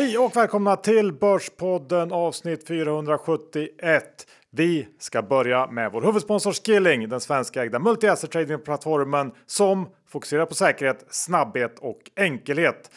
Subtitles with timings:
[0.00, 4.04] Hej och välkomna till Börspodden avsnitt 471.
[4.50, 11.04] Vi ska börja med vår huvudsponsor Skilling, den svenskägda multi-asset trading-plattformen som fokuserar på säkerhet,
[11.10, 12.90] snabbhet och enkelhet.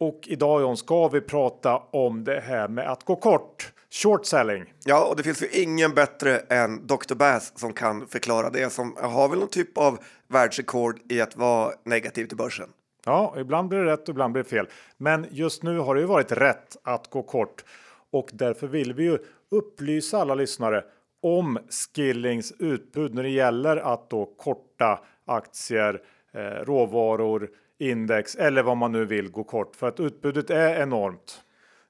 [0.00, 4.64] Och idag John ska vi prata om det här med att gå kort, short selling.
[4.84, 7.14] Ja, och det finns ju ingen bättre än Dr.
[7.14, 9.98] Bass som kan förklara det som har väl någon typ av
[10.28, 12.68] världsrekord i att vara negativ till börsen.
[13.08, 14.66] Ja, ibland blir det rätt och ibland blir det fel.
[14.96, 17.64] Men just nu har det ju varit rätt att gå kort
[18.10, 19.18] och därför vill vi ju
[19.50, 20.84] upplysa alla lyssnare
[21.22, 28.76] om Skillings utbud när det gäller att då korta aktier, eh, råvaror, index eller vad
[28.76, 31.40] man nu vill gå kort för att utbudet är enormt.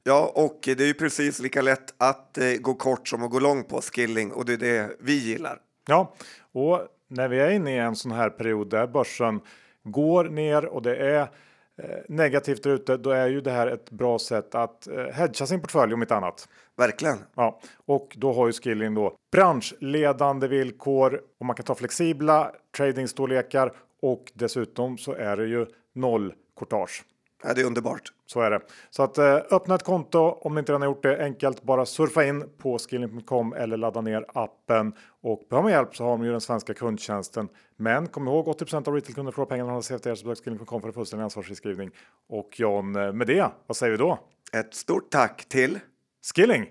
[0.02, 3.38] Ja, och det är ju precis lika lätt att eh, gå kort som att gå
[3.38, 5.58] lång på Skilling och det är det vi gillar.
[5.88, 6.14] Ja,
[6.52, 9.40] och när vi är inne i en sån här period där börsen
[9.84, 11.20] går ner och det är
[11.76, 15.46] eh, negativt där ute, då är ju det här ett bra sätt att eh, hedga
[15.46, 16.48] sin portfölj om inte annat.
[16.76, 17.16] Verkligen.
[17.34, 23.72] Ja, och då har ju Skilling då branschledande villkor och man kan ta flexibla tradingstorlekar
[24.02, 27.04] och dessutom så är det ju noll courtage.
[27.42, 28.12] Ja, det är underbart.
[28.30, 28.60] Så är det.
[28.90, 31.24] Så att eh, öppna ett konto om ni inte redan gjort det.
[31.24, 34.92] Enkelt bara surfa in på skilling.com eller ladda ner appen.
[35.22, 37.48] Och behöver man hjälp så har de ju den svenska kundtjänsten.
[37.76, 41.24] Men kom ihåg 80% av retailkunder får pengarna hos CFTR så besök skilling.com för fullständig
[41.24, 41.90] ansvarsfriskrivning.
[42.28, 44.18] Och John, eh, med det, vad säger vi då?
[44.52, 45.78] Ett stort tack till
[46.34, 46.66] Skilling!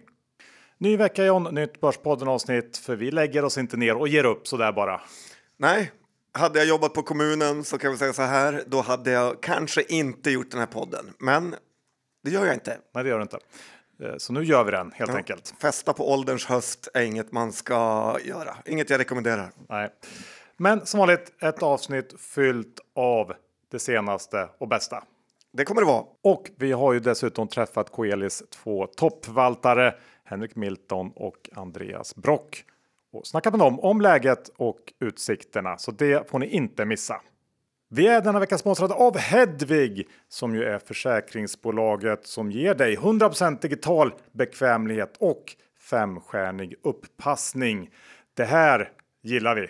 [0.78, 2.78] Ny vecka John, nytt Börspodden avsnitt.
[2.78, 5.02] För vi lägger oss inte ner och ger upp så där bara.
[5.58, 5.92] Nej,
[6.32, 9.84] hade jag jobbat på kommunen så kan vi säga så här, då hade jag kanske
[9.84, 11.14] inte gjort den här podden.
[11.20, 11.56] Men
[12.24, 12.78] det gör jag inte.
[12.94, 13.40] Nej, det gör du inte.
[14.04, 15.18] Eh, Så nu gör vi den helt Ja.
[15.18, 15.54] enkelt.
[15.62, 18.56] Festa på ålderns höst är inget man ska göra.
[18.66, 19.52] Inget jag rekommenderar.
[19.70, 19.90] Nej.
[20.58, 23.34] Men som vanligt ett avsnitt fyllt av
[23.72, 25.04] det senaste och bästa.
[25.54, 26.04] Det kommer det vara.
[26.24, 32.64] Och vi har ju dessutom träffat Coelis två toppvaltare, Henrik Milton och Andreas Brock.
[33.18, 37.22] Och snackat med dem om läget och utsikterna, så det får ni inte missa.
[37.90, 43.62] Vi är denna vecka sponsrade av Hedvig som ju är försäkringsbolaget som ger dig 100%
[43.62, 45.56] digital bekvämlighet och
[45.90, 47.90] femstjärnig upppassning.
[48.34, 48.92] Det här
[49.24, 49.68] gillar vi.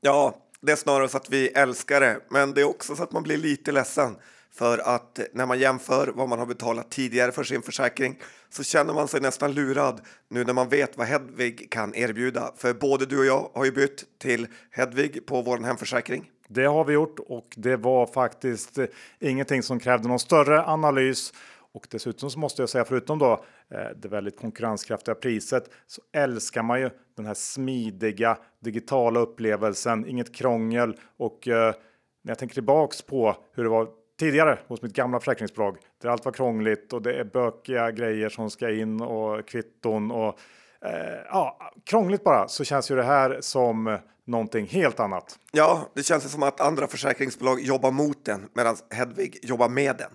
[0.00, 3.12] Ja, det är snarare så att vi älskar det, men det är också så att
[3.12, 4.16] man blir lite ledsen
[4.60, 8.18] för att när man jämför vad man har betalat tidigare för sin försäkring
[8.50, 12.52] så känner man sig nästan lurad nu när man vet vad Hedvig kan erbjuda.
[12.56, 16.30] För både du och jag har ju bytt till Hedvig på vår hemförsäkring.
[16.48, 18.86] Det har vi gjort och det var faktiskt eh,
[19.20, 21.32] ingenting som krävde någon större analys.
[21.72, 26.62] Och dessutom så måste jag säga, förutom då eh, det väldigt konkurrenskraftiga priset, så älskar
[26.62, 31.74] man ju den här smidiga digitala upplevelsen, inget krångel och eh,
[32.22, 36.24] när jag tänker tillbaks på hur det var tidigare hos mitt gamla försäkringsbolag där allt
[36.24, 40.38] var krångligt och det är bökiga grejer som ska in och kvitton och
[40.84, 45.38] eh, ja, krångligt bara så känns ju det här som någonting helt annat.
[45.52, 50.10] Ja, det känns som att andra försäkringsbolag jobbar mot den medan Hedvig jobbar med den.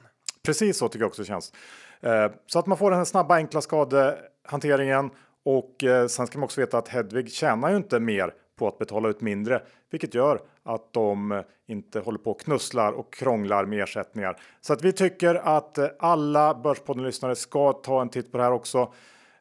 [0.45, 1.53] Precis så tycker jag också det känns.
[2.01, 5.09] Eh, Så att man får den här snabba enkla skadehanteringen
[5.45, 8.77] och eh, sen ska man också veta att Hedvig tjänar ju inte mer på att
[8.77, 13.83] betala ut mindre, vilket gör att de inte håller på och knusslar och krånglar med
[13.83, 14.39] ersättningar.
[14.61, 18.51] Så att vi tycker att eh, alla Börspodden-lyssnare ska ta en titt på det här
[18.51, 18.93] också.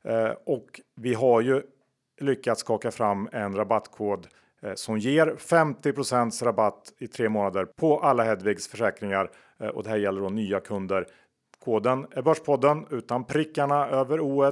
[0.05, 1.63] Eh, och vi har ju
[2.21, 4.27] lyckats skaka fram en rabattkod
[4.63, 9.31] eh, som ger 50% rabatt i tre månader på alla Hedvigs försäkringar
[9.75, 11.07] och det här gäller då nya kunder.
[11.65, 14.43] Koden är Börspodden utan prickarna över o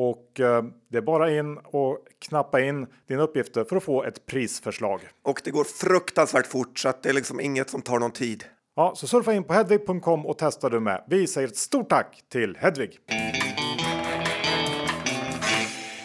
[0.00, 4.26] och eh, det är bara in och knappa in dina uppgifter för att få ett
[4.26, 5.00] prisförslag.
[5.22, 8.44] Och det går fruktansvärt fort så att det är liksom inget som tar någon tid.
[8.76, 11.04] Ja, så surfa in på hedvig.com och testa du med.
[11.08, 12.98] Vi säger ett stort tack till Hedvig.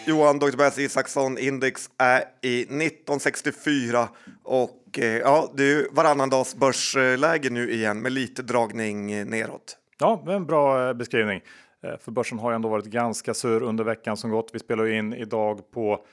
[0.08, 0.58] Johan Dr.
[0.58, 4.08] Bass Isaksson index är i 1964
[4.44, 9.78] och eh, ja, det är varannan dags börsläge nu igen med lite dragning neråt.
[10.00, 11.42] Ja, det är en bra eh, beskrivning.
[11.86, 14.50] Eh, för börsen har ju ändå varit ganska sur under veckan som gått.
[14.54, 16.06] Vi spelar ju in idag på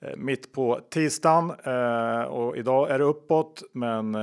[0.00, 3.62] eh, mitt på tisdagen eh, och idag är det uppåt.
[3.72, 4.16] Men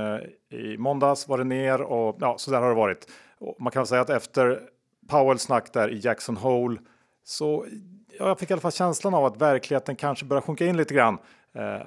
[0.50, 3.10] i måndags var det ner och ja, så där har det varit.
[3.58, 4.60] Man kan säga att efter
[5.08, 6.78] Powells snack där i Jackson Hole
[7.24, 7.66] så
[8.18, 10.94] ja, jag fick i alla fall känslan av att verkligheten kanske börjar sjunka in lite
[10.94, 11.18] grann.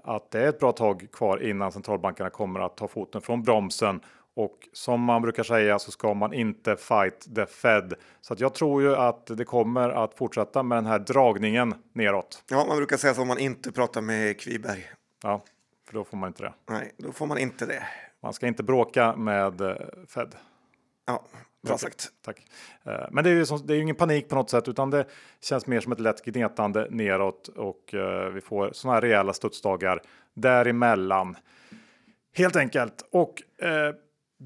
[0.03, 3.99] Att det är ett bra tag kvar innan centralbankerna kommer att ta foten från bromsen.
[4.35, 7.93] Och som man brukar säga så ska man inte fight the Fed.
[8.21, 12.43] Så att jag tror ju att det kommer att fortsätta med den här dragningen neråt.
[12.49, 14.89] Ja, man brukar säga så om man inte pratar med Kviberg.
[15.23, 15.43] Ja,
[15.87, 16.53] för då får man inte det.
[16.69, 17.83] Nej, då får man inte det.
[18.21, 19.75] Man ska inte bråka med eh,
[20.07, 20.35] Fed.
[21.05, 21.23] Ja,
[21.67, 22.07] Bra sagt.
[22.25, 22.45] Tack.
[22.83, 25.05] Eh, men det är ju som, det är ingen panik på något sätt, utan det
[25.41, 30.01] känns mer som ett lätt gnetande neråt och uh, vi får sådana här rejäla studsdagar
[30.33, 31.37] däremellan.
[32.35, 33.07] Helt enkelt.
[33.11, 33.95] Och uh,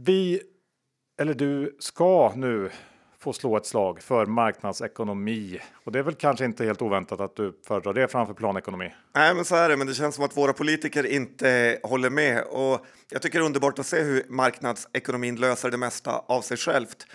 [0.06, 0.42] vi,
[1.20, 2.70] eller du, ska nu
[3.20, 5.60] få slå ett slag för marknadsekonomi.
[5.74, 8.94] Och det är väl kanske inte helt oväntat att du föredrar det framför planekonomi?
[9.16, 9.78] Nej, men så är det.
[9.78, 12.44] Men det känns som att våra politiker inte håller med.
[12.44, 16.58] Och jag tycker det är underbart att se hur marknadsekonomin löser det mesta av sig
[16.58, 17.08] självt.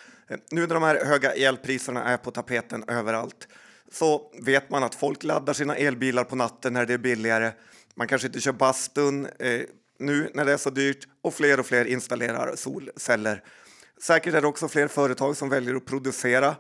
[0.51, 3.49] Nu när de här höga elpriserna är på tapeten överallt
[3.93, 7.53] så vet man att folk laddar sina elbilar på natten när det är billigare.
[7.95, 9.61] Man kanske inte kör bastun eh,
[10.03, 13.43] nu när det är så dyrt och fler och fler installerar solceller.
[14.01, 16.57] Säkert är det också fler företag som väljer att producera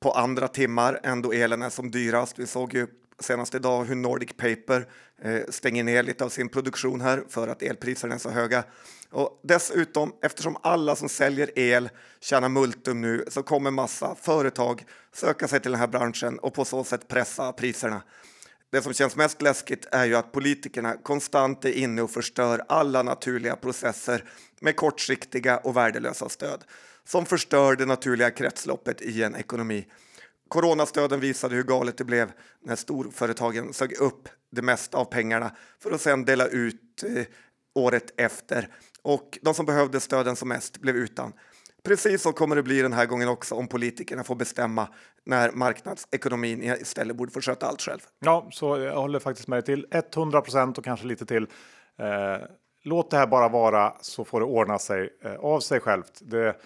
[0.00, 2.38] på andra timmar än då elen är som dyrast.
[2.38, 2.86] Vi såg ju
[3.20, 4.86] senast idag hur Nordic Paper
[5.22, 8.64] eh, stänger ner lite av sin produktion här för att elpriserna är så höga.
[9.10, 11.90] Och dessutom, eftersom alla som säljer el
[12.20, 16.64] tjänar multum nu så kommer massa företag söka sig till den här branschen och på
[16.64, 18.02] så sätt pressa priserna.
[18.70, 23.02] Det som känns mest läskigt är ju att politikerna konstant är inne och förstör alla
[23.02, 24.24] naturliga processer
[24.60, 26.64] med kortsiktiga och värdelösa stöd
[27.04, 29.86] som förstör det naturliga kretsloppet i en ekonomi.
[30.48, 32.32] Coronastöden visade hur galet det blev
[32.64, 37.24] när storföretagen sög upp det mesta av pengarna för att sedan dela ut eh,
[37.74, 38.68] året efter
[39.02, 41.32] och de som behövde stöden som mest blev utan.
[41.82, 44.88] Precis så kommer det bli den här gången också om politikerna får bestämma
[45.24, 48.00] när marknadsekonomin istället borde få sköta allt själv.
[48.18, 51.46] Ja, så jag håller faktiskt med dig till 100 procent och kanske lite till.
[51.98, 52.46] Eh,
[52.82, 56.20] låt det här bara vara så får det ordna sig eh, av sig självt.
[56.20, 56.56] Det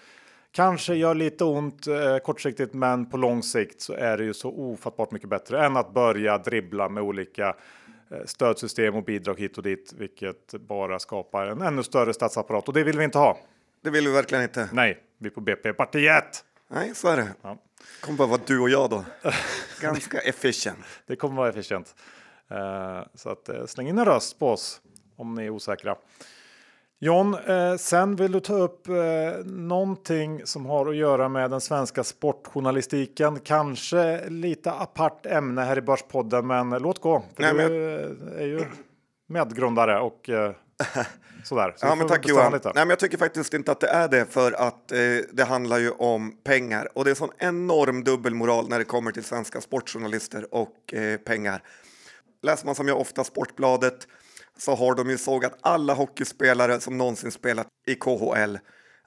[0.51, 4.49] kanske gör lite ont eh, kortsiktigt, men på lång sikt så är det ju så
[4.49, 7.55] ofattbart mycket bättre än att börja dribbla med olika
[8.11, 12.73] eh, stödsystem och bidrag hit och dit, vilket bara skapar en ännu större statsapparat och
[12.73, 13.37] det vill vi inte ha.
[13.83, 14.69] Det vill vi verkligen inte.
[14.71, 16.45] Nej, vi på BP-partiet.
[16.67, 17.27] Nej, så är det.
[17.41, 17.57] Ja.
[17.77, 19.05] Det kommer bara vara du och jag då.
[19.81, 20.77] Ganska efficient.
[21.07, 21.95] Det kommer vara efficient.
[22.51, 24.81] Uh, så att uh, släng in en röst på oss
[25.15, 25.95] om ni är osäkra.
[26.99, 31.61] John, uh, sen vill du ta upp uh, någonting som har att göra med den
[31.61, 33.39] svenska sportjournalistiken.
[33.39, 37.23] Kanske lite apart ämne här i Börspodden, men låt gå.
[37.35, 38.37] För Nej, du men...
[38.37, 38.65] är ju
[39.27, 40.29] medgrundare och
[41.43, 41.73] Sådär.
[41.77, 42.53] Så ja, men tack Johan.
[42.53, 42.67] Lite.
[42.67, 44.99] Nej, men jag tycker faktiskt inte att det är det för att eh,
[45.31, 49.23] det handlar ju om pengar och det är sån enorm dubbelmoral när det kommer till
[49.23, 51.63] svenska sportjournalister och eh, pengar.
[52.41, 54.07] Läser man som jag ofta Sportbladet
[54.57, 58.57] så har de ju sågat alla hockeyspelare som någonsin spelat i KHL,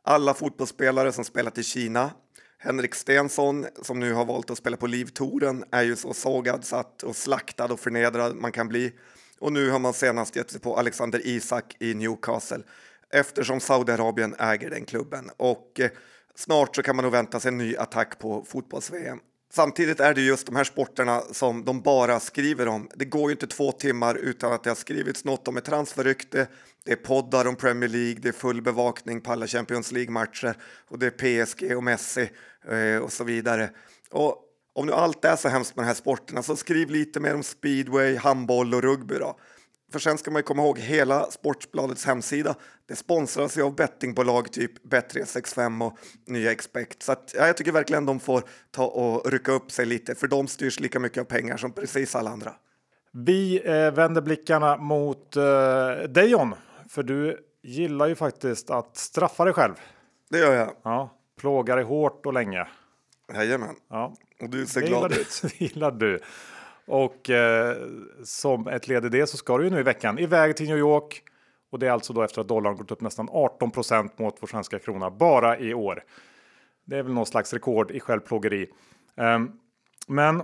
[0.03, 2.11] alla fotbollsspelare som spelat i Kina.
[2.59, 7.03] Henrik Stensson, som nu har valt att spela på Livtouren, är ju så sågad satt
[7.03, 8.93] och slaktad och förnedrad man kan bli.
[9.39, 12.63] Och nu har man senast gett sig på Alexander Isak i Newcastle
[13.11, 15.31] eftersom Saudiarabien äger den klubben.
[15.37, 15.91] Och eh,
[16.35, 19.19] snart så kan man nog vänta sig en ny attack på fotbolls-VM.
[19.53, 22.89] Samtidigt är det just de här sporterna som de bara skriver om.
[22.95, 26.47] Det går ju inte två timmar utan att det har skrivits något om ett transferrykte.
[26.85, 30.55] Det är poddar om Premier League, det är full bevakning på alla Champions League-matcher
[30.89, 32.31] och det är PSG och Messi
[32.69, 33.71] eh, och så vidare.
[34.11, 34.46] Och
[34.77, 37.43] om nu allt är så hemskt med de här sporterna så skriv lite mer om
[37.43, 39.37] speedway, handboll och rugby då.
[39.93, 42.55] För sen ska man komma ihåg hela Sportbladets hemsida.
[42.87, 47.03] Det sponsras ju av bettingbolag typ Bet365 och nya Expect.
[47.03, 50.29] Så att, ja, jag tycker verkligen de får ta och rycka upp sig lite för
[50.29, 52.55] de styrs lika mycket av pengar som precis alla andra.
[53.13, 55.43] Vi eh, vänder blickarna mot eh,
[56.09, 56.55] dig John,
[56.89, 59.75] för du gillar ju faktiskt att straffa dig själv.
[60.31, 60.73] Det gör jag.
[60.83, 62.67] Ja, plågar dig hårt och länge.
[63.35, 63.77] Jajamän.
[63.91, 64.15] Ja.
[64.41, 65.43] Och du ser glad ut.
[65.43, 66.21] Det gillar du.
[66.87, 67.77] Och eh,
[68.25, 70.79] som ett led i det så ska du ju nu i veckan iväg till New
[70.79, 71.23] York.
[71.71, 74.79] Och det är alltså då efter att dollarn gått upp nästan 18% mot vår svenska
[74.79, 76.05] krona bara i år.
[76.85, 78.67] Det är väl någon slags rekord i självplågeri.
[79.15, 79.53] Um,
[80.07, 80.43] men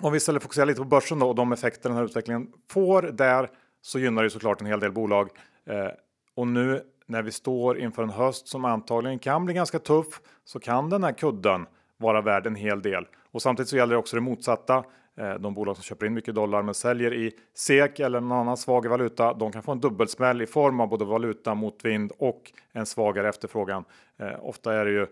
[0.00, 3.02] om vi istället fokuserar lite på börsen då och de effekter den här utvecklingen får
[3.02, 5.30] där så gynnar det såklart en hel del bolag.
[5.70, 5.88] Uh,
[6.34, 10.60] och nu när vi står inför en höst som antagligen kan bli ganska tuff så
[10.60, 13.06] kan den här kudden vara värd en hel del.
[13.30, 14.84] Och samtidigt så gäller det också det motsatta.
[15.18, 18.56] Eh, de bolag som köper in mycket dollar men säljer i SEK eller någon annan
[18.56, 22.86] svag valuta, de kan få en dubbelsmäll i form av både valuta motvind och en
[22.86, 23.84] svagare efterfrågan.
[24.18, 25.02] Eh, ofta är det ju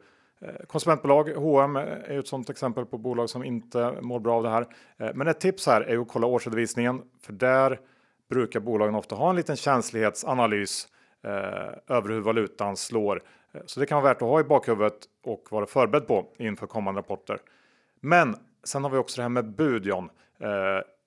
[0.41, 4.51] eh, konsumentbolag, H&M är ett sådant exempel på bolag som inte mår bra av det
[4.51, 4.67] här.
[5.15, 7.81] Men ett tips här är att kolla årsredovisningen, för där
[8.31, 10.89] brukar bolagen ofta ha en liten känslighetsanalys
[11.89, 13.23] över hur valutan slår
[13.67, 16.99] så det kan vara värt att ha i bakhuvudet och vara förberedd på inför kommande
[17.01, 17.39] rapporter.
[18.01, 20.05] Men sen har vi också det här med bud John.
[20.41, 20.49] Eh,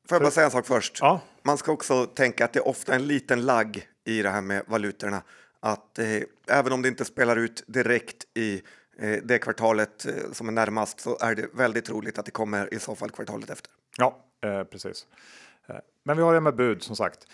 [0.09, 0.97] Får jag bara säga en sak först?
[1.01, 1.21] Ja.
[1.43, 4.63] Man ska också tänka att det är ofta en liten lagg i det här med
[4.67, 5.21] valutorna.
[5.59, 6.05] Att eh,
[6.47, 8.61] även om det inte spelar ut direkt i
[8.99, 12.73] eh, det kvartalet eh, som är närmast så är det väldigt troligt att det kommer
[12.73, 13.71] i så fall kvartalet efter.
[13.97, 15.07] Ja, eh, precis.
[15.67, 17.27] Eh, men vi har det med bud som sagt.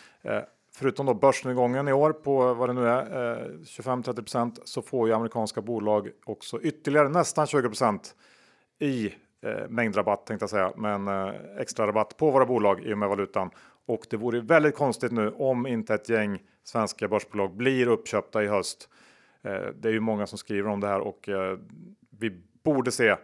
[0.75, 5.13] Förutom då börsnedgången i år på vad det nu är, eh, 25-30% så får ju
[5.13, 8.15] amerikanska bolag också ytterligare nästan 20%
[8.79, 12.97] i eh, mängdrabatt tänkte jag säga, men eh, extra rabatt på våra bolag i och
[12.97, 13.49] med valutan.
[13.85, 18.47] Och det vore väldigt konstigt nu om inte ett gäng svenska börsbolag blir uppköpta i
[18.47, 18.89] höst.
[19.75, 21.29] Det är ju många som skriver om det här och
[22.19, 23.15] vi borde se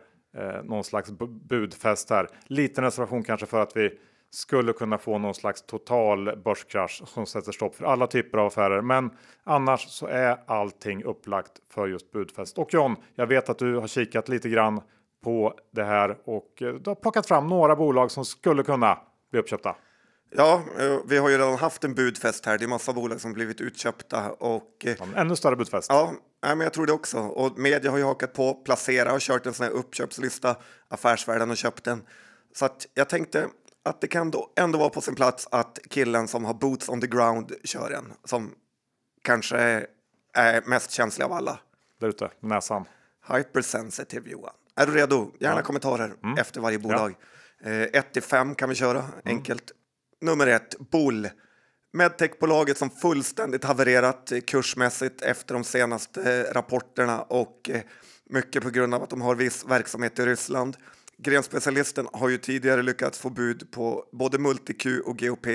[0.63, 1.11] någon slags
[1.49, 2.27] budfest här.
[2.47, 3.99] Liten reservation kanske för att vi
[4.31, 8.81] skulle kunna få någon slags total börskrasch som sätter stopp för alla typer av affärer.
[8.81, 9.09] Men
[9.43, 12.57] annars så är allting upplagt för just budfest.
[12.57, 14.81] Och John, jag vet att du har kikat lite grann
[15.23, 18.99] på det här och eh, du har plockat fram några bolag som skulle kunna
[19.31, 19.75] bli uppköpta.
[20.35, 22.57] Ja, eh, vi har ju redan haft en budfest här.
[22.57, 25.87] Det är massa bolag som blivit utköpta och en ännu större budfest.
[25.89, 27.17] Ja, men jag tror det också.
[27.17, 28.53] Och media har ju hakat på.
[28.53, 30.55] Placera och kört en sån här uppköpslista.
[30.87, 32.01] Affärsvärlden har köpt den.
[32.55, 33.47] Så att jag tänkte
[33.89, 37.01] att det kan då ändå vara på sin plats att killen som har boots on
[37.01, 38.55] the ground kör en som
[39.21, 39.85] kanske
[40.33, 41.59] är mest känslig av alla.
[41.99, 42.85] Där ute, näsan.
[43.27, 44.53] Hypersensitive Johan.
[44.75, 45.31] Är du redo?
[45.39, 45.63] Gärna ja.
[45.63, 46.37] kommentarer mm.
[46.37, 47.15] efter varje bolag.
[47.63, 48.01] 1 ja.
[48.01, 49.13] till 5 kan vi köra, mm.
[49.25, 49.71] enkelt.
[50.21, 51.29] Nummer ett, Bull.
[51.93, 57.81] Medtechbolaget som fullständigt havererat kursmässigt efter de senaste rapporterna och eh,
[58.29, 60.77] mycket på grund av att de har viss verksamhet i Ryssland.
[61.21, 65.47] Grenspecialisten har ju tidigare lyckats få bud på både MultiQ och GOP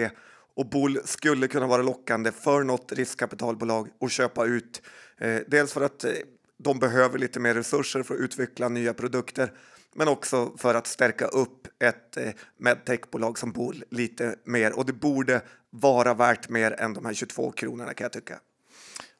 [0.57, 4.83] och Bull skulle kunna vara lockande för något riskkapitalbolag att köpa ut.
[5.19, 6.11] Eh, dels för att eh,
[6.59, 9.53] de behöver lite mer resurser för att utveckla nya produkter
[9.95, 14.93] men också för att stärka upp ett eh, medtechbolag som Bull lite mer och det
[14.93, 18.39] borde vara värt mer än de här 22 kronorna kan jag tycka.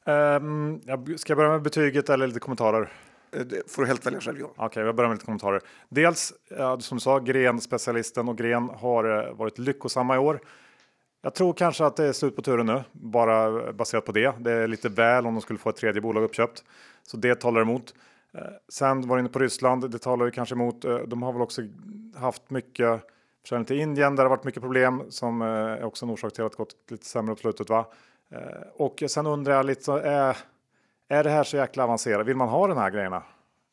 [0.05, 0.81] Um,
[1.17, 2.91] ska jag börja med betyget eller lite kommentarer?
[3.35, 5.61] Eh, det får du helt välja själv Okej, okay, jag börjar med lite kommentarer.
[5.89, 10.39] Dels eh, som du sa, Gren specialisten och Gren har eh, varit lyckosamma i år.
[11.21, 14.33] Jag tror kanske att det är slut på turen nu, bara baserat på det.
[14.39, 16.63] Det är lite väl om de skulle få ett tredje bolag uppköpt,
[17.03, 17.93] så det talar emot.
[18.69, 20.81] Sen var inne på Ryssland, det talar ju kanske emot.
[21.07, 21.61] De har väl också
[22.15, 23.01] haft mycket
[23.41, 26.51] försäljning till Indien där det varit mycket problem som är också en orsak till att
[26.51, 27.69] det gått lite sämre på slutet.
[27.69, 27.85] Va?
[28.73, 30.37] Och sen undrar jag lite, är,
[31.09, 32.27] är det här så jäkla avancerat?
[32.27, 33.23] Vill man ha den här grejerna?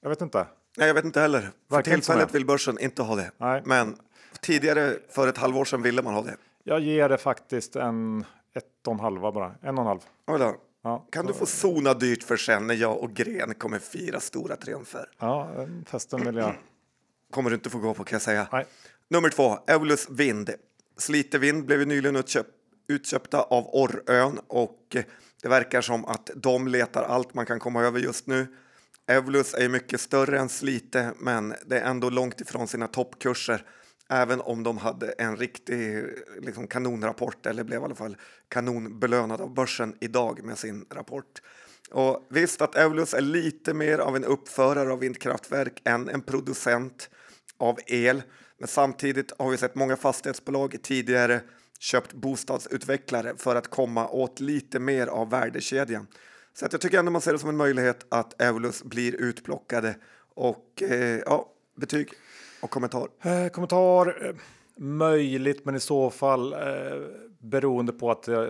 [0.01, 0.47] Jag vet inte.
[0.79, 1.51] Nej, jag vet inte heller.
[1.71, 3.31] För tillfället vill börsen inte ha det.
[3.37, 3.63] Nej.
[3.65, 3.97] Men
[4.41, 6.37] tidigare, för ett halvår sedan, ville man ha det.
[6.65, 8.25] Jag ger det faktiskt en
[8.55, 9.55] ett och en halva bara.
[9.63, 10.01] En och en halv.
[10.27, 11.33] Oj Ja, kan så...
[11.33, 15.09] du få zona dyrt för sen när jag och Gren kommer fira stora triumfer?
[15.19, 15.51] Ja,
[15.87, 16.55] festen vill jag.
[17.31, 18.47] Kommer du inte få gå på kan jag säga.
[18.53, 18.67] Nej.
[19.09, 20.51] Nummer två, Evolus Vind.
[20.97, 22.47] Slite Vind blev nyligen utköp,
[22.89, 24.97] utköpta av Orrön och
[25.43, 28.47] det verkar som att de letar allt man kan komma över just nu.
[29.07, 33.65] Evolus är mycket större än Slite, men det är ändå långt ifrån sina toppkurser.
[34.09, 36.05] Även om de hade en riktig
[36.41, 38.17] liksom, kanonrapport, eller blev i alla fall
[38.49, 41.43] kanonbelönad av börsen idag med sin rapport.
[41.91, 47.11] Och visst att Evolus är lite mer av en uppförare av vindkraftverk än en producent
[47.59, 48.23] av el.
[48.59, 51.41] Men samtidigt har vi sett många fastighetsbolag tidigare
[51.83, 56.07] köpt bostadsutvecklare för att komma åt lite mer av värdekedjan.
[56.55, 59.97] Så att jag tycker ändå man ser det som en möjlighet att Evolus blir utplockade.
[60.35, 62.09] Och eh, ja, betyg
[62.61, 63.09] och kommentar?
[63.23, 64.35] Eh, kommentar, eh,
[64.77, 66.59] möjligt, men i så fall eh,
[67.39, 68.49] beroende på att eh,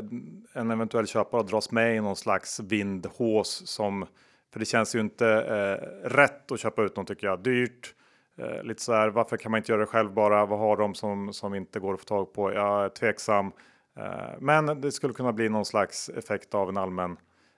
[0.52, 4.06] en eventuell köpare dras med i någon slags vindhås som
[4.52, 7.42] för det känns ju inte eh, rätt att köpa ut någon tycker jag.
[7.42, 7.94] Dyrt,
[8.42, 10.46] Eh, lite så här, varför kan man inte göra det själv bara?
[10.46, 12.52] Vad har de som, som inte går att få tag på?
[12.52, 13.52] Jag är tveksam.
[13.96, 17.16] Eh, men det skulle kunna bli någon slags effekt av en allmän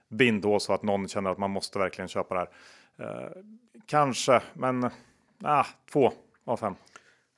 [0.09, 2.49] vindhås så att någon känner att man måste verkligen köpa det här.
[2.99, 3.31] Eh,
[3.87, 4.91] kanske, men
[5.43, 6.13] ah, två
[6.45, 6.75] av fem.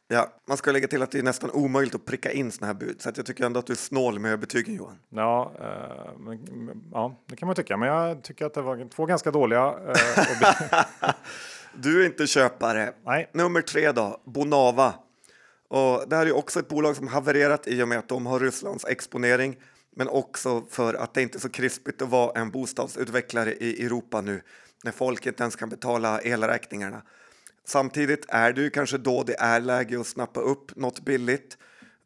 [0.09, 2.75] Ja, man ska lägga till att det är nästan omöjligt att pricka in såna här
[2.75, 4.99] bud, så jag tycker ändå att du är snål med betygen Johan.
[5.09, 9.07] Ja, eh, men, ja, det kan man tycka, men jag tycker att det var två
[9.07, 9.75] ganska dåliga.
[9.89, 11.11] Eh,
[11.79, 12.93] Du är inte köpare.
[13.05, 13.31] Nej.
[13.33, 14.95] Nummer tre då, Bonava.
[15.69, 18.41] Och det här är också ett bolag som havererat i och med att de har
[18.41, 19.57] Rysslands exponering
[19.97, 24.21] men också för att det inte är så krispigt att vara en bostadsutvecklare i Europa
[24.21, 24.43] nu
[24.85, 27.03] när folk inte ens kan betala elräkningarna.
[27.65, 31.59] Samtidigt är det ju kanske då det är läge att snappa upp något billigt.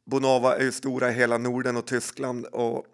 [0.05, 2.87] Bonava är ju stora i hela Norden och Tyskland och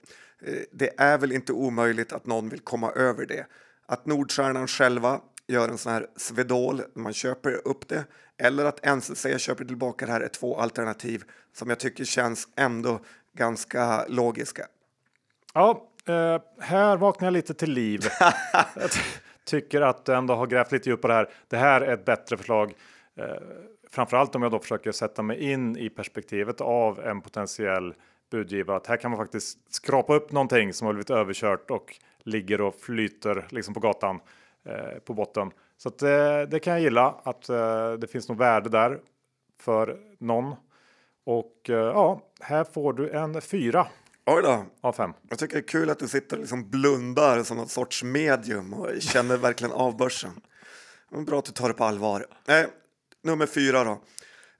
[0.42, 3.46] eh, det är väl inte omöjligt att någon vill komma över det.
[3.86, 8.04] Att Nordstjärnan själva gör en sån här Svedol, man köper upp det,
[8.38, 13.00] eller att NCC köper tillbaka det här är två alternativ som jag tycker känns ändå
[13.32, 14.66] ganska logiska.
[15.54, 18.00] Ja, eh, här vaknar jag lite till liv.
[19.44, 21.28] tycker att du ändå har grävt lite djupare här.
[21.48, 22.74] Det här är ett bättre förslag.
[23.16, 23.24] Eh,
[23.90, 27.94] framförallt om jag då försöker sätta mig in i perspektivet av en potentiell
[28.30, 28.76] budgivare.
[28.76, 32.74] Att här kan man faktiskt skrapa upp någonting som har blivit överkört och ligger och
[32.74, 34.20] flyter liksom på gatan
[35.04, 35.50] på botten.
[35.76, 39.00] Så att, eh, det kan jag gilla att eh, det finns något värde där
[39.60, 40.54] för någon.
[41.26, 43.86] Och eh, ja, här får du en fyra
[44.26, 44.64] Oj då.
[44.80, 45.12] av fem.
[45.28, 48.74] Jag tycker det är kul att du sitter och liksom blundar som något sorts medium
[48.74, 50.40] och känner verkligen av börsen.
[51.10, 52.26] Men bra att du tar det på allvar.
[52.48, 52.66] Eh,
[53.22, 54.02] nummer fyra då.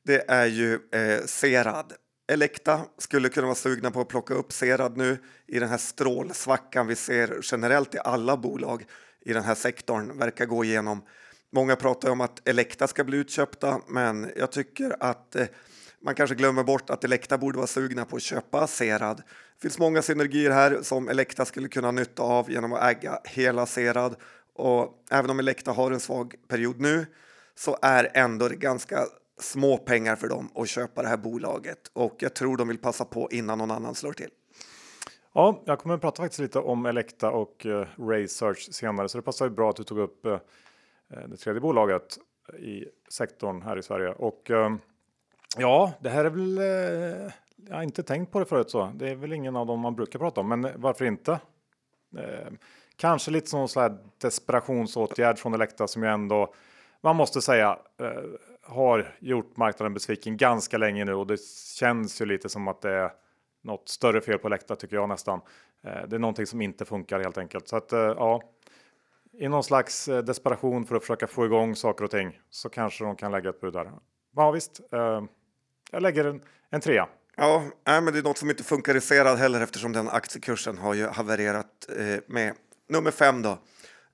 [0.05, 1.93] Det är ju eh, Serad.
[2.33, 6.87] Elekta skulle kunna vara sugna på att plocka upp Serad nu i den här strålsvackan
[6.87, 8.85] vi ser generellt i alla bolag
[9.21, 11.03] i den här sektorn verkar gå igenom.
[11.53, 15.47] Många pratar om att Elekta ska bli utköpta, men jag tycker att eh,
[16.01, 19.17] man kanske glömmer bort att Elekta borde vara sugna på att köpa Serad.
[19.17, 23.67] Det finns många synergier här som Elekta skulle kunna nytta av genom att äga hela
[23.67, 24.17] Serad.
[24.55, 27.07] Och även om Elekta har en svag period nu
[27.55, 29.07] så är ändå det ganska
[29.41, 33.05] små pengar för dem att köpa det här bolaget och jag tror de vill passa
[33.05, 34.31] på innan någon annan slår till.
[35.37, 39.19] Ja, jag kommer att prata faktiskt lite om Elekta och eh, uh, Research senare, så
[39.19, 40.33] det passar ju bra att du tog upp eh,
[41.11, 42.19] eh, det tredje bolaget
[42.59, 44.09] i sektorn här i Sverige.
[44.09, 44.51] Och
[45.59, 46.59] ja, det här är väl.
[47.69, 48.93] Jag har inte tänkt på det förut så.
[48.95, 51.41] Det är väl ingen av dem man brukar prata om, men varför inte?
[52.97, 56.55] kanske lite som så här desperationsåtgärd från Elekta som ju ändå
[57.01, 57.79] man måste säga
[58.63, 61.41] har gjort marknaden besviken ganska länge nu och det
[61.79, 63.11] känns ju lite som att det är
[63.67, 65.41] något större fel på Elekta tycker jag nästan.
[65.83, 67.69] Det är någonting som inte funkar helt enkelt.
[67.69, 68.43] Så att ja,
[69.39, 73.17] i någon slags desperation för att försöka få igång saker och ting så kanske de
[73.17, 73.93] kan lägga ett bud där.
[74.37, 74.81] Ja visst,
[75.91, 77.09] jag lägger en, en trea.
[77.37, 80.79] Ja, nej, men det är något som inte funkar i Serad heller eftersom den aktiekursen
[80.79, 82.55] har ju havererat eh, med.
[82.89, 83.59] Nummer fem då.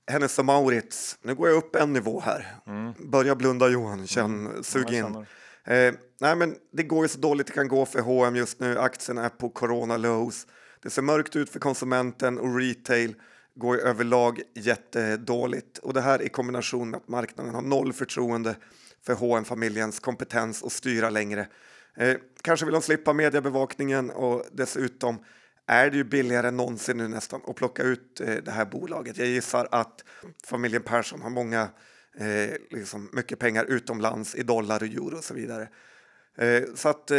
[0.07, 1.17] Hennes och Maurits.
[1.21, 2.55] Nu går jag upp en nivå här.
[2.67, 2.93] Mm.
[2.99, 4.63] Börja blunda Johan, känn, mm.
[4.63, 5.25] sug in.
[5.67, 8.79] Eh, nej, men det går ju så dåligt det kan gå för H&M just nu.
[8.79, 10.47] Aktien är på corona lows.
[10.81, 13.15] Det ser mörkt ut för konsumenten och retail
[13.55, 15.77] går överlag jättedåligt.
[15.77, 18.55] Och det här i kombination med att marknaden har noll förtroende
[19.05, 21.47] för hm familjens kompetens att styra längre.
[21.97, 25.19] Eh, kanske vill de slippa mediebevakningen och dessutom
[25.67, 29.17] är det ju billigare än någonsin nu nästan att plocka ut eh, det här bolaget.
[29.17, 30.03] Jag gissar att
[30.45, 31.69] familjen Persson har många,
[32.17, 35.67] eh, liksom mycket pengar utomlands i dollar och euro och så vidare.
[36.37, 37.17] Eh, så att eh,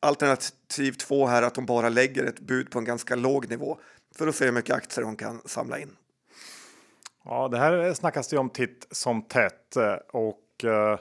[0.00, 3.80] alternativ två här att de bara lägger ett bud på en ganska låg nivå
[4.16, 5.96] för att se hur mycket aktier de kan samla in.
[7.24, 10.98] Ja, det här snackas det om titt som tätt eh, och eh,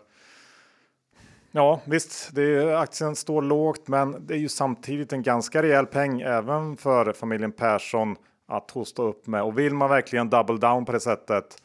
[1.52, 5.86] Ja visst, det är, aktien står lågt, men det är ju samtidigt en ganska rejäl
[5.86, 8.16] peng även för familjen Persson
[8.48, 9.44] att hosta upp med.
[9.44, 11.62] Och vill man verkligen double down på det sättet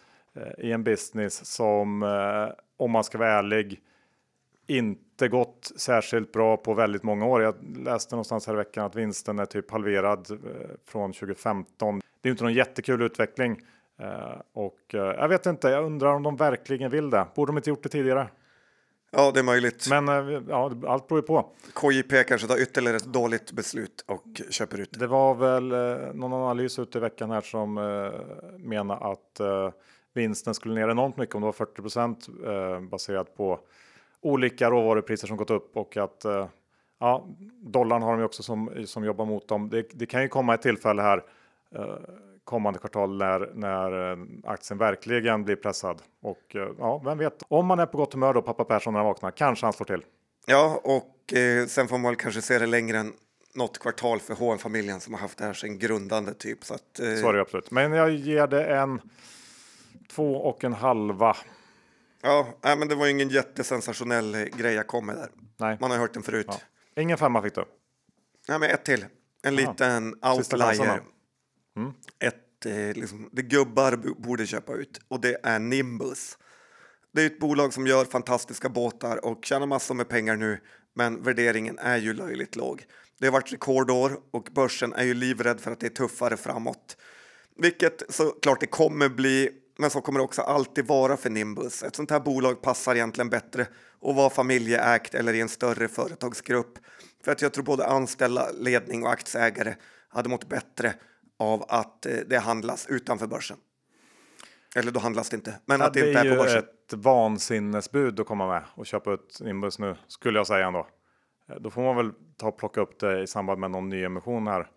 [0.59, 3.81] i en business som, eh, om man ska vara ärlig,
[4.66, 7.42] inte gått särskilt bra på väldigt många år.
[7.42, 10.37] Jag läste någonstans här i veckan att vinsten är typ halverad eh,
[10.87, 12.01] från 2015.
[12.20, 13.61] Det är inte någon jättekul utveckling
[14.01, 15.68] eh, och eh, jag vet inte.
[15.68, 17.27] Jag undrar om de verkligen vill det.
[17.35, 18.29] Borde de inte gjort det tidigare?
[19.16, 19.87] Ja, det är möjligt.
[19.90, 21.51] Men eh, ja, allt beror ju på.
[21.75, 24.99] KJP kanske tar ytterligare ett dåligt beslut och köper ut.
[24.99, 29.70] Det var väl eh, någon analys ute i veckan här som eh, menar att eh,
[30.14, 33.61] vinsten skulle ner enormt mycket om det var 40 procent eh, baserat på
[34.20, 36.48] olika råvarupriser som gått upp och att eh,
[37.00, 37.27] ja,
[37.61, 39.70] dollarn har de ju också som, som jobbar mot dem.
[39.70, 41.24] Det, det kan ju komma ett tillfälle här
[42.44, 46.03] kommande kvartal när, när eh, aktien verkligen blir pressad.
[46.22, 49.00] Och eh, ja, vem vet, om man är på gott humör då, pappa Persson när
[49.00, 50.05] han vaknar, kanske han slår till.
[50.46, 53.12] Ja, och eh, sen får man väl kanske se det längre än
[53.55, 56.64] något kvartal för hm familjen som har haft det här sen grundande typ.
[56.64, 57.14] Så, att, eh...
[57.14, 57.70] så är det absolut.
[57.70, 59.00] Men jag ger det en
[60.09, 61.37] två och en halva.
[62.23, 65.31] Ja, nej, men det var ju ingen jättesensationell grej jag kom med där.
[65.57, 65.79] Nej.
[65.81, 66.47] Man har hört den förut.
[66.49, 67.03] Ja.
[67.03, 67.64] Ingen femma fick du?
[68.49, 69.07] Nej, men ett till.
[69.43, 69.71] En Aha.
[69.71, 71.03] liten outlier.
[71.77, 71.93] Mm.
[72.19, 76.38] Ett, eh, liksom, det gubbar borde köpa ut och det är Nimbus.
[77.12, 80.61] Det är ett bolag som gör fantastiska båtar och tjänar massor med pengar nu,
[80.95, 82.85] men värderingen är ju löjligt låg.
[83.19, 86.97] Det har varit rekordår och börsen är ju livrädd för att det är tuffare framåt.
[87.57, 91.83] Vilket såklart det kommer bli, men så kommer det också alltid vara för Nimbus.
[91.83, 93.63] Ett sånt här bolag passar egentligen bättre
[94.03, 96.79] att vara familjeägt eller i en större företagsgrupp.
[97.25, 99.75] För att jag tror både anställda, ledning och aktieägare
[100.09, 100.95] hade mått bättre
[101.39, 103.57] av att eh, det handlas utanför börsen.
[104.77, 106.63] Eller då handlas det inte, men ja, att det, det inte är, är på börsen.
[106.63, 110.67] Det är ett vansinnesbud att komma med och köpa ut Nimbus nu skulle jag säga
[110.67, 110.87] ändå.
[111.49, 114.05] Eh, då får man väl ta och plocka upp det i samband med någon ny
[114.05, 114.71] emission här.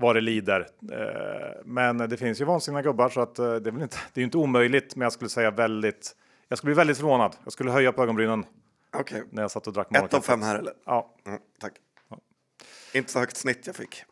[0.00, 0.66] Vad det lider.
[0.92, 4.20] Eh, men det finns ju vansinniga gubbar så att eh, det är väl inte, det
[4.20, 4.96] är inte omöjligt.
[4.96, 6.16] Men jag skulle säga väldigt.
[6.48, 7.36] Jag skulle bli väldigt förvånad.
[7.44, 8.44] Jag skulle höja på ögonbrynen
[8.96, 10.72] Okej, när jag satt och drack ett av fem här eller?
[10.84, 11.72] Ja, Mm, tack.
[12.94, 14.04] Inte så högt snitt jag fick.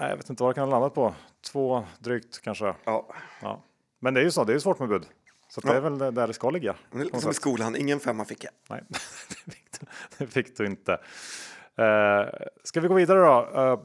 [0.00, 1.14] nej, jag vet inte vad det kan ha landat på.
[1.52, 2.74] Två drygt kanske.
[2.84, 3.62] Ja, Ja.
[3.98, 5.06] Men det är ju så, det är ju svårt med bud.
[5.48, 6.74] Så att det är väl där det ska ligga.
[6.90, 8.52] det är lite som i skolan, ingen femma fick jag.
[8.70, 8.82] Nej,
[9.28, 9.86] det fick du,
[10.18, 10.92] det fick du inte.
[10.92, 12.30] Uh,
[12.64, 13.60] ska vi gå vidare då?
[13.60, 13.80] Uh,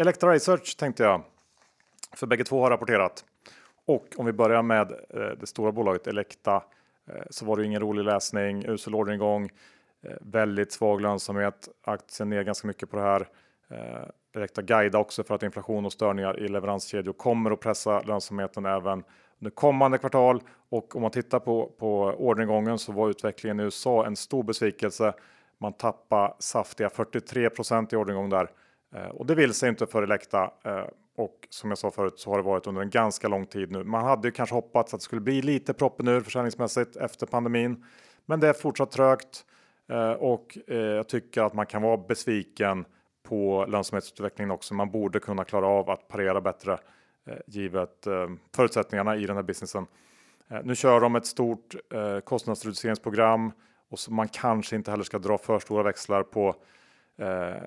[0.00, 1.22] Electra Research tänkte jag.
[2.16, 3.24] För bägge två har rapporterat.
[3.86, 6.54] Och om vi börjar med eh, det stora bolaget Elekta
[7.06, 9.50] eh, så var det ingen rolig läsning, usel orderingång,
[10.02, 11.68] eh, väldigt svag lönsamhet.
[11.84, 13.28] Aktien ner ganska mycket på det här.
[14.34, 19.04] Elekta guida också för att inflation och störningar i leveranskedjor kommer att pressa lönsamheten även
[19.38, 20.42] under kommande kvartal.
[20.68, 25.12] Och om man tittar på, på orderingången så var utvecklingen i USA en stor besvikelse.
[25.58, 28.50] Man tappar saftiga 43% i orderingång där.
[28.94, 30.50] Eh, och det vill sig inte för Elekta.
[30.64, 30.84] Eh,
[31.16, 33.84] och som jag sa förut så har det varit under en ganska lång tid nu.
[33.84, 37.84] Man hade ju kanske hoppats att det skulle bli lite proppen ur försäljningsmässigt efter pandemin.
[38.26, 39.44] Men det är fortsatt trögt
[39.88, 42.84] eh, och jag tycker att man kan vara besviken
[43.22, 44.74] på lönsamhetsutvecklingen också.
[44.74, 46.78] Man borde kunna klara av att parera bättre
[47.46, 48.06] givet
[48.56, 49.86] förutsättningarna i den här businessen.
[50.64, 51.76] Nu kör de ett stort
[52.24, 53.52] kostnadsreduceringsprogram
[53.90, 56.56] och så man kanske inte heller ska dra för stora växlar på
[57.20, 57.62] Eh,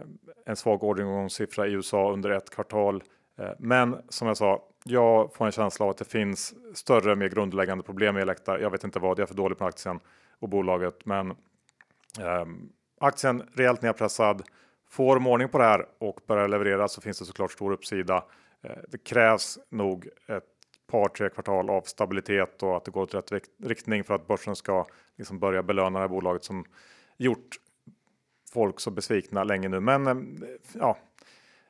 [0.45, 3.03] en svag orderingångssiffra i USA under ett kvartal.
[3.37, 7.29] Eh, men som jag sa, jag får en känsla av att det finns större, mer
[7.29, 8.59] grundläggande problem i Elekta.
[8.59, 9.99] Jag vet inte vad, jag är för dålig på aktien
[10.39, 11.31] och bolaget, men
[12.19, 12.45] eh,
[12.99, 14.43] aktien rejält nedpressad.
[14.89, 18.23] Får de ordning på det här och börjar leverera så finns det såklart stor uppsida.
[18.63, 20.43] Eh, det krävs nog ett
[20.87, 24.55] par, tre kvartal av stabilitet och att det går åt rätt riktning för att börsen
[24.55, 24.85] ska
[25.17, 26.65] liksom börja belöna det här bolaget som
[27.17, 27.57] gjort
[28.53, 29.79] folk så besvikna länge nu.
[29.79, 30.13] Men eh,
[30.73, 30.97] ja,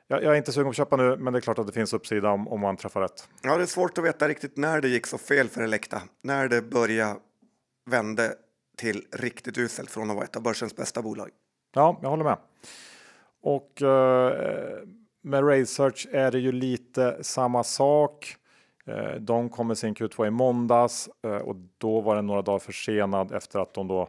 [0.06, 1.92] jag är inte sugen på att köpa nu, men det är klart att det finns
[1.92, 3.28] uppsida om, om man träffar rätt.
[3.42, 6.02] Ja, det är svårt att veta riktigt när det gick så fel för Elekta.
[6.22, 7.16] När det började
[7.86, 8.22] vända
[8.76, 11.30] till riktigt uselt från att vara ett av börsens bästa bolag.
[11.74, 12.36] Ja, jag håller med.
[13.42, 14.78] Och eh,
[15.22, 18.36] med Research är det ju lite samma sak.
[18.86, 22.58] Eh, de kom med sin Q2 i måndags eh, och då var den några dagar
[22.58, 24.08] försenad efter att de då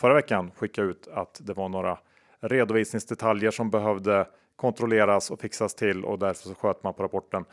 [0.00, 1.98] förra veckan skickade ut att det var några
[2.48, 7.44] redovisningsdetaljer som behövde kontrolleras och fixas till och därför så sköt man på rapporten.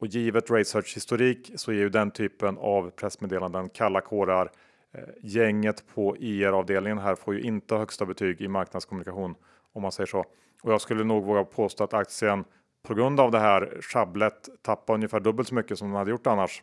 [0.00, 4.50] Och givet Research historik så är ju den typen av pressmeddelanden kalla kårar.
[4.92, 9.34] Eh, gänget på e IR-avdelningen här får ju inte högsta betyg i marknadskommunikation
[9.72, 10.24] om man säger så.
[10.62, 12.44] Och jag skulle nog våga påstå att aktien
[12.82, 16.26] på grund av det här schabblet tappar ungefär dubbelt så mycket som den hade gjort
[16.26, 16.62] annars.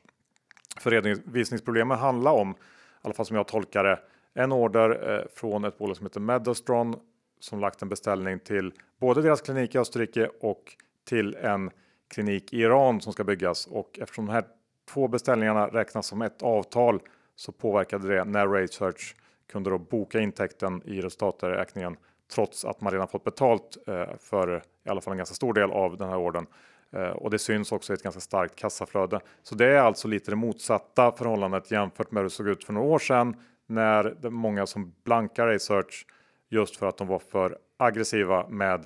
[0.80, 2.56] För redovisningsproblemen handlar om, i
[3.02, 4.00] alla fall som jag tolkar det,
[4.34, 6.96] en order eh, från ett bolag som heter Medostron
[7.40, 11.72] som lagt en beställning till både deras klinik i Österrike och till en
[12.08, 13.68] klinik i Iran som ska byggas.
[13.68, 14.46] Och eftersom de här
[14.94, 17.00] två beställningarna räknas som ett avtal
[17.36, 19.16] så påverkade det när Research
[19.52, 21.98] kunde då boka intäkten i resultaträkningen
[22.34, 25.72] trots att man redan fått betalt eh, för i alla fall en ganska stor del
[25.72, 26.46] av den här ordern.
[26.92, 29.20] Eh, och det syns också i ett ganska starkt kassaflöde.
[29.44, 32.74] Så det är alltså lite det motsatta förhållandet jämfört med hur det såg ut för
[32.74, 36.06] några år sedan när det många som blankar Research
[36.50, 38.86] just för att de var för aggressiva med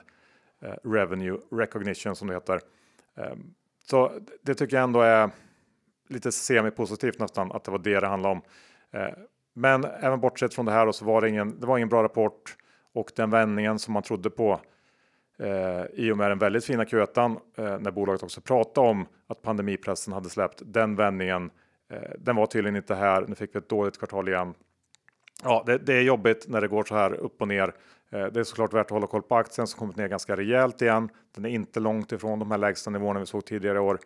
[0.61, 2.61] eh, revenue recognition som det heter.
[3.17, 3.35] Eh,
[3.89, 5.29] så det tycker jag ändå är
[6.07, 8.41] lite semi-positivt nästan att det var det det handlade om.
[8.91, 9.13] Eh,
[9.53, 12.03] men även bortsett från det här då, så var det ingen, det var ingen bra
[12.03, 12.55] rapport
[12.93, 14.59] och den vändningen som man trodde på
[15.39, 19.41] eh, i och med den väldigt fina Q1 eh, när bolaget också pratade om att
[19.41, 20.61] pandemipressen hade släppt.
[20.65, 21.51] Den vändningen,
[21.91, 23.25] eh, den var tydligen inte här.
[23.27, 24.53] Nu fick vi ett dåligt kvartal igen.
[25.43, 27.73] Ja, det, det är jobbigt när det går så här upp och ner.
[28.11, 30.81] Eh, det är såklart värt att hålla koll på aktien som kommit ner ganska rejält
[30.81, 31.09] igen.
[31.35, 33.99] Den är inte långt ifrån de här lägsta nivåerna vi såg tidigare i år.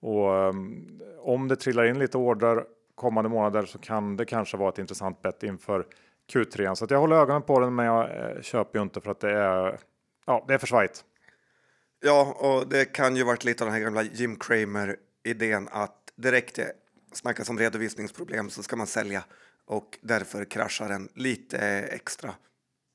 [0.00, 4.68] Och um, om det trillar in lite order kommande månader så kan det kanske vara
[4.68, 5.86] ett intressant bett inför
[6.32, 6.74] Q3.
[6.74, 9.20] Så att jag håller ögonen på den, men jag eh, köper ju inte för att
[9.20, 9.78] det är.
[10.26, 11.04] Ja, det är för svajigt.
[12.00, 16.12] Ja, och det kan ju varit lite av den här gamla Jim Cramer idén att
[16.16, 16.72] direkt det
[17.12, 19.24] snackas om redovisningsproblem så ska man sälja
[19.68, 21.58] och därför kraschar den lite
[21.92, 22.34] extra.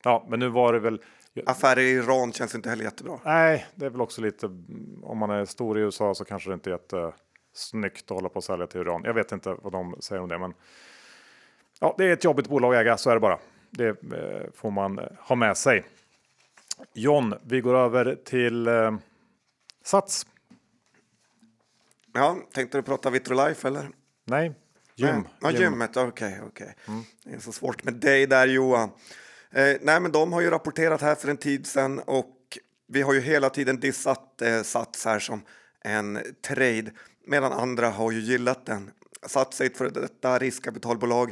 [0.03, 1.01] Ja, men nu var det väl.
[1.45, 3.19] Affärer i Iran känns inte heller jättebra.
[3.25, 4.45] Nej, det är väl också lite.
[5.03, 8.36] Om man är stor i USA så kanske det inte är jättesnyggt att hålla på
[8.36, 9.01] och sälja till Iran.
[9.03, 10.53] Jag vet inte vad de säger om det, men.
[11.79, 13.39] Ja, det är ett jobbigt bolag att äga, så är det bara.
[13.69, 15.83] Det eh, får man eh, ha med sig.
[16.93, 18.95] John, vi går över till eh,
[19.83, 20.27] Sats.
[22.13, 23.89] Ja, tänkte du prata Vitrolife eller?
[24.25, 24.53] Nej,
[24.95, 25.27] gym.
[25.39, 26.75] Ja, gymmet, okej, okej.
[27.23, 28.89] Det är så svårt med dig där Johan.
[29.51, 33.13] Eh, nej, men de har ju rapporterat här för en tid sedan och vi har
[33.13, 35.41] ju hela tiden dissat eh, Sats här som
[35.84, 36.91] en trade
[37.25, 38.91] medan andra har ju gillat den.
[39.27, 41.32] Satt sig för detta riskkapitalbolag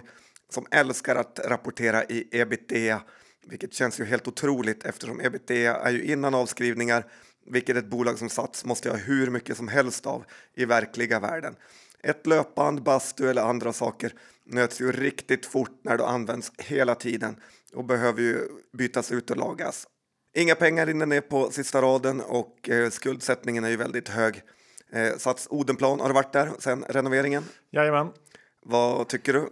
[0.49, 3.01] som älskar att rapportera i ebitda,
[3.45, 7.05] vilket känns ju helt otroligt eftersom ebitda är ju innan avskrivningar,
[7.45, 11.55] vilket ett bolag som Sats måste ha hur mycket som helst av i verkliga världen.
[12.03, 14.13] Ett löpband, bastu eller andra saker
[14.45, 17.35] nöts ju riktigt fort när det används hela tiden
[17.73, 19.87] och behöver ju bytas ut och lagas.
[20.35, 24.41] Inga pengar rinner ner på sista raden och eh, skuldsättningen är ju väldigt hög.
[24.91, 27.43] Eh, Sats Odenplan, har du varit där sen renoveringen?
[27.71, 28.11] Jajamän.
[28.65, 29.49] Vad tycker du?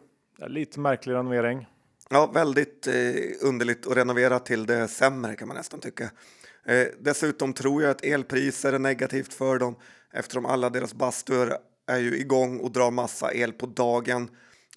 [0.47, 1.67] Lite märklig renovering.
[2.09, 2.93] Ja, väldigt eh,
[3.41, 6.09] underligt att renovera till det sämre kan man nästan tycka.
[6.65, 9.75] Eh, dessutom tror jag att elpriser är negativt för dem
[10.13, 11.57] eftersom alla deras bastuer
[11.89, 14.29] är ju igång och drar massa el på dagen.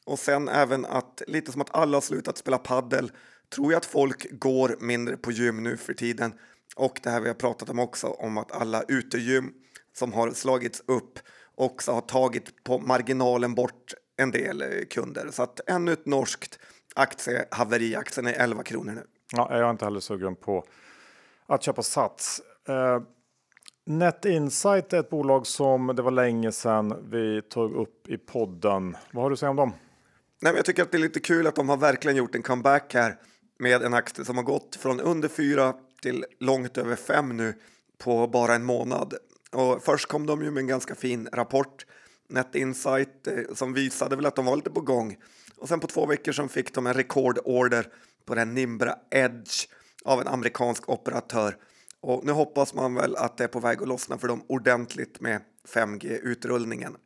[0.07, 3.12] Och sen även att lite som att alla har slutat spela paddel
[3.55, 6.35] tror jag att folk går mindre på gym nu för tiden.
[6.77, 9.53] Och det här vi har pratat om också, om att alla utegym
[9.92, 11.18] som har slagits upp
[11.55, 15.29] också har tagit på marginalen bort en del eh, kunder.
[15.31, 16.59] Så att ännu ett norskt
[16.94, 17.96] aktiehaveri.
[17.96, 19.07] Aktien är 11 kronor nu.
[19.33, 20.64] Ja, jag är inte heller sugen på
[21.46, 22.42] att köpa Sats.
[22.68, 23.03] Uh,
[23.85, 28.97] Net Insight är ett bolag som det var länge sedan vi tog upp i podden.
[29.12, 29.73] Vad har du att säga om dem?
[30.42, 32.42] Nej, men jag tycker att det är lite kul att de har verkligen gjort en
[32.42, 33.16] comeback här
[33.59, 37.55] med en aktie som har gått från under 4 till långt över 5 nu
[37.99, 39.14] på bara en månad.
[39.53, 41.87] Och först kom de ju med en ganska fin rapport,
[42.29, 45.16] Net Insight, eh, som visade väl att de var lite på gång.
[45.57, 47.87] Och sen på två veckor sedan fick de en rekordorder
[48.27, 49.68] på den Nimbra Edge
[50.05, 51.57] av en amerikansk operatör.
[52.03, 55.21] Och nu hoppas man väl att det är på väg att lossna för dem ordentligt
[55.21, 56.97] med 5G-utrullningen.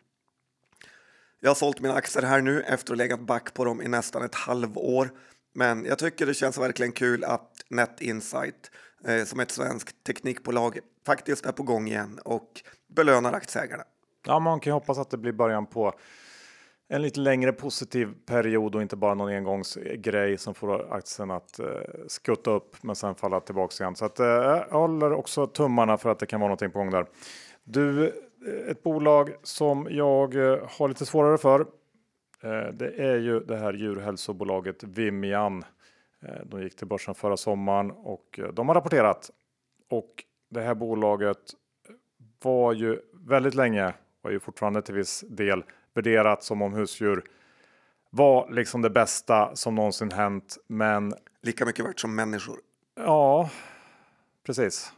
[1.41, 3.89] Jag har sålt mina aktier här nu efter att ha legat back på dem i
[3.89, 5.11] nästan ett halvår.
[5.55, 8.71] Men jag tycker det känns verkligen kul att Net Insight
[9.05, 13.85] eh, som ett svenskt teknikbolag faktiskt är på gång igen och belönar aktieägarna.
[14.27, 15.93] Ja, man kan ju hoppas att det blir början på
[16.89, 21.67] en lite längre positiv period och inte bara någon engångsgrej som får aktien att eh,
[22.07, 23.97] skutta upp men sen falla tillbaks igen.
[23.97, 26.91] Så att, eh, jag håller också tummarna för att det kan vara någonting på gång
[26.91, 27.07] där.
[27.65, 31.61] Du, eh, ett bolag som jag eh, har lite svårare för.
[32.43, 35.65] Eh, det är ju det här djurhälsobolaget Vimian.
[36.23, 39.31] Eh, de gick till börsen förra sommaren och eh, de har rapporterat.
[39.91, 41.39] Och det här bolaget
[42.43, 45.65] var ju väldigt länge, var ju fortfarande till viss del
[45.97, 47.25] värderat som om husdjur
[48.11, 50.59] var liksom det bästa som någonsin hänt.
[50.67, 52.57] Men lika mycket värt som människor.
[52.95, 53.51] Ja,
[54.47, 54.93] precis.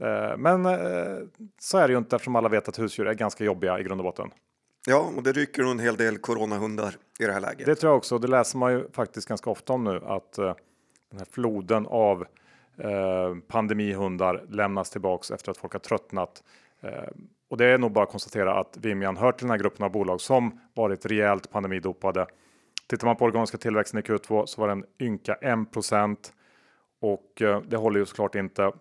[0.00, 1.18] Eh, men eh,
[1.60, 4.00] så är det ju inte eftersom alla vet att husdjur är ganska jobbiga i grund
[4.00, 4.30] och botten.
[4.86, 7.66] Ja, och det rycker nog en hel del coronahundar i det här läget.
[7.66, 8.18] Det tror jag också.
[8.18, 10.54] Det läser man ju faktiskt ganska ofta om nu att uh,
[11.10, 12.26] den här floden av
[13.48, 16.42] pandemihundar lämnas tillbaks efter att folk har tröttnat.
[17.48, 19.92] Och det är nog bara att konstatera att Vimian hör till den här gruppen av
[19.92, 22.26] bolag som varit rejält pandemidopade.
[22.86, 25.58] Tittar man på organiska tillväxten i Q2 så var den ynka 1
[27.00, 28.72] och eh, det håller ju såklart inte.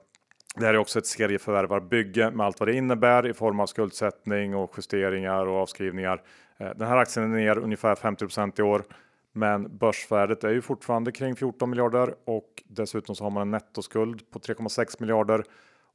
[0.55, 4.55] Det här är också ett serieförvärvarbygge med allt vad det innebär i form av skuldsättning
[4.55, 6.21] och justeringar och avskrivningar.
[6.57, 8.83] Eh, den här aktien är ner ungefär 50% i år,
[9.31, 14.31] men börsvärdet är ju fortfarande kring 14 miljarder och dessutom så har man en nettoskuld
[14.31, 15.43] på 3,6 miljarder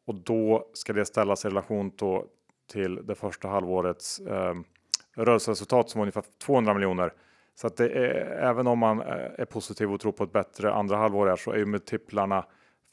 [0.06, 1.90] och då ska det ställas i relation
[2.70, 4.54] till det första halvårets eh,
[5.16, 7.12] rörelseresultat som var ungefär 200 miljoner.
[7.54, 8.14] Så att det är,
[8.50, 11.56] även om man är positiv och tror på ett bättre andra halvår här, så är
[11.56, 12.44] ju multiplarna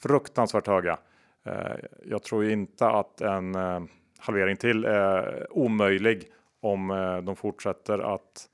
[0.01, 0.97] fruktansvärt höga.
[1.45, 3.81] Eh, jag tror inte att en eh,
[4.17, 8.49] halvering till är omöjlig om eh, de fortsätter att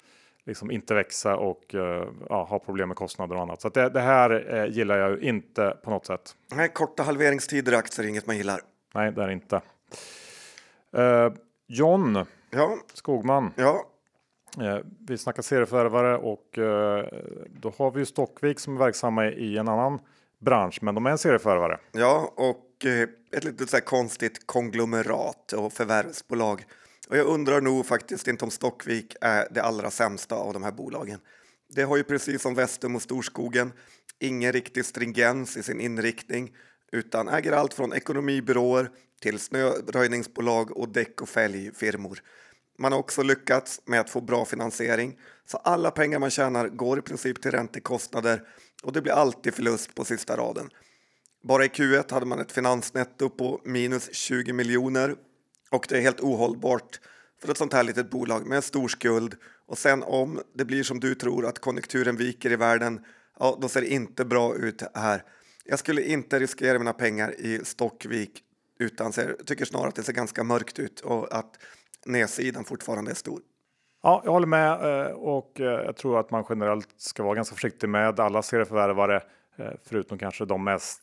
[0.46, 1.64] liksom inte växa och
[2.30, 3.62] ja, ha problem med kostnader och annat.
[3.62, 6.36] Så det, det, här gillar jag ju inte på något sätt.
[6.56, 8.60] Nej, korta halveringstider i aktier är inget man gillar.
[8.94, 9.62] Nej, det är inte.
[10.98, 11.34] Uh,
[11.68, 12.78] John ja.
[12.94, 13.54] Skogman.
[13.56, 13.86] Ja.
[14.62, 14.78] Uh,
[15.08, 17.04] vi snackar serieförvärvare och uh,
[17.62, 20.00] då har vi ju Stockvik som är verksamma i en annan
[20.40, 21.80] bransch, men de är en serieförvärvare.
[21.92, 22.86] Ja, och
[23.32, 26.66] ett lite så konstigt konglomerat och förvärvsbolag.
[27.10, 30.72] Och jag undrar nog faktiskt inte om Stockvik är det allra sämsta av de här
[30.72, 31.20] bolagen.
[31.76, 33.72] Det har ju precis som Vestum och Storskogen
[34.20, 36.56] ingen riktig stringens i sin inriktning
[36.92, 38.90] utan äger allt från ekonomibyråer
[39.24, 42.20] till snöröjningsbolag och däck och fälgfirmor.
[42.78, 47.00] Man har också lyckats med att få bra finansiering så alla pengar man tjänar går
[47.00, 48.44] i princip till räntekostnader
[48.84, 50.70] och det blir alltid förlust på sista raden.
[51.44, 55.16] Bara i Q1 hade man ett finansnetto på minus 20 miljoner
[55.72, 57.00] och det är helt ohållbart
[57.42, 59.36] för ett sånt här litet bolag med en stor skuld.
[59.68, 63.06] Och sen om det blir som du tror att konjunkturen viker i världen,
[63.40, 65.24] ja, då ser det inte bra ut här.
[65.66, 68.44] Jag skulle inte riskera mina pengar i Stockvik
[68.80, 71.60] utan ser, tycker snarare att det ser ganska mörkt ut och att
[72.06, 73.42] nedsidan fortfarande är stor.
[74.04, 77.56] Ja, jag håller med eh, och eh, jag tror att man generellt ska vara ganska
[77.56, 79.16] försiktig med alla serieförvärvare,
[79.56, 81.02] eh, förutom kanske de mest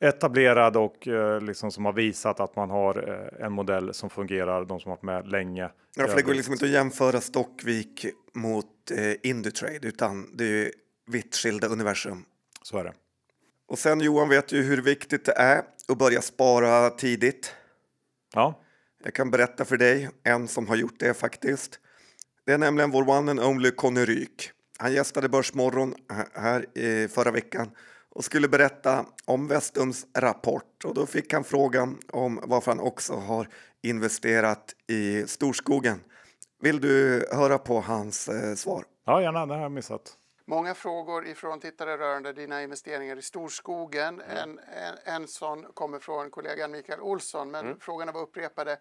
[0.00, 1.08] etablerade och
[1.42, 2.96] liksom som har visat att man har
[3.40, 4.64] en modell som fungerar.
[4.64, 5.70] De som har varit med länge.
[5.96, 8.90] Ja, för det går liksom inte att jämföra Stockvik mot
[9.22, 10.70] Indutrade, utan det är
[11.06, 12.24] vitt skilda universum.
[12.62, 12.92] Så är det.
[13.68, 17.54] Och sen Johan vet ju hur viktigt det är att börja spara tidigt.
[18.34, 18.60] Ja.
[19.04, 21.80] Jag kan berätta för dig, en som har gjort det faktiskt.
[22.46, 24.50] Det är nämligen vår one and only Conny Ryk.
[24.78, 25.94] Han gästade Börsmorgon
[26.34, 27.70] här i förra veckan
[28.14, 33.14] och skulle berätta om Vestums rapport och då fick han frågan om varför han också
[33.14, 33.48] har
[33.82, 36.00] investerat i storskogen.
[36.62, 38.84] Vill du höra på hans eh, svar?
[39.06, 39.46] Ja, gärna.
[39.46, 40.16] Det har jag missat.
[40.46, 44.20] Många frågor ifrån tittare rörande dina investeringar i storskogen.
[44.20, 44.36] Mm.
[44.36, 47.80] En, en, en sån kommer från kollegan Mikael Olsson, men mm.
[47.80, 48.78] frågorna var upprepade.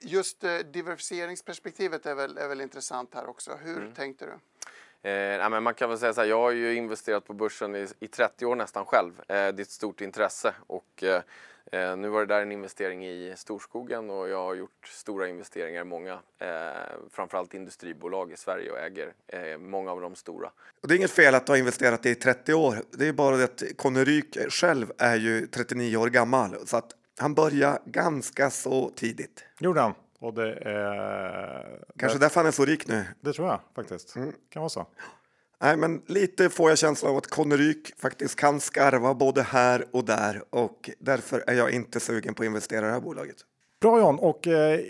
[0.00, 3.58] Just eh, diversifieringsperspektivet är väl, är väl intressant här också.
[3.62, 3.92] Hur mm.
[3.92, 4.32] tänkte du?
[5.10, 7.76] Eh, nej, men man kan väl säga så här, jag har ju investerat på börsen
[7.76, 9.20] i, i 30 år nästan själv.
[9.20, 11.04] Eh, det är ett stort intresse och
[11.72, 15.28] eh, Eh, nu var det där en investering i storskogen och jag har gjort stora
[15.28, 16.48] investeringar i många, eh,
[17.10, 20.50] framförallt industribolag i Sverige och äger eh, många av de stora.
[20.82, 22.78] Och det är inget fel att du har investerat i 30 år.
[22.90, 26.92] Det är bara det att Conny Ryk själv är ju 39 år gammal så att
[27.18, 29.44] han började ganska så tidigt.
[29.58, 29.94] Gjorde han.
[30.18, 31.80] Och det är...
[31.98, 32.24] Kanske det...
[32.24, 33.04] därför han är så rik nu.
[33.20, 34.16] Det tror jag faktiskt.
[34.16, 34.32] Mm.
[34.48, 34.86] Kan vara så.
[35.64, 40.04] Nej, men lite får jag känslan av att Conneryk faktiskt kan skarva både här och
[40.04, 43.36] där och därför är jag inte sugen på att investera i det här bolaget.
[43.80, 44.80] Bra John och eh,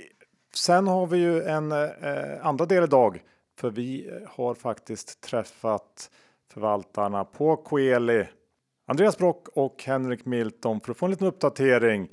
[0.55, 3.23] sen har vi ju en eh, andra del idag
[3.59, 6.11] för vi eh, har faktiskt träffat
[6.53, 8.27] förvaltarna på Coeli,
[8.87, 12.09] Andreas Brock och Henrik Milton för att få en liten uppdatering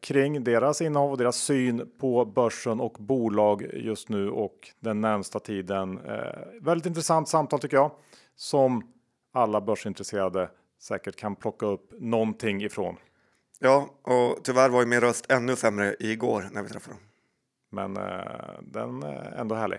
[0.00, 5.40] kring deras innehav och deras syn på börsen och bolag just nu och den närmsta
[5.40, 5.98] tiden.
[5.98, 7.90] Eh, väldigt intressant samtal tycker jag
[8.36, 8.92] som
[9.32, 10.50] alla börsintresserade
[10.80, 12.96] säkert kan plocka upp någonting ifrån.
[13.58, 17.02] Ja, och tyvärr var ju min röst ännu sämre igår när vi träffade dem.
[17.70, 19.78] Men eh, den är ändå härlig.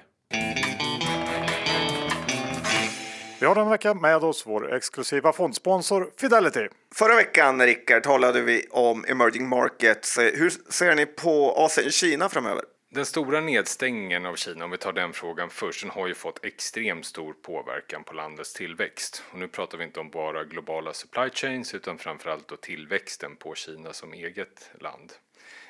[3.46, 6.68] Vi har den vecka med oss vår exklusiva fondsponsor Fidelity.
[6.96, 10.18] Förra veckan, Rickard, talade vi om emerging markets.
[10.18, 12.64] Hur ser ni på Asien Kina framöver?
[12.92, 16.46] Den stora nedstängningen av Kina, om vi tar den frågan först, den har ju fått
[16.46, 19.24] extremt stor påverkan på landets tillväxt.
[19.32, 23.56] Och nu pratar vi inte om bara globala supply chains utan framförallt då tillväxten på
[23.56, 25.14] Kina som eget land.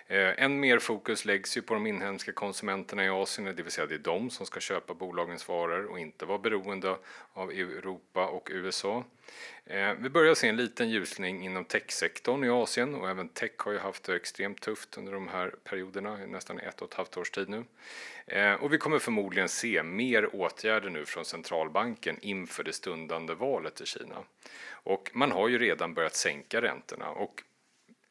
[0.07, 3.87] Eh, än mer fokus läggs ju på de inhemska konsumenterna i Asien, det vill säga
[3.87, 6.97] det är de som ska köpa bolagens varor och inte vara beroende
[7.33, 9.03] av Europa och USA.
[9.65, 13.71] Eh, vi börjar se en liten ljusning inom techsektorn i Asien och även tech har
[13.71, 17.31] ju haft det extremt tufft under de här perioderna, nästan ett och ett halvt års
[17.31, 17.63] tid nu.
[18.27, 23.81] Eh, och vi kommer förmodligen se mer åtgärder nu från centralbanken inför det stundande valet
[23.81, 24.23] i Kina.
[24.71, 27.43] Och man har ju redan börjat sänka räntorna och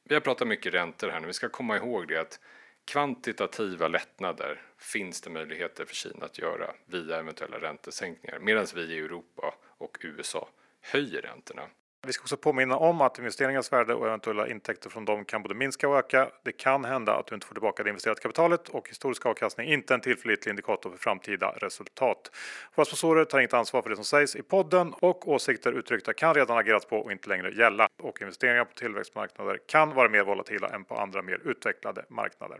[0.04, 1.26] vi har pratat mycket räntor här nu.
[1.26, 2.40] Vi ska komma ihåg det att
[2.84, 8.98] kvantitativa lättnader finns det möjligheter för Kina att göra via eventuella räntesänkningar medan vi i
[8.98, 10.48] Europa och USA
[10.80, 11.62] höjer räntorna.
[12.06, 15.54] Vi ska också påminna om att investeringens värde och eventuella intäkter från dem kan både
[15.54, 16.30] minska och öka.
[16.42, 19.94] Det kan hända att du inte får tillbaka det investerade kapitalet och historisk avkastning inte
[19.94, 22.30] en tillförlitlig indikator för framtida resultat.
[22.74, 26.34] Våra sponsorer tar inget ansvar för det som sägs i podden och åsikter uttryckta kan
[26.34, 27.88] redan agerats på och inte längre gälla.
[28.02, 32.58] Och investeringar på tillväxtmarknader kan vara mer volatila än på andra mer utvecklade marknader.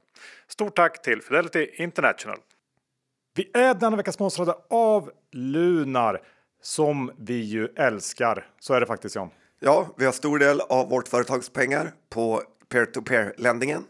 [0.48, 2.38] Stort tack till Fidelity International.
[3.36, 6.20] Vi är denna vecka sponsrade av Lunar
[6.64, 8.46] som vi ju älskar.
[8.60, 9.30] Så är det faktiskt John.
[9.60, 13.84] Ja, vi har stor del av vårt företags pengar på peer-to-peer ländningen.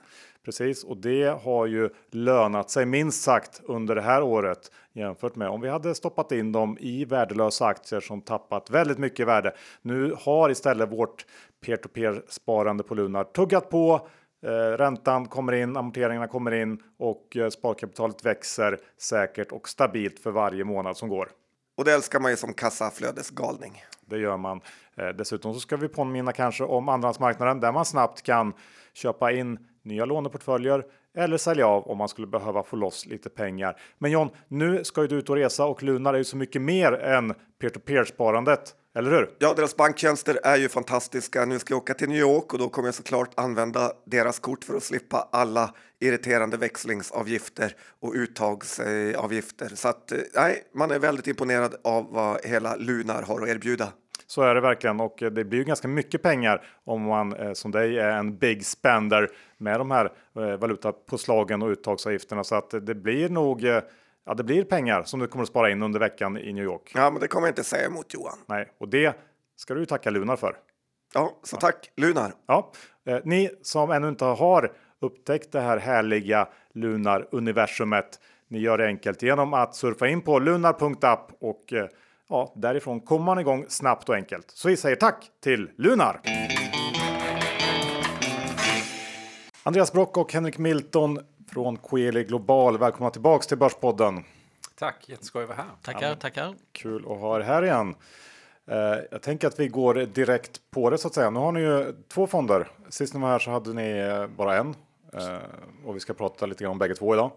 [0.45, 5.49] Precis, och det har ju lönat sig minst sagt under det här året jämfört med
[5.49, 9.55] om vi hade stoppat in dem i värdelösa aktier som tappat väldigt mycket värde.
[9.83, 11.27] Nu har istället vårt
[11.67, 14.09] peer-to-peer sparande på Lunar tuggat på.
[14.47, 20.31] Eh, räntan kommer in, amorteringarna kommer in och eh, sparkapitalet växer säkert och stabilt för
[20.31, 21.29] varje månad som går.
[21.77, 23.83] Och det älskar man ju som kassaflödesgalning.
[24.07, 24.61] Det gör man.
[24.97, 28.53] Eh, dessutom så ska vi påminna kanske om andrahandsmarknaden där man snabbt kan
[28.93, 30.85] köpa in nya låneportföljer
[31.17, 33.81] eller sälja av om man skulle behöva få loss lite pengar.
[33.99, 36.63] Men John, nu ska ju du ut och resa och Lunar är ju så mycket
[36.63, 38.75] mer än peer-to-peer sparandet.
[38.97, 39.31] Eller hur?
[39.39, 41.45] Ja, deras banktjänster är ju fantastiska.
[41.45, 44.65] Nu ska jag åka till New York och då kommer jag såklart använda deras kort
[44.65, 49.69] för att slippa alla irriterande växlingsavgifter och uttagsavgifter.
[49.75, 53.89] Så att eh, nej, man är väldigt imponerad av vad hela Lunar har att erbjuda.
[54.27, 57.71] så är det verkligen och det blir ju ganska mycket pengar om man eh, som
[57.71, 62.95] dig är en big spender med de här eh, valutapåslagen och uttagsavgifterna så att det
[62.95, 63.81] blir nog eh,
[64.27, 66.93] Ja, det blir pengar som du kommer att spara in under veckan i New York.
[66.95, 68.39] Ja, men det kommer jag inte säga emot Johan.
[68.47, 69.17] Nej, och det
[69.57, 70.57] ska du tacka Lunar för.
[71.15, 72.33] Ja, så tack Lunar.
[72.47, 72.73] Ja,
[73.07, 78.21] eh, ni som ännu inte har upptäckt det här härliga Lunar universumet.
[78.49, 81.87] Ni gör det enkelt genom att surfa in på lunar.app och eh,
[82.29, 84.51] ja, därifrån kommer man igång snabbt och enkelt.
[84.51, 86.21] Så vi säger tack till Lunar!
[89.63, 91.19] Andreas Brock och Henrik Milton
[91.53, 92.79] från Coeli Global.
[92.79, 94.25] Välkomna tillbaks till Börspodden.
[94.79, 95.67] Tack, jätteskoj att vara här.
[95.83, 96.55] Tackar, tackar.
[96.73, 97.95] Kul att ha er här igen.
[98.67, 101.31] Eh, jag tänker att vi går direkt på det så att säga.
[101.31, 102.69] Nu har ni ju två fonder.
[102.89, 104.75] Sist ni var här så hade ni eh, bara en
[105.13, 105.37] eh,
[105.85, 107.31] och vi ska prata lite grann om bägge två idag.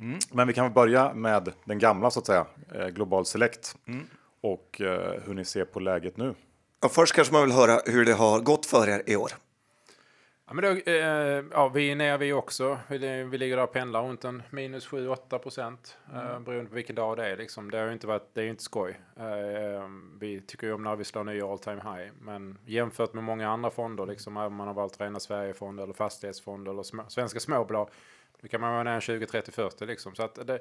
[0.00, 0.18] Mm.
[0.32, 2.46] Men vi kan väl börja med den gamla så att säga,
[2.90, 4.06] Global Select mm.
[4.40, 4.80] och
[5.24, 6.34] hur ni ser på läget nu.
[6.80, 9.32] Ja, först kanske man vill höra hur det har gått för er i år.
[10.52, 12.78] Ja, men då, eh, ja, vi är nere vi också.
[12.88, 16.44] Vi, vi ligger där och pendlar runt en minus 7-8 procent eh, mm.
[16.44, 17.36] beroende på vilken dag det är.
[17.36, 17.70] Liksom.
[17.70, 19.00] Det, har inte varit, det är inte skoj.
[19.16, 19.24] Eh,
[20.20, 22.12] vi tycker ju om när vi slår nya all time high.
[22.20, 25.94] Men jämfört med många andra fonder, liksom, även om man har valt rena Sverigefonder eller
[25.94, 27.88] fastighetsfonder eller små, svenska småbolag,
[28.40, 30.14] då kan man vara ner 20, 30, 40 liksom.
[30.14, 30.58] Så att det,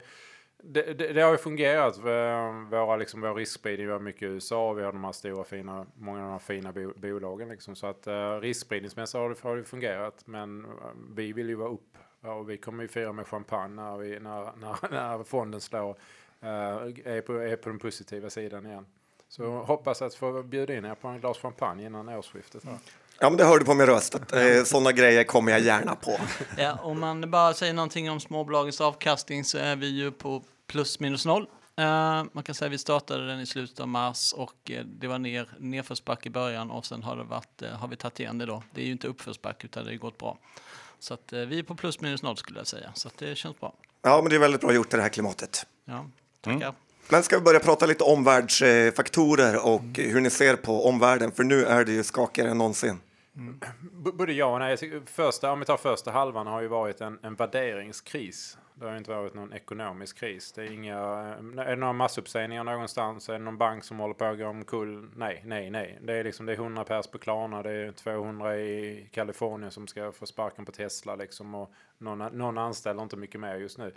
[0.64, 1.97] det, det, det, har ju fungerat.
[1.97, 5.86] Ehm, våra, liksom, vår riskspridning, var mycket i USA, vi har de här stora fina,
[5.95, 7.49] många av de här fina bo, bolagen.
[7.49, 7.76] Liksom.
[7.76, 10.28] Så att uh, riskspridningsmässigt har det, har det fungerat.
[10.28, 10.72] Men uh,
[11.16, 14.55] vi vill ju vara upp och vi kommer ju fira med champagne när, vi, när,
[14.55, 16.47] när, när fonden slår, uh,
[17.05, 18.86] är, på, är på den positiva sidan igen.
[19.28, 22.64] Så hoppas att få bjuda in er på en glas champagne innan årsskiftet.
[22.64, 22.76] Mm.
[23.22, 24.15] Ja, men det hörde på min röst.
[24.15, 26.19] Att, eh, sådana grejer kommer jag gärna på.
[26.57, 30.99] Ja, om man bara säger någonting om småbolagens avkastning så är vi ju på plus
[30.99, 31.41] minus noll.
[31.80, 31.86] Uh,
[32.32, 35.19] man kan säga att vi startade den i slutet av mars och uh, det var
[35.19, 38.45] ner, nedförsback i början och sen har, det varit, uh, har vi tagit igen det
[38.45, 38.63] då.
[38.72, 40.38] Det är ju inte uppförsback utan det har gått bra.
[40.99, 43.59] Så att, vi är på plus minus noll skulle jag säga, så att det känns
[43.59, 43.74] bra.
[44.01, 45.65] Ja, men det är väldigt bra gjort i det här klimatet.
[45.86, 46.05] Ja,
[46.41, 46.57] tackar.
[46.57, 46.74] Mm.
[47.09, 50.11] Men ska vi börja prata lite omvärldsfaktorer och mm.
[50.11, 51.32] hur ni ser på omvärlden?
[51.32, 52.99] För nu är det ju skakigare än någonsin.
[53.36, 53.59] Mm.
[53.91, 54.77] Både ja och nej.
[55.05, 58.57] Första, om vi tar första halvan har ju varit en, en värderingskris.
[58.75, 60.51] Det har inte varit någon ekonomisk kris.
[60.51, 63.29] Det är inga, eh, är det några massuppsägningar någonstans?
[63.29, 65.09] Är det någon bank som håller på att gå omkull?
[65.15, 65.99] Nej, nej, nej.
[66.01, 69.88] Det är liksom det är 100 pers på Klarna, det är 200 i Kalifornien som
[69.88, 73.93] ska få sparken på Tesla liksom och någon, någon anställer inte mycket mer just nu.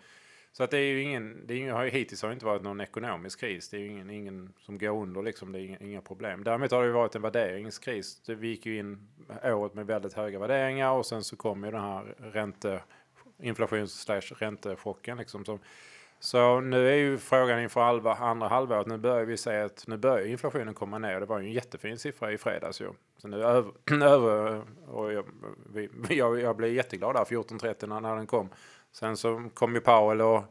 [0.56, 2.80] Så att det är ju ingen, det är ingen, hittills har det inte varit någon
[2.80, 3.68] ekonomisk kris.
[3.68, 5.52] Det är ju ingen, ingen som går under liksom.
[5.52, 6.44] Det är inga, inga problem.
[6.44, 8.22] Däremot har det ju varit en värderingskris.
[8.26, 9.08] Vi gick ju in
[9.44, 12.82] året med väldigt höga värderingar och sen så kom ju den här ränte,
[13.42, 15.44] inflations slash räntechocken liksom.
[15.44, 15.58] Som,
[16.20, 19.96] så nu är ju frågan inför halva, andra halvåret, nu börjar vi se att nu
[19.96, 21.20] börjar inflationen komma ner.
[21.20, 22.90] Det var ju en jättefin siffra i fredags ju.
[23.18, 23.72] Så nu över,
[24.04, 25.24] över och jag,
[25.72, 28.48] vi, jag, jag blev jätteglad där 14.30 när, när den kom.
[28.94, 30.44] Sen så kom ju Powell och,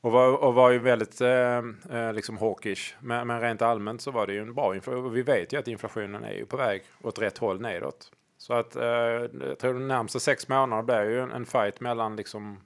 [0.00, 1.58] och, var, och var ju väldigt eh,
[1.90, 2.94] eh, liksom hawkish.
[3.00, 5.12] Men, men rent allmänt så var det ju en bra inflation.
[5.12, 8.12] Vi vet ju att inflationen är ju på väg åt rätt håll nedåt.
[8.38, 12.16] Så att eh, jag tror de närmsta sex månaderna blir ju en, en fight mellan
[12.16, 12.60] liksom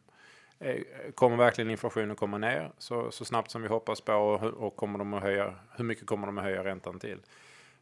[0.59, 0.77] eh,
[1.15, 4.99] Kommer verkligen inflationen komma ner så, så snabbt som vi hoppas på och, och kommer
[4.99, 7.19] de att höja, hur mycket kommer de att höja räntan till?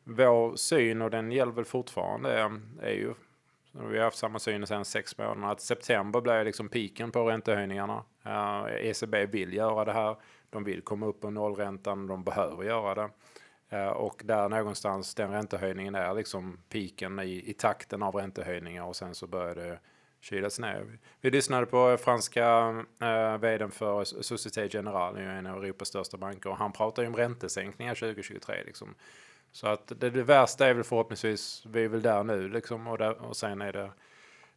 [0.04, 2.50] Vår syn, och den gäller väl fortfarande,
[2.82, 3.14] är ju
[3.74, 5.52] vi har haft samma syn sedan sex månader.
[5.52, 8.04] Att september blir liksom piken på räntehöjningarna.
[8.24, 10.16] Eh, uh, ECB vill göra det här.
[10.50, 12.06] De vill komma upp på nollräntan.
[12.06, 13.10] De behöver göra det.
[13.76, 18.96] Uh, och där någonstans den räntehöjningen är liksom piken i, i takten av räntehöjningar och
[18.96, 19.78] sen så börjar det
[20.24, 20.98] kylas ner.
[21.20, 22.44] Vi lyssnade på franska
[23.00, 27.16] eh, vdn för Société Générale, en av Europas största banker, och han pratar ju om
[27.16, 28.54] räntesänkningar 2023.
[28.66, 28.94] Liksom.
[29.54, 32.98] Så att det, det värsta är väl förhoppningsvis, vi är väl där nu liksom och,
[32.98, 33.90] där, och sen är det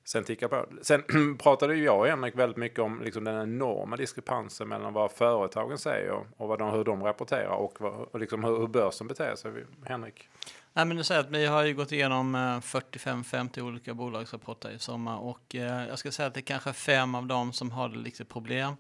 [0.08, 0.66] Sen tickar på.
[0.82, 1.04] Sen
[1.38, 5.78] pratade ju jag och Henrik väldigt mycket om liksom den enorma diskrepansen mellan vad företagen
[5.78, 9.36] säger och vad de, hur de rapporterar och, vad, och liksom hur, hur börsen beter
[9.36, 9.52] sig.
[9.86, 10.30] Henrik?
[10.74, 14.80] Nej, men du säger att vi har ju gått igenom eh, 45-50 olika bolagsrapporter i
[14.80, 17.90] sommar och eh, jag ska säga att det är kanske fem av dem som har
[17.90, 18.74] det lite problem.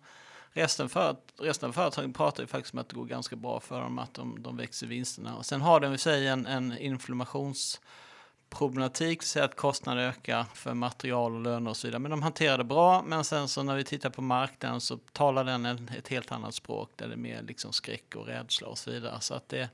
[0.57, 3.81] Resten, för, resten av företagen pratar ju faktiskt om att det går ganska bra för
[3.81, 5.35] dem, att de, de växer vinsterna.
[5.35, 11.35] Och sen har de i sig en, en inflammationsproblematik, så att kostnader ökar för material
[11.35, 11.99] och löner och så vidare.
[11.99, 15.43] Men de hanterar det bra, men sen så när vi tittar på marknaden så talar
[15.43, 15.65] den
[15.97, 19.17] ett helt annat språk där det är mer liksom skräck och rädsla och så vidare.
[19.19, 19.69] Så att det,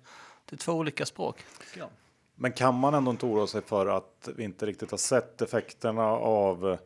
[0.50, 1.46] det är två olika språk.
[1.78, 1.90] Ja.
[2.36, 6.08] Men kan man ändå inte oroa sig för att vi inte riktigt har sett effekterna
[6.08, 6.78] av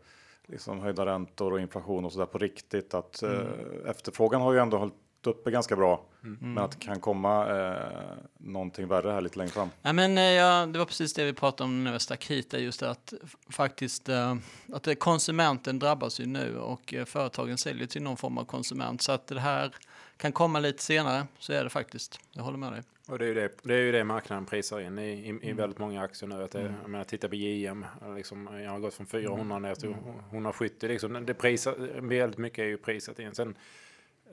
[0.48, 2.94] liksom höjda räntor och inflation och så där på riktigt.
[2.94, 3.38] Att mm.
[3.38, 4.94] eh, efterfrågan har ju ändå hållit
[5.28, 6.06] uppe ganska bra.
[6.22, 9.70] Men att det kan komma eh, någonting värre här lite längre fram.
[9.82, 12.54] Ja, men, eh, ja, det var precis det vi pratade om när vi stack hit,
[12.54, 13.14] är just att
[13.50, 14.36] faktiskt eh,
[14.74, 19.02] att konsumenten drabbas ju nu och eh, företagen säljer till någon form av konsument.
[19.02, 19.76] Så att det här
[20.18, 22.20] kan komma lite senare, så är det faktiskt.
[22.32, 22.82] Jag håller med dig.
[23.10, 25.54] Och det är ju det, det, är ju det marknaden prisar in i, i, i
[25.54, 26.44] väldigt många aktier nu.
[26.44, 27.86] Att det, Jag menar, titta på JM,
[28.16, 29.96] liksom, jag har gått från 400 ner till
[30.32, 30.88] 170.
[30.88, 33.36] Liksom, det prisar, väldigt mycket är ju prisat in.
[33.36, 33.56] Sen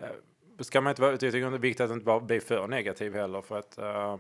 [0.00, 0.08] eh,
[0.60, 3.14] ska man inte vara, jag tycker det är viktigt att inte bara bli för negativ
[3.14, 3.42] heller.
[3.42, 4.18] För att eh,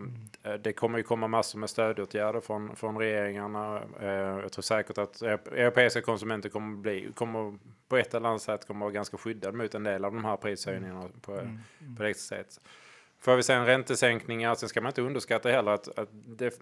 [0.60, 3.82] det kommer ju komma massor med stödåtgärder från, från regeringarna.
[4.00, 8.42] Eh, jag tror säkert att eur- europeiska konsumenter kommer bli, kommer på ett eller annat
[8.42, 11.32] sätt kommer vara ganska skyddade mot en del av de här prishöjningarna på,
[11.96, 12.60] på elektricitet.
[13.24, 16.60] Får vi sen räntesänkningar, sen ska man inte underskatta heller att, att det,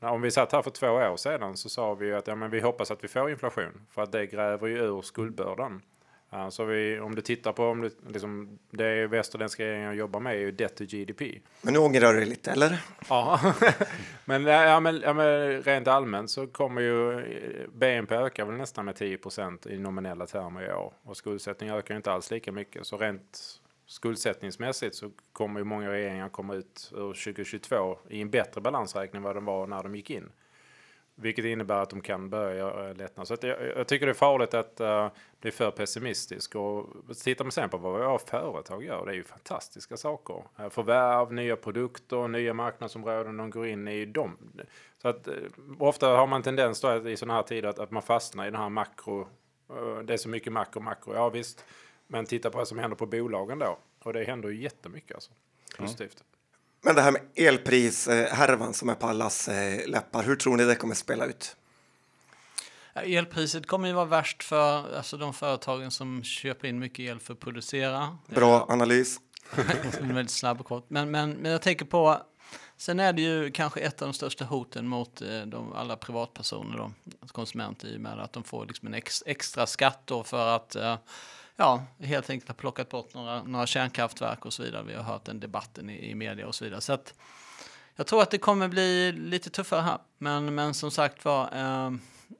[0.00, 2.50] om vi satt här för två år sedan så sa vi ju att ja, men
[2.50, 5.82] vi hoppas att vi får inflation för att det gräver ju ur skuldbördan.
[6.50, 10.38] Så vi, om du tittar på om det, liksom, det västerländska regeringar jobbar med är
[10.38, 11.40] ju debt to GDP.
[11.62, 12.80] Men nu ångrar du dig lite, eller?
[13.08, 13.40] Ja,
[14.24, 18.84] men, ja, men, ja, men rent allmänt så kommer ju eh, BNP öka väl nästan
[18.84, 22.86] med 10% i nominella termer i år och skuldsättning ökar inte alls lika mycket.
[22.86, 28.60] Så rent skuldsättningsmässigt så kommer ju många regeringar komma ut ur 2022 i en bättre
[28.60, 30.32] balansräkning än vad de var när de gick in.
[31.16, 33.24] Vilket innebär att de kan börja eh, göra lättnader.
[33.24, 35.08] Så att jag, jag tycker det är farligt att uh,
[35.40, 36.54] bli för pessimistisk.
[36.54, 36.86] Och
[37.24, 40.42] tittar man sen på vad våra företag gör, det är ju fantastiska saker.
[40.60, 44.04] Uh, förvärv, nya produkter, nya marknadsområden de går in i.
[44.06, 44.36] Dem.
[45.02, 45.34] Så att, uh,
[45.78, 48.60] ofta har man tendens då i sådana här tider att, att man fastnar i den
[48.60, 49.28] här makro.
[49.70, 51.14] Uh, det är så mycket makro, makro.
[51.14, 51.64] Ja visst,
[52.06, 53.78] men titta på vad som händer på bolagen då.
[54.02, 55.32] Och det händer ju jättemycket alltså.
[55.76, 56.24] Positivt.
[56.82, 60.74] Men det här med elprishärvan som är på allas eh, läppar, hur tror ni det
[60.74, 61.56] kommer spela ut?
[62.94, 67.32] Elpriset kommer ju vara värst för alltså, de företagen som köper in mycket el för
[67.32, 68.18] att producera.
[68.26, 69.20] Bra analys.
[69.54, 69.64] Som
[70.10, 70.84] är väldigt snabb och kort.
[70.88, 72.22] Men, men, men jag tänker på,
[72.76, 76.76] sen är det ju kanske ett av de största hoten mot eh, de, alla privatpersoner,
[76.76, 76.92] då,
[77.26, 80.76] konsumenter, i och med att de får liksom en ex, extra skatt då för att
[80.76, 80.96] eh,
[81.56, 84.82] ja, helt enkelt har plockat bort några, några kärnkraftverk och så vidare.
[84.82, 86.80] Vi har hört den debatten i, i media och så vidare.
[86.80, 87.14] Så att,
[87.96, 89.98] jag tror att det kommer bli lite tuffare här.
[90.18, 91.92] Men, men som sagt var, eh,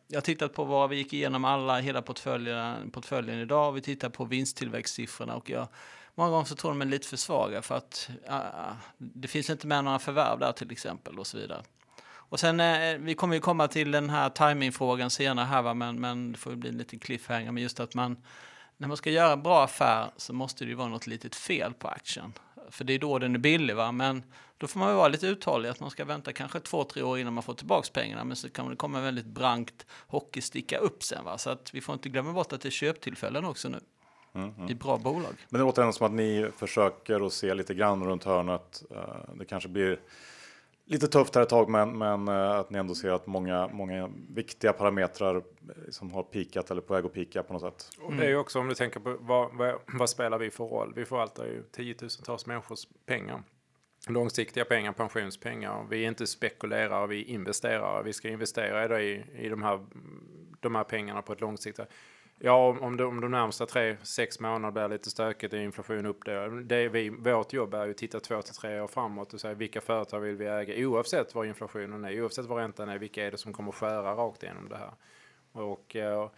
[0.08, 3.72] jag har tittat på vad vi gick igenom alla, hela portföljen, portföljen idag.
[3.72, 5.68] Vi tittar på vinsttillväxtsiffrorna och jag,
[6.14, 9.66] många gånger så tror de är lite för svaga för att eh, det finns inte
[9.66, 11.62] med några förvärv där till exempel och så vidare.
[12.06, 15.74] Och sen, eh, vi kommer ju komma till den här timingfrågan senare här, va?
[15.74, 17.52] Men, men det får ju bli en liten cliffhanger.
[17.52, 18.16] Men just att man,
[18.76, 21.74] när man ska göra en bra affär så måste det ju vara något litet fel
[21.74, 22.32] på aktien.
[22.70, 23.92] För det är då den är billig, va?
[23.92, 24.22] men
[24.58, 25.68] då får man ju vara lite uthållig.
[25.68, 28.24] Att man ska vänta kanske två, tre år innan man får tillbaka pengarna.
[28.24, 31.24] Men så kan det komma en väldigt brankt hockeysticka upp sen.
[31.24, 31.38] Va?
[31.38, 33.80] Så att vi får inte glömma bort att det är köptillfällen också nu.
[34.68, 35.34] I bra bolag.
[35.48, 38.82] Men det låter ändå som att ni försöker att se lite grann runt hörnet.
[38.90, 40.00] Eh, Det kanske blir
[40.85, 44.11] lite tufft här ett tag, men, men eh, att ni ändå ser att många, många
[44.28, 45.43] viktiga parametrar eh,
[45.91, 47.91] som har pikat eller på väg att pika på något sätt.
[48.01, 50.64] Och det är ju också om du tänker på vad, vad, vad spelar vi för
[50.64, 50.93] roll?
[50.97, 53.43] Vi förvaltar ju tiotusentals människors pengar.
[54.09, 55.87] Långsiktiga pengar, pensionspengar.
[55.91, 58.03] Vi är inte spekulerare, vi investerar.
[58.03, 59.87] Vi ska investera i, i, i de, här,
[60.61, 61.87] de här pengarna på ett långsiktigt.
[62.39, 66.24] Ja, om, de, om de närmsta tre, sex månader blir lite stökigt, är inflation upp
[66.24, 66.62] det.
[66.62, 69.55] det vi, vårt jobb är ju att titta två till tre år framåt och säga
[69.55, 73.30] vilka företag vill vi äga oavsett vad inflationen är, oavsett vad räntan är, vilka är
[73.30, 74.93] det som kommer skära rakt igenom det här.
[75.53, 76.28] Och, eh,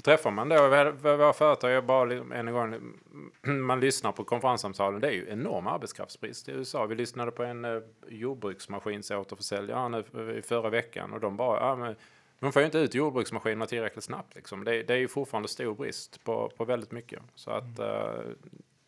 [0.00, 0.68] och träffar man då
[1.02, 2.94] våra företag, jag bara en gång,
[3.66, 6.86] man lyssnar på konferenssamtalen, det är ju enorm arbetskraftsbrist i USA.
[6.86, 11.76] Vi lyssnade på en eh, jordbruksmaskinsåterförsäljare nu eh, i förra veckan och de bara, ja,
[11.76, 11.96] men,
[12.40, 14.34] de får ju inte ut jordbruksmaskinerna tillräckligt snabbt.
[14.34, 14.64] Liksom.
[14.64, 17.22] Det, det är ju fortfarande stor brist på, på väldigt mycket.
[17.34, 18.12] Så att eh,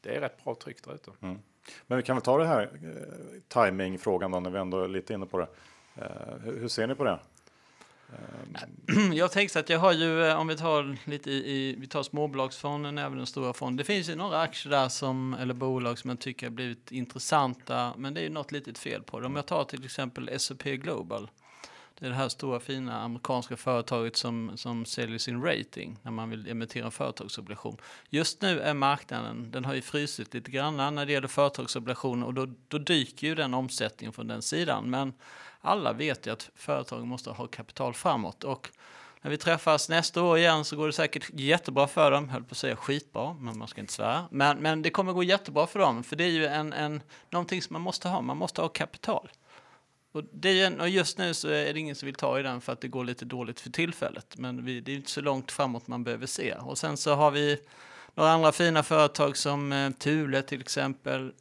[0.01, 1.11] det är rätt bra tryck där ute.
[1.87, 5.15] Men vi kan väl ta det här eh, timingfrågan då när vi ändå är lite
[5.15, 5.49] inne på det.
[5.95, 7.19] Eh, hur, hur ser ni på det?
[9.13, 12.03] Jag tänkte att jag har ju, eh, om vi tar lite i, i vi tar
[12.03, 13.77] småbolagsfonden, även den stora fonden.
[13.77, 17.95] Det finns ju några aktier där som, eller bolag som jag tycker har blivit intressanta,
[17.97, 19.27] men det är ju något litet fel på det.
[19.27, 21.31] Om jag tar till exempel S&P Global.
[22.03, 26.31] Det är det här stora fina amerikanska företaget som, som säljer sin rating när man
[26.31, 27.77] vill emittera en företagsobligation.
[28.11, 32.35] Just nu är marknaden, den har ju frysit lite grann när det gäller företagsobligationer och
[32.35, 34.91] då, då dyker ju den omsättningen från den sidan.
[34.91, 35.13] Men
[35.61, 38.71] alla vet ju att företagen måste ha kapital framåt och
[39.21, 42.29] när vi träffas nästa år igen så går det säkert jättebra för dem.
[42.29, 44.25] Höll på att säga skitbra, men man ska inte svära.
[44.31, 47.63] Men, men det kommer gå jättebra för dem, för det är ju en, en, någonting
[47.63, 48.21] som man måste ha.
[48.21, 49.31] Man måste ha kapital.
[50.13, 52.43] Och, det är en, och just nu så är det ingen som vill ta i
[52.43, 54.39] den för att det går lite dåligt för tillfället.
[54.39, 56.55] Men vi, det är inte så långt framåt man behöver se.
[56.55, 57.59] Och sen så har vi
[58.15, 61.33] Några andra fina företag som eh, Thule till exempel.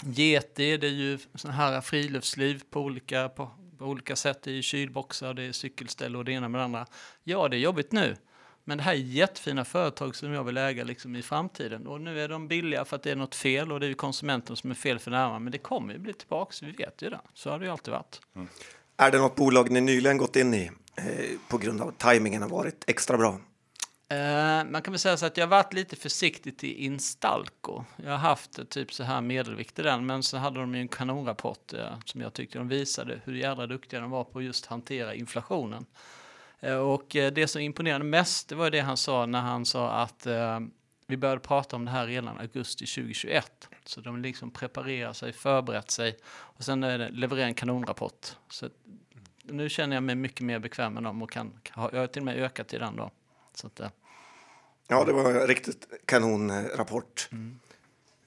[0.00, 4.42] Geti, det är ju sån här friluftsliv på olika, på, på olika sätt.
[4.42, 6.86] Det är ju kylboxar, det är cykelställ och det ena med det andra.
[7.24, 8.16] Ja, det är jobbigt nu.
[8.68, 11.86] Men det här är jättefina företag som jag vill äga liksom i framtiden.
[11.86, 14.56] Och nu är de billiga för att det är något fel och det är konsumenten
[14.56, 15.40] som är fel för närvarande.
[15.40, 17.20] Men det kommer ju bli tillbaks, vi vet ju det.
[17.34, 18.20] Så har det ju alltid varit.
[18.96, 21.04] Är det något bolag ni nyligen gått in i eh,
[21.48, 23.40] på grund av att tajmingen har varit extra bra?
[24.08, 27.84] Eh, man kan väl säga så att jag har varit lite försiktig till Instalco.
[27.96, 30.88] Jag har haft typ så här medelvikt i den, men så hade de ju en
[30.88, 35.14] kanonrapport eh, som jag tyckte de visade hur jädra duktiga de var på just hantera
[35.14, 35.86] inflationen.
[36.60, 39.90] Eh, och eh, det som imponerade mest, det var det han sa när han sa
[39.90, 40.60] att eh,
[41.06, 43.68] vi började prata om det här redan augusti 2021.
[43.84, 46.80] Så de liksom preparerar sig, förberett sig och sen
[47.10, 48.36] levererar en kanonrapport.
[48.50, 48.68] Så
[49.42, 52.26] nu känner jag mig mycket mer bekväm med dem och kan, jag har till och
[52.26, 53.10] med ökat i den då.
[53.54, 53.88] Så att, eh,
[54.90, 57.28] Ja, det var en riktigt kanonrapport.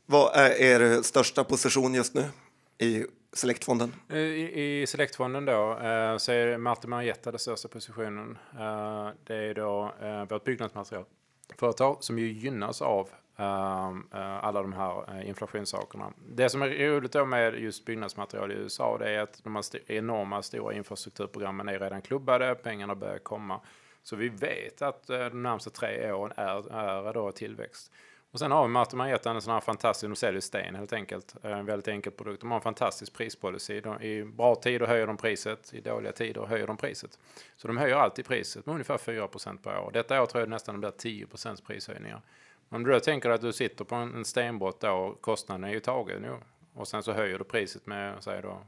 [0.06, 2.30] Vad är er största position just nu
[2.78, 3.94] i Selectfonden?
[4.10, 8.38] I, i Selectfonden då eh, så är Martin Marietta den största positionen.
[8.60, 14.74] Eh, det är då eh, vårt byggnadsmaterialföretag som ju gynnas av eh, eh, alla de
[14.74, 16.14] här eh, inflationssakerna.
[16.30, 19.60] Det som är roligt då med just byggnadsmaterial i USA det är att de här
[19.60, 23.62] st- enorma stora infrastrukturprogrammen är redan klubbade, pengarna börjar komma.
[24.04, 26.74] Så vi vet att de närmaste tre åren är,
[27.08, 27.92] är då tillväxt.
[28.32, 31.36] Och sen har vi Martin Marietta, en sån här fantastisk, de säljer sten helt enkelt.
[31.44, 32.42] Eh, en väldigt enkel produkt.
[32.42, 33.82] De har en fantastisk prispolicy.
[33.82, 37.20] De, I bra tider höjer de priset, i dåliga tider höjer de priset.
[37.58, 39.28] Så de höjer alltid priset med ungefär 4
[39.64, 39.92] per år.
[39.94, 41.28] Detta år tror jag nästan det blir 10
[41.68, 42.22] prishöjningar.
[42.70, 45.80] Om du då tänker att du sitter på en, stenbrott då och kostnaden är ju
[45.80, 46.36] tagen nu.
[46.74, 48.62] Och sen så höjer du priset med, säg då,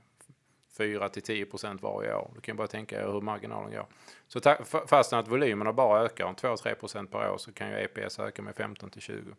[0.77, 2.31] 4 till 10 procent varje år.
[2.35, 3.87] Du kan bara tänka er hur marginalen går.
[4.27, 4.39] Så
[4.87, 8.41] fastän att volymerna bara ökar om 2-3 procent per år så kan ju EPS öka
[8.41, 9.35] med 15 till 20.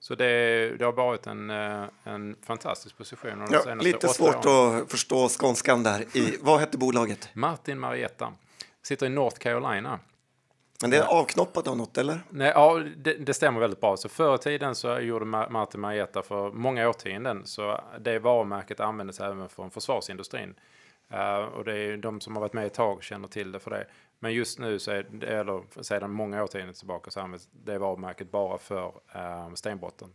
[0.00, 3.38] Så det, det har varit en, eh, en fantastisk position.
[3.50, 4.82] de Ja, lite svårt åren.
[4.82, 6.16] att förstå skånskan där.
[6.16, 7.28] I, vad hette bolaget?
[7.32, 8.32] Martin Marietta
[8.82, 10.00] sitter i North Carolina.
[10.80, 12.20] Men det är avknoppat av något, eller?
[12.30, 13.96] Nej, ja, det, det stämmer väldigt bra.
[13.96, 18.80] Så förr i tiden så gjorde Ma- Martin Marietta för många årtionden så det varumärket
[18.80, 20.54] användes även från försvarsindustrin.
[21.10, 23.70] Eh, och det är de som har varit med ett tag känner till det för
[23.70, 23.86] det.
[24.20, 28.30] Men just nu så är det, eller sedan många årtionden tillbaka så används det varumärket
[28.30, 30.08] bara för uh, stenbrotten.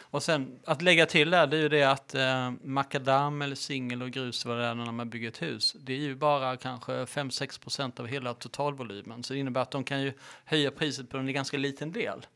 [0.00, 4.02] Och sen att lägga till där, det är ju det att eh, makadam eller singel
[4.02, 5.76] och grus vad det är när man bygger ett hus.
[5.80, 9.22] Det är ju bara kanske 5-6 procent av hela totalvolymen.
[9.22, 10.12] Så det innebär att de kan ju
[10.44, 12.26] höja priset på en ganska liten del.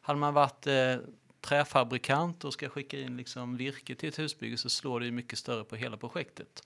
[0.00, 0.96] Hade man varit eh,
[1.40, 5.38] träfabrikant och ska skicka in liksom virke till ett husbygge så slår det ju mycket
[5.38, 6.62] större på hela projektet.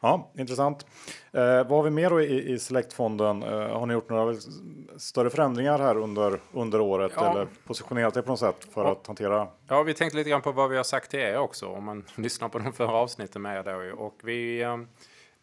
[0.00, 0.86] Ja, intressant.
[1.32, 3.42] Eh, vad har vi mer då i, i Selectfonden?
[3.42, 3.48] Eh,
[3.78, 4.36] har ni gjort några
[4.96, 7.30] större förändringar här under, under året Ja.
[7.30, 8.92] eller positionerat er på något sätt för Ja.
[8.92, 9.48] att hantera?
[9.68, 12.04] Ja, vi tänkte lite grann på vad vi har sagt till er också, om man
[12.16, 13.96] lyssnar på de förra avsnitten med er då.
[14.02, 14.76] Och vi, eh,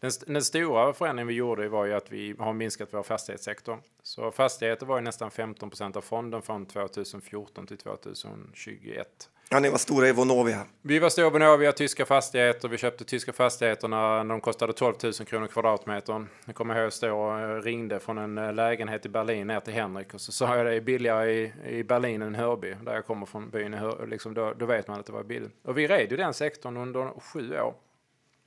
[0.00, 3.78] den, den stora förändringen vi gjorde var ju att vi har minskat vår fastighetssektor.
[4.02, 9.28] Så fastigheter var ju nästan 15 procent av fonden från 2014 till 2021.
[9.52, 10.66] Ja, ni var stora i Vonovia.
[10.82, 12.68] Vi var stora Vonovia, tyska fastigheter.
[12.68, 16.28] Vi köpte tyska fastigheterna när de kostade 12 000 kronor kvadratmetern.
[16.44, 20.14] Jag kommer ihåg att jag ringde från en eh, lägenhet i Berlin ner till Henrik
[20.14, 23.26] och så sa jag det är billigare i, i Berlin än Hörby, där jag kommer
[23.26, 23.76] från byn.
[24.06, 25.52] liksom då, då vet man att det var billigt.
[25.62, 27.74] Och vi red ju den sektorn under sju år.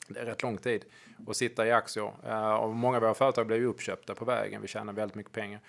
[0.07, 0.85] Det är rätt lång tid
[1.27, 2.11] att sitta i aktier.
[2.27, 4.61] Eh, och många av våra företag blev uppköpta på vägen.
[4.61, 5.59] Vi tjänade väldigt mycket pengar.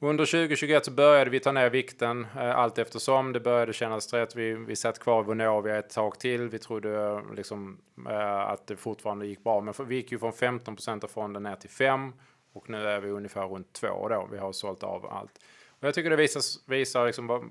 [0.00, 3.32] Under 2021 så började vi ta ner vikten eh, allt eftersom.
[3.32, 4.36] Det började kännas rätt.
[4.36, 6.48] Vi, vi satt kvar i Vonovia ett tag till.
[6.48, 7.78] Vi trodde eh, liksom,
[8.08, 9.60] eh, att det fortfarande gick bra.
[9.60, 12.12] Men för, vi gick ju från 15 procent av fonden ner till 5
[12.52, 14.28] och nu är vi ungefär runt 2 då.
[14.32, 15.32] Vi har sålt av allt.
[15.80, 17.44] Och jag tycker det visar, visar liksom vad,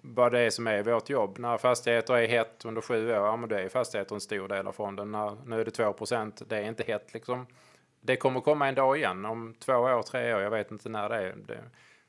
[0.00, 1.38] vad det är som är vårt jobb.
[1.38, 4.66] När fastigheter är hett under sju år, ja men då är fastigheter en stor del
[4.66, 5.10] av fonden.
[5.10, 7.46] När, nu är det 2 procent, det är inte hett liksom.
[8.04, 11.08] Det kommer komma en dag igen, om två år, tre år, jag vet inte när
[11.08, 11.34] det är.
[11.46, 11.64] Det,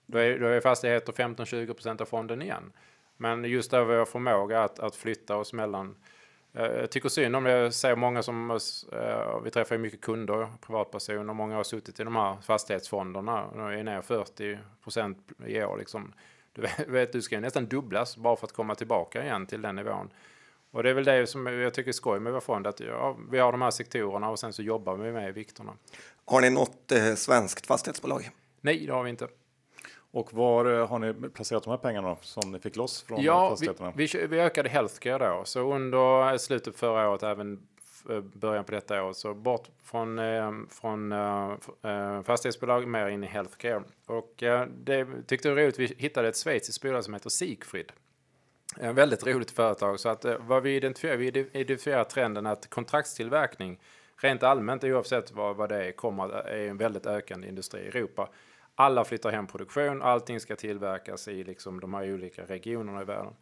[0.06, 2.72] då, är då är fastigheter 15-20 % av fonden igen.
[3.18, 5.96] Men just över vår förmåga att, att flytta oss mellan
[6.54, 7.52] eh, jag tycker synd om det.
[7.52, 8.52] Jag ser många som,
[8.92, 13.46] eh, vi träffar ju mycket kunder, privatpersoner, många har suttit i de här fastighetsfonderna.
[13.54, 16.14] De är ner 40 procent i år liksom.
[16.54, 19.76] Du vet, du ska ju nästan dubblas bara för att komma tillbaka igen till den
[19.76, 20.10] nivån.
[20.74, 23.18] Och det är väl det som jag tycker är skoj med vår fond, att ja,
[23.32, 25.74] vi har de här sektorerna och sen så jobbar vi med vikterna.
[26.26, 28.30] Har ni något eh, svenskt fastighetsbolag?
[28.62, 29.28] Nej, det har vi inte.
[30.12, 33.44] Och var eh, har ni placerat de här pengarna som ni fick loss från Ja,
[33.46, 33.94] vi, fastigheterna?
[33.96, 37.68] vi, kö- vi ökade healthcare då, så under slutet förra året, även
[38.10, 39.14] eh, början på detta år.
[39.14, 41.52] Så bort från, eh, från eh,
[41.84, 43.84] eh, fastighetsbolag, mer in i healthcare.
[44.06, 47.92] Och eh, det tyckte var roligt, vi hittade ett schweiziskt bolag som heter Siegfried.
[48.80, 50.00] Ett väldigt roligt företag.
[50.00, 53.80] Så att, eh, vad vi identifierar, vi identifierar trenden att kontraktstillverkning
[54.22, 57.88] rent allmänt oavsett vad, vad det är kommer eh, är en väldigt ökande industri i
[57.88, 58.30] Europa.
[58.76, 63.34] Alla flyttar hem produktion, allting ska tillverkas i liksom de här olika regionerna i världen.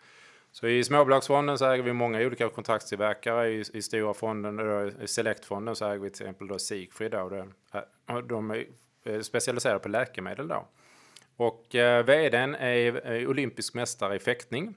[0.51, 3.49] Så i småbolagsfonden så äger vi många olika kontraktstillverkare.
[3.49, 7.11] I, i stora fonden, då, i Selectfonden så äger vi till exempel då Siegfried.
[7.11, 7.47] Då, det,
[8.21, 10.67] de är specialiserade på läkemedel då.
[11.35, 14.75] Och eh, vdn är, är olympisk mästare i fäktning.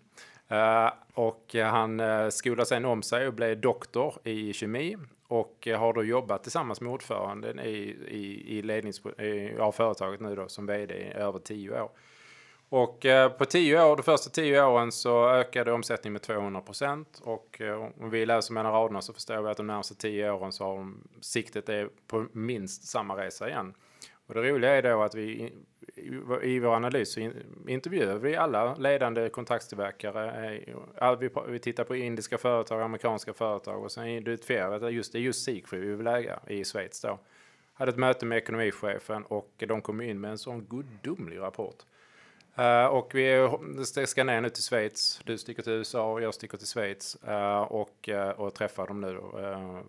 [0.49, 4.97] Eh, och han eh, skolade sen om sig och blev doktor i kemi
[5.29, 9.03] och har då jobbat tillsammans med ordföranden i, i, i lednings,
[9.59, 11.91] av företaget nu då som vd i över tio år.
[12.69, 17.21] Och eh, på tio år, de första tio åren så ökade omsättningen med 200 procent.
[17.23, 20.53] Och eh, om vi läser mellan raderna så förstår vi att de närmaste tio åren
[20.53, 23.75] så har de, siktet är på minst samma resa igen.
[24.27, 25.53] Och det roliga är då att vi
[26.43, 27.31] i, vår analys så
[27.69, 30.55] intervjuar vi alla ledande kontraktstillverkare.
[31.01, 35.13] Eh, vi, vi tittar på indiska företag, amerikanska företag och sen identifierar vi att just,
[35.13, 37.19] det är just Siegfried vi vill äga i Schweiz då.
[37.75, 41.77] Hade ett möte med ekonomichefen och de kom in med en sån gudomlig rapport.
[42.59, 43.49] Uh, och vi
[44.07, 45.21] ska ner nu till Schweiz.
[45.25, 49.01] Du sticker till USA och jag sticker till Schweiz uh, och, uh, och träffar dem
[49.01, 49.81] nu uh,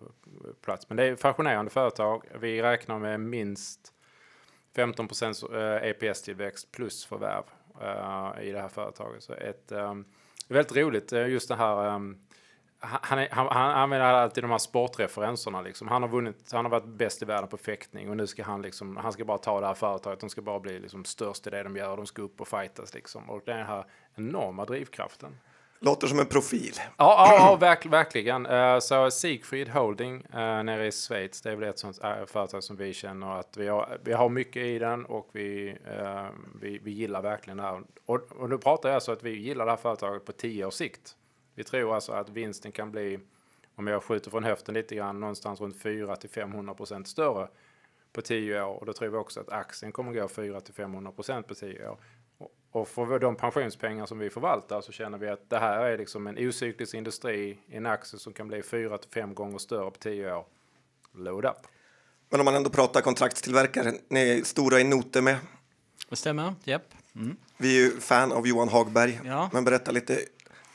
[0.60, 0.88] plats.
[0.88, 2.24] Men det är fascinerande företag.
[2.40, 3.92] Vi räknar med minst
[4.76, 5.44] 15 procents
[5.82, 7.44] EPS-tillväxt eh, plus förvärv
[7.80, 9.22] eh, i det här företaget.
[9.22, 10.04] Så ett, det är
[10.54, 12.18] väldigt roligt eh, just det här ehm,
[12.80, 15.60] han, är, han, han, använder alltid de här sportreferenserna.
[15.60, 15.88] Liksom.
[15.88, 18.62] Han, har vunnit, han har varit bäst i världen på fäktning och nu ska han,
[18.62, 20.20] liksom, han ska bara ta det här företaget.
[20.20, 21.96] De ska bara bli liksom, störst i det de gör.
[21.96, 22.94] De ska upp och fightas.
[22.94, 23.30] Liksom.
[23.30, 25.38] Och det är den här enorma drivkraften.
[25.86, 26.74] Låter som en profil.
[26.76, 28.46] Ja, ja, ja verk, verkligen.
[28.46, 32.62] Uh, så Siegfried Holding uh, nere i Schweiz, det är väl ett sånt uh, företag
[32.62, 36.26] som vi känner att vi har, vi har mycket i den och vi, uh,
[36.60, 37.82] vi, vi gillar verkligen det här.
[38.06, 40.74] Och, och nu pratar jag alltså att vi gillar det här företaget på tio års
[40.74, 41.16] sikt.
[41.54, 43.18] Vi tror alltså att vinsten kan bli,
[43.76, 47.48] om jag skjuter från höften lite grann, någonstans runt 4 till 500 procent större
[48.12, 48.74] på 10 år.
[48.74, 51.88] Och då tror vi också att aktien kommer gå 4 till 500 procent på 10
[51.88, 51.98] år.
[52.76, 56.26] Och för de pensionspengar som vi förvaltar så känner vi att det här är liksom
[56.26, 60.32] en ocyklisk industri, en aktie som kan bli 4 till 5 gånger större på 10
[60.32, 60.44] år.
[61.14, 61.56] Load up.
[62.30, 65.36] Men om man ändå pratar kontraktstillverkare, ni är stora i noter med.
[66.08, 66.82] Det stämmer, japp.
[67.14, 67.36] Mm.
[67.56, 69.50] Vi är ju fan av Johan Hagberg, ja.
[69.52, 70.18] men berätta lite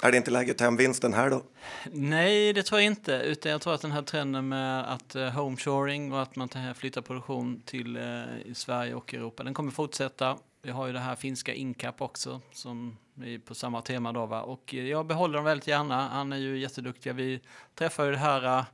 [0.03, 1.43] är det inte läge att ta hem vinsten här då?
[1.91, 3.13] Nej, det tror jag inte.
[3.13, 7.01] Utan jag tror att den här trenden med att uh, homeshoring och att man flyttar
[7.01, 10.37] produktion till uh, i Sverige och Europa, den kommer fortsätta.
[10.63, 14.41] Vi har ju det här finska Incap också som är på samma tema då va?
[14.41, 16.07] och jag behåller dem väldigt gärna.
[16.07, 17.15] Han är ju jätteduktig.
[17.15, 17.41] Vi
[17.75, 18.65] träffade ju det här uh,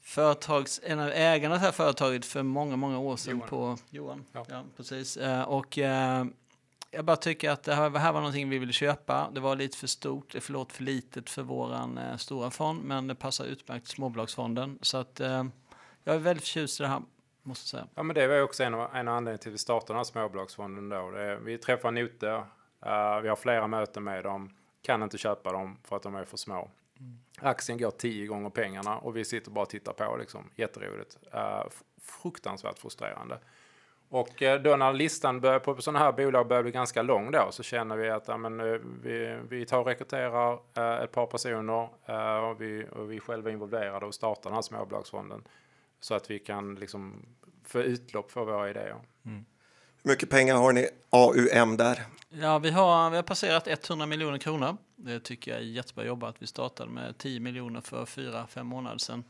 [0.00, 3.48] företags, en av ägarna till det här företaget för många, många år sedan Johan.
[3.48, 4.24] på Johan.
[4.32, 4.46] Ja.
[4.48, 5.18] ja precis.
[5.46, 5.78] och
[6.90, 9.30] jag bara tycker att det här, här var någonting vi ville köpa.
[9.34, 13.44] Det var lite för stort, förlåt för litet för våran stora fond, men det passar
[13.44, 14.78] utmärkt småbolagsfonden.
[14.82, 15.20] Så att
[16.04, 17.02] jag är väldigt förtjust i det här.
[17.46, 17.88] Måste jag säga.
[17.94, 19.96] Ja, men det var också en av, en av anledningarna till att vi startade den
[19.96, 20.88] här småbolagsfonden.
[20.88, 21.10] Då.
[21.10, 25.78] Det, vi träffar noter, uh, vi har flera möten med dem, kan inte köpa dem
[25.82, 26.70] för att de är för små.
[27.00, 27.18] Mm.
[27.40, 30.16] Aktien går tio gånger pengarna och vi sitter bara och tittar på.
[30.16, 30.50] Liksom.
[30.54, 31.18] Jätteroligt.
[31.34, 31.64] Uh,
[32.00, 33.38] fruktansvärt frustrerande.
[34.08, 37.48] Och eh, då när listan börjar, på sådana här bolag börjar bli ganska lång då
[37.50, 41.26] så känner vi att ja, men, eh, vi, vi tar och rekryterar eh, ett par
[41.26, 45.42] personer eh, och, vi, och vi själva är involverade och startar den här småbolagsfonden
[46.00, 47.26] så att vi kan liksom
[47.64, 48.96] få utlopp för våra idéer.
[49.24, 49.44] Mm.
[50.02, 52.02] Hur mycket pengar har ni AUM där?
[52.28, 54.76] Ja, vi har, vi har passerat 100 miljoner kronor.
[54.96, 56.36] Det tycker jag är jättebra jobbat.
[56.38, 59.24] Vi startade med 10 miljoner för fyra, fem månader sedan.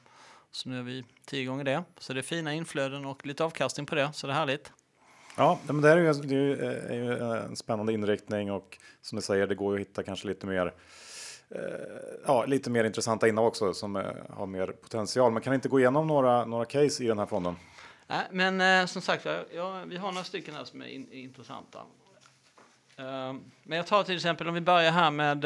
[0.50, 1.84] Så nu är vi tio gånger det.
[1.98, 4.72] Så det är fina inflöden och lite avkastning på det, så det är härligt.
[5.36, 6.36] Ja, men det är ju, det
[6.88, 10.28] är ju en spännande inriktning och som du säger, det går ju att hitta kanske
[10.28, 10.72] lite mer eh,
[11.50, 11.60] Eh,
[12.26, 15.32] ja, lite mer intressanta innehav också som eh, har mer potential.
[15.32, 17.56] Man kan inte gå igenom några, några case i den här fonden.
[18.06, 21.78] Nej, men eh, som sagt, ja, vi har några stycken här som är in, intressanta.
[22.96, 25.44] Eh, men jag tar till exempel, om vi börjar här med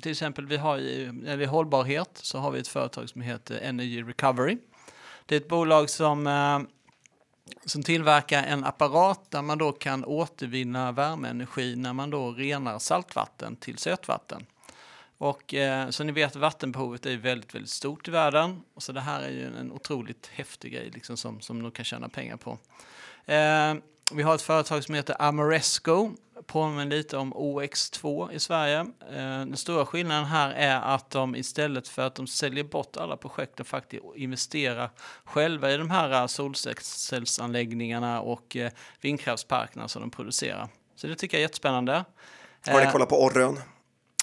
[0.00, 3.20] till exempel vi har i, när det är hållbarhet så har vi ett företag som
[3.20, 4.58] heter Energy Recovery.
[5.26, 6.60] Det är ett bolag som, eh,
[7.64, 13.56] som tillverkar en apparat där man då kan återvinna värmeenergi när man då renar saltvatten
[13.56, 14.46] till sötvatten.
[15.18, 18.62] Och eh, så ni vet vattenbehovet är väldigt, väldigt stort i världen.
[18.74, 21.70] Och så det här är ju en, en otroligt häftig grej liksom som, som de
[21.70, 22.58] kan tjäna pengar på.
[23.32, 23.74] Eh,
[24.12, 26.10] vi har ett företag som heter Amoresco
[26.46, 28.80] påminner lite om OX2 i Sverige.
[28.80, 28.86] Eh,
[29.18, 33.66] den stora skillnaden här är att de istället för att de säljer bort alla projekten
[33.66, 34.90] faktiskt investerar
[35.24, 40.68] själva i de här eh, solcellsanläggningarna och eh, vindkraftsparkerna som de producerar.
[40.96, 42.04] Så det tycker jag är jättespännande.
[42.66, 43.58] Har ni Eh, kollat på Orrön?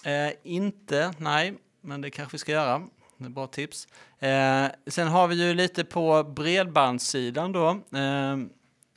[0.04, 2.82] Eh, inte, nej, men det kanske vi ska göra.
[3.18, 3.88] Det är bra tips.
[4.20, 7.70] Eh, sen har vi ju lite på bredbandssidan då.
[7.70, 8.34] Eh,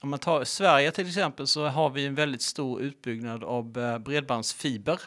[0.00, 3.98] om man tar Sverige till exempel så har vi en väldigt stor utbyggnad av eh,
[3.98, 5.00] bredbandsfiber.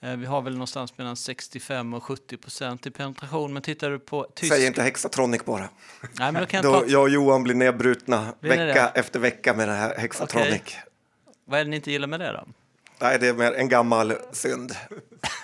[0.00, 3.52] Eh, vi har väl någonstans mellan 65 och 70 procent i penetration.
[3.52, 4.58] Men tittar du på Tyskland...
[4.58, 5.68] Säg inte Hexatronic bara.
[6.18, 9.54] Nej, men då kan jag Då jag och Johan blir nedbrutna Blir vecka efter vecka
[9.54, 10.60] med det här Hexatronic.
[10.62, 10.84] Okej.
[11.44, 12.46] Vad är det ni inte gillar med det då?
[13.02, 14.72] Nej, det är mer en gammal synd.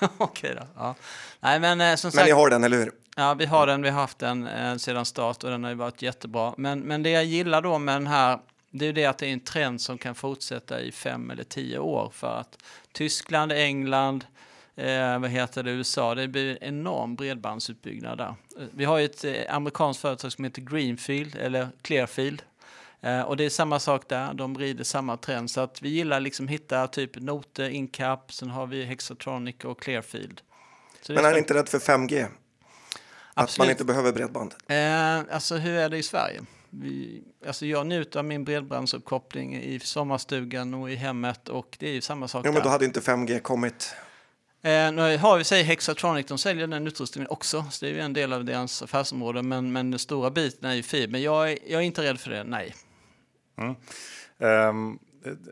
[0.19, 0.67] Okej då.
[0.77, 0.95] Ja.
[1.41, 2.27] Nej, men eh, som Men sagt...
[2.27, 2.93] ni har den, eller hur?
[3.17, 3.83] Ja, vi har den.
[3.83, 6.55] Vi har haft den eh, sedan start och den har ju varit jättebra.
[6.57, 8.39] Men, men det jag gillar då med den här,
[8.71, 11.45] det är ju det att det är en trend som kan fortsätta i fem eller
[11.45, 12.59] tio år för att
[12.93, 14.25] Tyskland, England,
[14.77, 18.35] eh, vad heter det, USA, det blir en enorm bredbandsutbyggnad där.
[18.59, 22.43] Eh, Vi har ju ett eh, amerikanskt företag som heter Greenfield eller Clearfield.
[23.01, 25.51] Eh, och det är samma sak där, de rider samma trend.
[25.51, 30.41] Så att vi gillar liksom hitta typ Note, Incap, sen har vi Hexatronic och Clearfield.
[31.03, 32.25] Så Men är ni inte rädd för 5G?
[32.25, 32.31] Att
[33.35, 33.71] man Absolut.
[33.71, 34.55] inte behöver bredband?
[34.67, 36.41] Eh, alltså hur är det i Sverige?
[36.71, 41.93] Vi, alltså jag njuter av min bredbandsuppkoppling i sommarstugan och i hemmet och det är
[41.93, 43.95] ju samma sak Jo, men då hade inte 5G kommit.
[44.63, 48.01] Eh, nu har vi säg Hexatronic, de säljer den utrustningen också, så det är ju
[48.01, 51.19] en del av deras affärsområde, men, men den stora biten är ju fiber.
[51.19, 52.75] Jag är, jag är inte rädd för det, nej.
[54.39, 54.99] Ehm,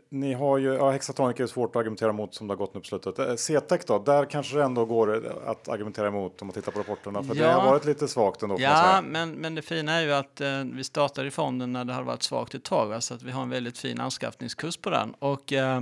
[0.09, 2.73] ni har ju, ja, Hexatronic är ju svårt att argumentera mot som det har gått
[2.73, 3.19] nu på slutet.
[3.19, 6.79] Eh, CTEC då, där kanske det ändå går att argumentera emot om man tittar på
[6.79, 7.23] rapporterna.
[7.23, 7.51] För det Ja.
[7.51, 8.55] har varit lite svagt ändå.
[8.59, 11.93] Ja, men, men det fina är ju att eh, vi startade i fonden när det
[11.93, 15.13] hade varit svagt ett tag, så att vi har en väldigt fin anskaffningskurs på den.
[15.19, 15.81] Och eh,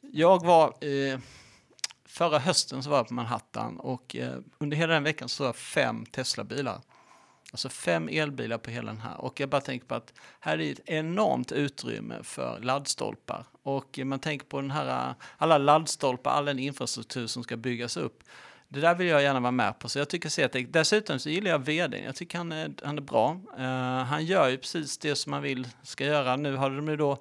[0.00, 1.18] jag var, eh,
[2.08, 5.46] förra hösten så var jag på Manhattan och eh, under hela den veckan så såg
[5.46, 6.78] jag fem Tesla-bilar.
[7.52, 9.20] Alltså fem elbilar på hela den här.
[9.20, 13.44] Och jag bara tänker på att här är ett enormt utrymme för laddstolpar.
[13.62, 18.22] Och man tänker på den här, alla laddstolpar, all den infrastruktur som ska byggas upp.
[18.68, 19.88] Det där vill jag gärna vara med på.
[19.88, 22.04] Så jag tycker CTEC, dessutom så gillar jag vdn.
[22.04, 23.40] Jag tycker han är, han är bra.
[23.58, 26.36] Uh, han gör ju precis det som man vill ska göra.
[26.36, 27.18] Nu har de ju då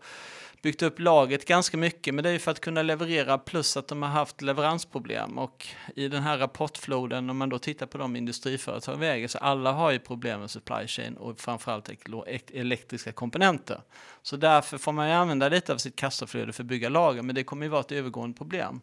[0.62, 3.88] byggt upp laget ganska mycket, men det är ju för att kunna leverera plus att
[3.88, 8.16] de har haft leveransproblem och i den här rapportfloden, om man då tittar på de
[8.16, 11.90] industriföretag vi äger, så alla har ju problem med supply chain och framförallt
[12.54, 13.82] elektriska komponenter.
[14.22, 17.36] Så därför får man ju använda lite av sitt kassaflöde för att bygga lager, men
[17.36, 18.82] det kommer ju vara ett övergående problem.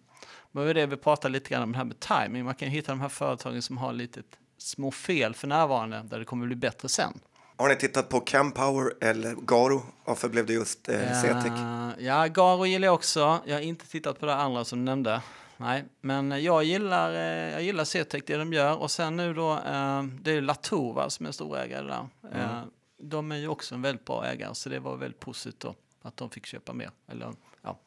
[0.52, 2.44] Men det det vi pratar lite grann om det här med timing.
[2.44, 4.22] Man kan ju hitta de här företagen som har lite
[4.58, 7.20] små fel för närvarande, där det kommer bli bättre sen.
[7.56, 9.82] Har ni tittat på Campower eller Garo?
[10.04, 11.46] Varför blev det just eh, CTEC?
[11.46, 13.40] Eh, ja, Garo gillar jag också.
[13.44, 15.22] Jag har inte tittat på det andra som du nämnde.
[15.56, 18.76] Nej, men jag gillar, eh, jag gillar CTEC, det de gör.
[18.76, 22.08] Och sen nu då, eh, det är Latour va, som är storägare där.
[22.40, 22.62] Eh,
[23.02, 26.16] de är ju också en väldigt bra ägare, så det var väldigt positivt då, att
[26.16, 26.90] de fick köpa mer.
[27.08, 27.32] Eller,
[27.62, 27.78] ja.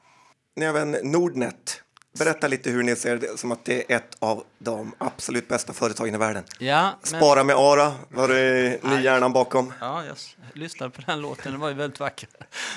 [0.55, 1.83] Ni har även Nordnet.
[2.19, 5.73] Berätta lite hur ni ser det som att det är ett av de absolut bästa
[5.73, 6.43] företagen i världen.
[6.59, 9.73] Ja, men, Spara med Ara, var det ni hjärnan bakom?
[9.79, 10.15] ja, jag
[10.53, 12.29] lyssnade på den låten, den var ju väldigt vacker.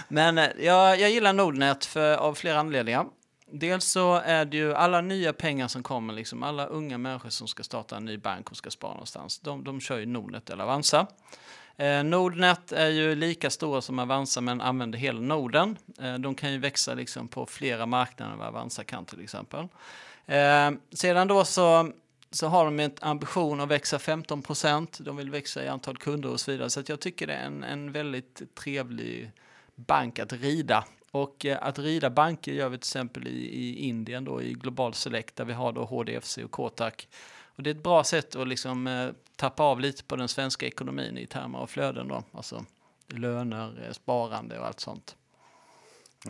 [0.09, 3.07] Men eh, jag, jag gillar Nordnet för, av flera anledningar.
[3.53, 7.49] Dels så är det ju alla nya pengar som kommer, liksom alla unga människor som
[7.49, 10.64] ska starta en ny bank och ska spara någonstans, de, de kör ju Nordnet eller
[10.64, 11.07] Avanza.
[11.81, 15.76] Eh, Nordnet är ju lika stora som Avanza men använder hela Norden.
[16.01, 19.68] Eh, de kan ju växa liksom på flera marknader än vad Avanza kan till exempel.
[20.26, 21.93] Eh, sedan då så,
[22.31, 24.99] så har de en ambition att växa 15 procent.
[25.01, 26.70] De vill växa i antal kunder och så vidare.
[26.70, 29.31] Så att jag tycker det är en, en väldigt trevlig
[29.74, 30.85] bank att rida.
[31.11, 34.95] Och eh, att rida banker gör vi till exempel i, i Indien då i Global
[34.95, 37.09] Select där vi har då HDFC och Kotak.
[37.61, 40.67] Och det är ett bra sätt att liksom eh, tappa av lite på den svenska
[40.67, 42.25] ekonomin i termer av flöden då.
[42.33, 42.65] Alltså
[43.09, 45.17] löner, eh, sparande och allt sånt.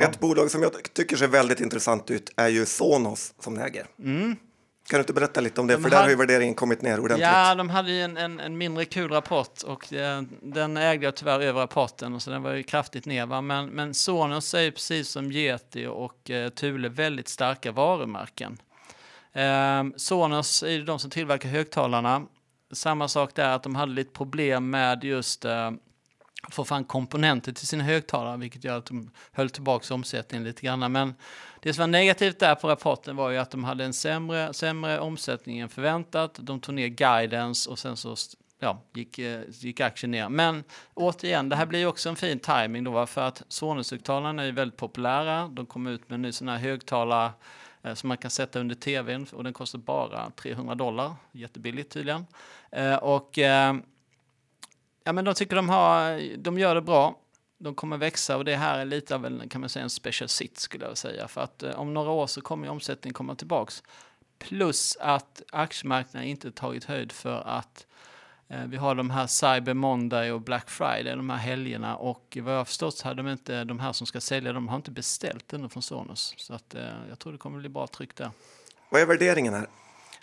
[0.00, 3.86] Ett bolag som jag tycker ser väldigt intressant ut är ju Sonos som ni äger.
[3.96, 4.38] Kan
[4.90, 5.74] du inte berätta lite om det?
[5.76, 7.28] De För där har- har ju värderingen kommit ner ordentligt.
[7.28, 11.16] Ja, de hade ju en, en, en mindre kul rapport och eh, den ägde jag
[11.16, 13.26] tyvärr över rapporten och så den var ju kraftigt ner.
[13.26, 13.40] Va?
[13.40, 18.58] Men, men Sonos är ju precis som Yeti och eh, Thule väldigt starka varumärken.
[19.32, 22.22] Eh, Sonos är ju de som tillverkar högtalarna.
[22.72, 25.70] Samma sak där att de hade lite problem med just eh,
[26.42, 30.62] att få fram komponenter till sina högtalare, vilket gör att de höll tillbaka omsättningen lite
[30.62, 30.92] grann.
[30.92, 31.14] Men
[31.60, 35.00] det som var negativt där på rapporten var ju att de hade en sämre, sämre
[35.00, 36.38] omsättning än förväntat.
[36.42, 38.16] De tog ner guidance och sen så
[38.58, 40.28] ja, gick, eh, gick aktien ner.
[40.28, 40.64] Men
[40.94, 44.52] återigen, det här blir ju också en fin timing då, för att Sonos-högtalarna är ju
[44.52, 45.48] väldigt populära.
[45.48, 47.32] De kom ut med en ny sån här högtalare
[47.82, 51.14] Eh, som man kan sätta under tvn och den kostar bara 300 dollar.
[51.32, 52.26] Jättebilligt tydligen.
[52.72, 53.76] Eh, och eh,
[55.04, 57.16] ja, men de tycker de, har, de gör det bra.
[57.58, 60.28] De kommer växa och det här är lite av en, kan man säga, en special
[60.28, 61.28] sit skulle jag säga.
[61.28, 63.82] För att om några år så kommer omsättningen komma tillbaks.
[64.38, 67.86] Plus att aktiemarknaden inte tagit höjd för att
[68.66, 72.58] vi har de här Cyber Monday och Black Friday, de här helgerna och vad jag
[72.58, 75.52] har förstått så hade de inte, de här som ska sälja, de har inte beställt
[75.52, 76.34] ännu från Sonos.
[76.36, 78.30] Så att eh, jag tror det kommer bli bra tryck där.
[78.88, 79.66] Vad är värderingen här?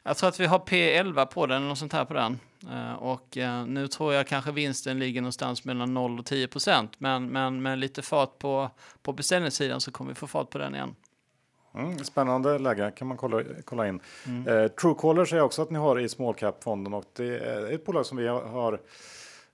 [0.03, 2.39] Jag tror att vi har P11 på den, eller något sånt här på den.
[2.71, 6.91] Eh, och eh, nu tror jag kanske vinsten ligger någonstans mellan 0 och 10 procent.
[6.97, 8.69] Men, men med lite fart på,
[9.01, 10.95] på beställningssidan så kommer vi få fart på den igen.
[11.77, 13.99] Mm, spännande läge kan man kolla, kolla in.
[14.47, 18.05] Eh, Truecaller säger också att ni har i small cap-fonden och det är ett bolag
[18.05, 18.79] som vi har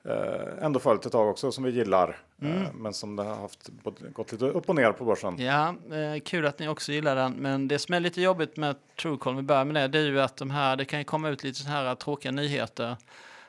[0.05, 2.17] eh, ändå följt ett tag också som vi gillar.
[2.41, 3.69] Eh, men som det har haft
[4.13, 5.39] gått lite upp och ner på börsen.
[5.39, 7.33] Ja, eh, kul att ni också gillar den.
[7.33, 10.21] Men det som är lite jobbigt med Truecaller, vi börjar med det, det är ju
[10.21, 12.95] att de här, det kan ju komma ut lite så här tråkiga nyheter.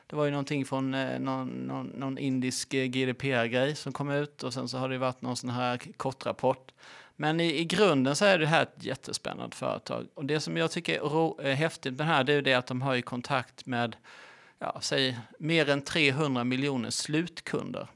[0.07, 4.43] Det var ju någonting från eh, någon, någon, någon indisk eh, GDPR-grej som kom ut
[4.43, 6.71] och sen så har det ju varit någon sån här kortrapport.
[7.15, 10.07] Men i, i grunden så är det här ett jättespännande företag.
[10.13, 12.41] Och det som jag tycker är ro, eh, häftigt med det här det är ju
[12.41, 13.95] det att de har ju kontakt med
[14.59, 17.87] ja, säg, mer än 300 miljoner slutkunder.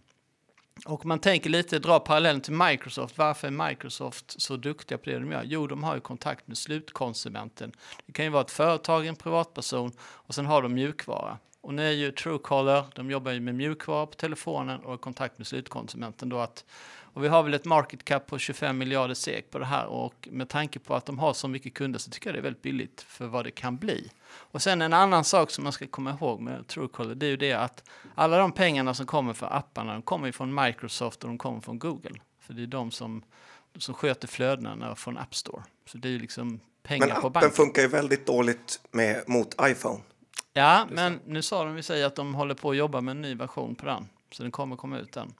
[0.86, 3.18] Och man tänker lite, dra parallellen till Microsoft.
[3.18, 5.44] Varför är Microsoft så duktiga på det de gör?
[5.46, 7.72] Jo, de har ju kontakt med slutkonsumenten.
[8.06, 11.38] Det kan ju vara ett företag, en privatperson och sen har de mjukvara.
[11.62, 15.38] Och nu är ju Truecaller, de jobbar ju med mjukvara på telefonen och i kontakt
[15.38, 16.30] med slutkonsumenten.
[16.30, 16.66] Då att,
[17.14, 20.28] och vi har väl ett market cap på 25 miljarder SEK på det här och
[20.32, 22.62] med tanke på att de har så mycket kunder så tycker jag det är väldigt
[22.62, 24.12] billigt för vad det kan bli.
[24.30, 27.38] Och sen en annan sak som man ska komma ihåg med Truecaller det är ju
[27.38, 27.84] det att
[28.16, 31.62] alla de pengarna som kommer för apparna de kommer ju från Microsoft och de kommer
[31.62, 32.20] från Google.
[32.40, 33.24] För det är de som,
[33.78, 35.64] som sköter flödena från App Store.
[35.86, 37.52] Så det är ju liksom pengar Men på appen banken.
[37.52, 40.00] funkar ju väldigt dåligt med, mot iPhone.
[40.54, 43.22] Ja, men nu sa de ju sig att de håller på att jobba med en
[43.22, 44.08] ny version på den.
[44.32, 45.34] Så den kommer komma ut den.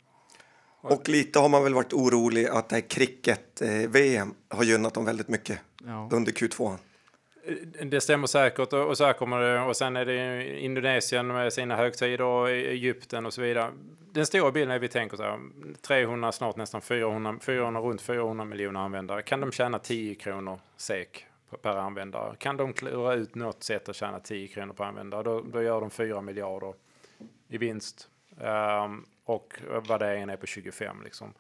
[0.82, 5.28] Och lite har man väl varit orolig att det här cricket-VM har gynnat dem väldigt
[5.28, 6.10] mycket Ja.
[6.12, 6.78] under Q2.
[7.84, 9.62] Det stämmer säkert och så här kommer det.
[9.62, 13.72] Och sen är det Indonesien med sina högtider och Egypten och så vidare.
[14.12, 15.40] Den stora bilden är vi tänker så här.
[15.82, 19.22] 300, snart nästan 400, 400 runt 400 miljoner användare.
[19.22, 21.26] Kan de tjäna 10 kronor SEK
[21.62, 22.36] per användare?
[22.38, 25.24] Kan de klura ut något sätt att tjäna 10 kronor per användare?
[25.24, 26.74] Då, då gör de 4 miljarder
[27.48, 28.08] i vinst.
[28.42, 29.54] Ehm, och
[29.90, 31.34] värderingen är på 25 liksom.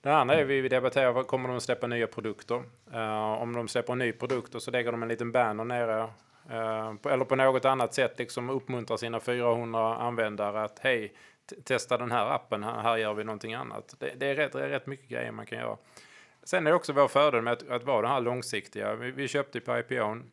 [0.00, 2.62] Det andra är vi, debatterar, kommer de att släppa nya produkter?
[2.94, 6.02] Uh, om de släpper en ny produkt och så lägger de en liten banner nere.
[6.50, 11.14] uh, på, eller på något annat sätt liksom uppmuntrar sina 400 användare att hej,
[11.64, 13.94] testa den här appen, här, här gör vi någonting annat.
[13.98, 15.76] Det, det, är rätt, det är rätt mycket grejer man kan göra.
[16.42, 18.94] Sen är det också vår fördel med att, att vara den här långsiktiga.
[18.94, 20.30] Vi, vi köpte på IPOn.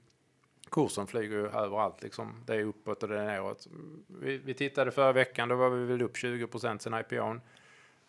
[0.72, 2.44] Kursen flyger ju överallt liksom.
[2.46, 3.68] Det är uppåt och det är neråt.
[4.08, 7.42] Vi, vi tittade förra veckan, då var vi väl upp 20 procent sen IPOn.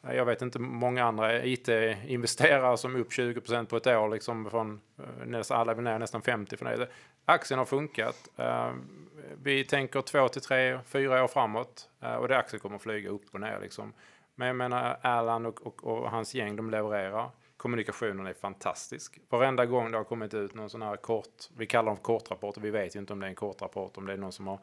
[0.00, 4.50] Jag vet inte många andra IT-investerare som är upp 20 procent på ett år, liksom
[4.50, 6.88] från eh, nästan alla är ner nästan 50 för det.
[7.24, 8.28] Aktien har funkat.
[8.36, 8.72] Eh,
[9.42, 13.24] vi tänker två till tre, fyra år framåt eh, och det aktien kommer flyga upp
[13.32, 13.92] och ner liksom.
[14.34, 17.30] Men jag menar, Erland och, och, och hans gäng, de levererar.
[17.62, 19.20] Kommunikationen är fantastisk.
[19.28, 22.70] Varenda gång det har kommit ut någon sån här kort, vi kallar dem kortrapporter, vi
[22.70, 24.58] vet ju inte om det är en kortrapport, om det är någon som har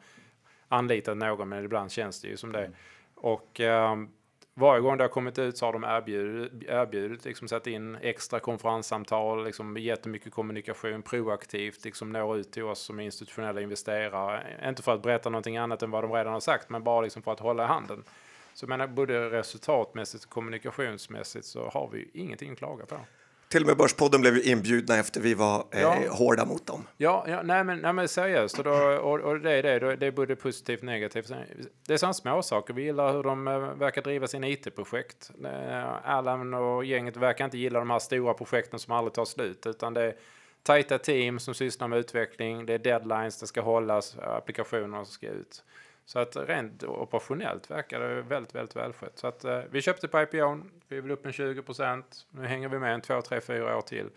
[0.68, 2.70] anlitat någon, men ibland känns det ju som det.
[3.14, 4.08] Och ehm,
[4.54, 8.40] varje gång det har kommit ut så har de erbjudit, erbjudit liksom satt in extra
[8.40, 14.68] konferenssamtal, liksom jättemycket kommunikation, proaktivt, liksom når ut till oss som institutionella investerare.
[14.68, 17.22] Inte för att berätta någonting annat än vad de redan har sagt, men bara liksom
[17.22, 18.04] för att hålla i handen.
[18.60, 22.96] Så jag menar, både resultatmässigt och kommunikationsmässigt så har vi ju ingenting att klaga på.
[23.48, 25.96] Till och med Börspodden blev ju inbjudna efter vi var eh, Ja.
[26.10, 26.86] hårda mot dem.
[26.96, 28.58] Ja, ja nej, men, nej men seriöst.
[28.58, 29.96] Och, då, och, och det är det.
[29.96, 31.32] Det är både positivt och negativt.
[31.86, 32.74] Det är sådana små saker.
[32.74, 35.30] Vi gillar hur de eh, verkar driva sina IT-projekt.
[35.44, 39.66] Eh, Erland och gänget verkar inte gilla de här stora projekten som aldrig tar slut.
[39.66, 40.14] Utan det är
[40.62, 42.66] tajta team som sysslar med utveckling.
[42.66, 45.64] Det är deadlines, det ska hållas, applikationer som ska ut.
[46.10, 49.18] Så att rent operationellt verkar det väldigt, väldigt välskött.
[49.18, 50.70] Så att eh, vi köpte på IPOn.
[50.88, 52.26] Vi är väl upp en 20 procent.
[52.30, 54.10] Nu hänger vi med en 2, 3, 4 år till.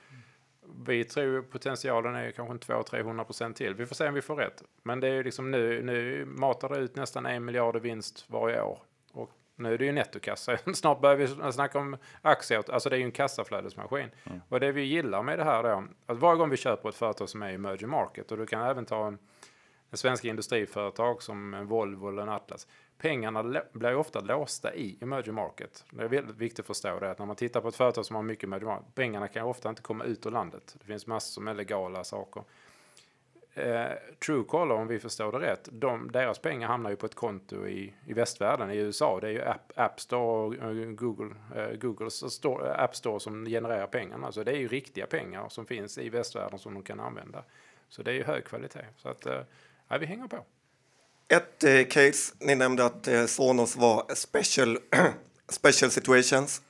[0.87, 3.73] Vi tror potentialen är kanske en 200-300 procent till.
[3.73, 4.63] Vi får se om vi får rätt.
[4.83, 8.25] Men det är ju liksom nu, nu matar det ut nästan en miljard i vinst
[8.27, 8.79] varje år.
[9.11, 10.57] Och nu är det ju nettokassa.
[10.73, 12.63] Snart börjar vi snacka om aktier.
[12.71, 14.09] Alltså det är ju en kassaflödesmaskin.
[14.49, 17.29] Och det vi gillar med det här då, att varje gång vi köper ett företag
[17.29, 19.17] som är i emerging market och du kan även ta en,
[19.93, 22.67] en svensk industriföretag som en Volvo eller en Atlas.
[22.97, 25.85] pengarna blir ofta låsta i emerging market.
[25.89, 28.15] Det är väldigt viktigt att förstå det, att när man tittar på ett företag som
[28.15, 30.75] har mycket emerging market, pengarna kan ofta inte komma ut ur landet.
[30.79, 32.43] Det finns massor med legala saker.
[33.53, 33.91] Eh,
[34.25, 37.93] Truecaller, om vi förstår det rätt, de, deras pengar hamnar ju på ett konto i,
[38.05, 39.19] i västvärlden, i USA.
[39.19, 43.87] Det är ju App, App Store och Google, eh, Googles store, App Store som genererar
[43.87, 44.31] pengarna.
[44.31, 47.43] Så det är ju riktiga pengar som finns i västvärlden som de kan använda.
[47.89, 48.85] Så det är ju hög kvalitet.
[48.97, 49.41] Så att, eh,
[49.93, 50.45] ja, vi hänger på.
[51.27, 54.77] Ett eh, case, ni nämnde att eh, Sonos var special,
[55.49, 56.61] special situations.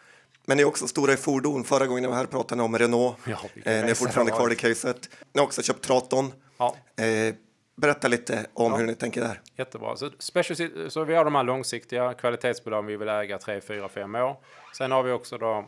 [0.46, 1.64] Men ni är också stora i fordon.
[1.64, 3.18] Förra gången ni var här pratade ni om Renault.
[3.28, 4.52] Ja, eh, ni är fortfarande kvar var.
[4.52, 5.10] i caset.
[5.34, 6.32] Ni har också köpt Traton.
[6.58, 6.76] Ja.
[7.04, 7.36] Eh,
[7.76, 8.78] berätta lite om Ja.
[8.78, 9.42] hur ni tänker där.
[9.58, 9.96] Jättebra.
[9.96, 14.16] Så, special, så vi har de här långsiktiga kvalitetsbolagen vi vill äga 3, 4, 5
[14.16, 14.38] år.
[14.78, 15.66] Sen har vi också då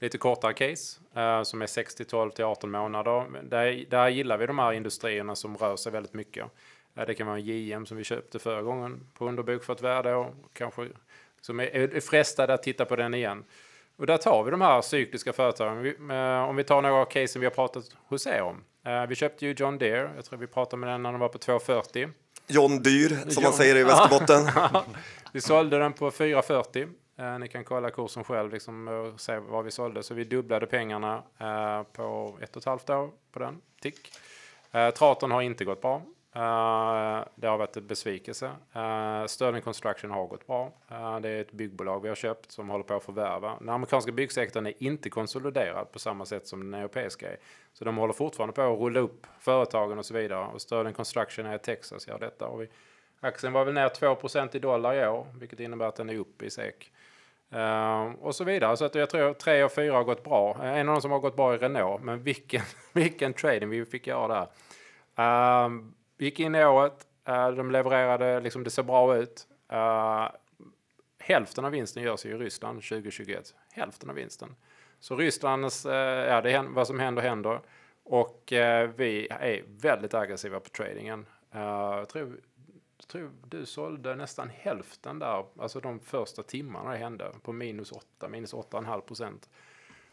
[0.00, 3.42] lite kortare case eh, som är 6 till 12 till 18 månader.
[3.42, 6.46] Där, där gillar vi de här industrierna som rör sig väldigt mycket.
[7.06, 10.88] Det kan vara en JM som vi köpte förra gången på underbokfört värde och kanske
[11.40, 13.44] som är, är frestade att titta på den igen.
[13.96, 15.78] Och där tar vi de här cykliska företagen.
[15.82, 18.64] Vi, eh, om vi tar några av casen vi har pratat hos er om.
[18.84, 20.10] Eh, vi köpte ju John Deere.
[20.16, 22.08] Jag tror vi pratade med den när den var på 240.
[22.46, 24.50] John Dyr, som man John- säger i Västerbotten.
[25.32, 26.88] Vi sålde den på 440.
[27.18, 30.02] Eh, ni kan kolla kursen själv liksom, och se vad vi sålde.
[30.02, 33.60] Så vi dubblade pengarna eh, på ett och ett halvt år på den.
[33.80, 34.12] Tick.
[34.72, 36.02] Eh, Traton har inte gått bra.
[36.36, 38.46] Eh, det har varit en besvikelse.
[38.46, 40.72] Uh, Sterling Construction har gått bra.
[40.90, 43.56] Eh, det är ett byggbolag vi har köpt som håller på att förvärva.
[43.58, 47.36] Den amerikanska byggsektorn är inte konsoliderad på samma sätt som den europeiska är.
[47.72, 50.46] Så de håller fortfarande på att rulla upp företagen och så vidare.
[50.46, 52.46] Och Sterling Construction är i Texas gör detta.
[52.46, 52.68] Och vi,
[53.20, 56.44] aktien var väl ner 2% i dollar i år, vilket innebär att den är uppe
[56.44, 56.92] i SEK.
[57.54, 58.76] Uh, och så vidare.
[58.76, 60.56] Så att jag tror tre och fyra har gått bra.
[60.62, 62.62] En av dem som har gått bra är Renault, men vilken,
[62.92, 64.48] vilken trading vi fick göra där.
[66.16, 69.46] Vi gick in i året, eh, de levererade, liksom det ser bra ut.
[69.68, 70.28] Eh,
[71.18, 73.54] hälften av vinsten görs i Ryssland 2021.
[73.72, 74.56] Hälften av vinsten.
[75.00, 77.60] Så Rysslands, eh, ja det vad som händer händer.
[78.04, 78.42] Och
[78.96, 81.26] vi är väldigt aggressiva på tradingen.
[81.50, 82.40] Jag tror
[82.98, 87.92] jag tror du sålde nästan hälften där, alltså de första timmarna det hände, på minus
[87.92, 89.48] 8, minus 8,5 procent.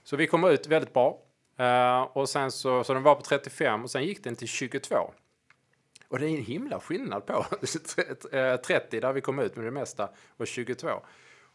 [0.03, 1.19] Så vi kom ut väldigt bra.
[1.59, 5.13] Uh, och sen så, så den var på 35 och sen gick den till 22.
[6.13, 7.33] Och det är en himla skillnad på
[8.31, 10.89] eh, 30 där vi kom ut med det mesta och 22.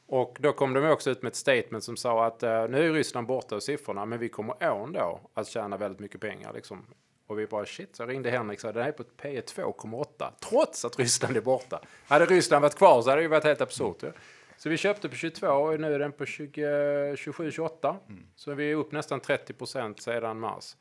[0.07, 2.93] Och då kom de också ut med ett statement som sa att eh, nu är
[2.93, 6.53] Ryssland borta ur siffrorna men vi kommer ändå att tjäna väldigt mycket pengar.
[6.53, 6.87] Liksom.
[7.27, 10.31] Och vi bara shit, så jag ringde Henrik och sa den är på P 2,8
[10.49, 11.81] trots att Ryssland är borta.
[12.07, 13.97] Hade Ryssland varit kvar så hade det ju varit helt absurt.
[14.01, 14.09] Ja.
[14.57, 17.97] Så vi köpte på 22 och nu är den på 27-28.
[18.37, 20.77] Så vi är upp nästan 30 procent sedan mars.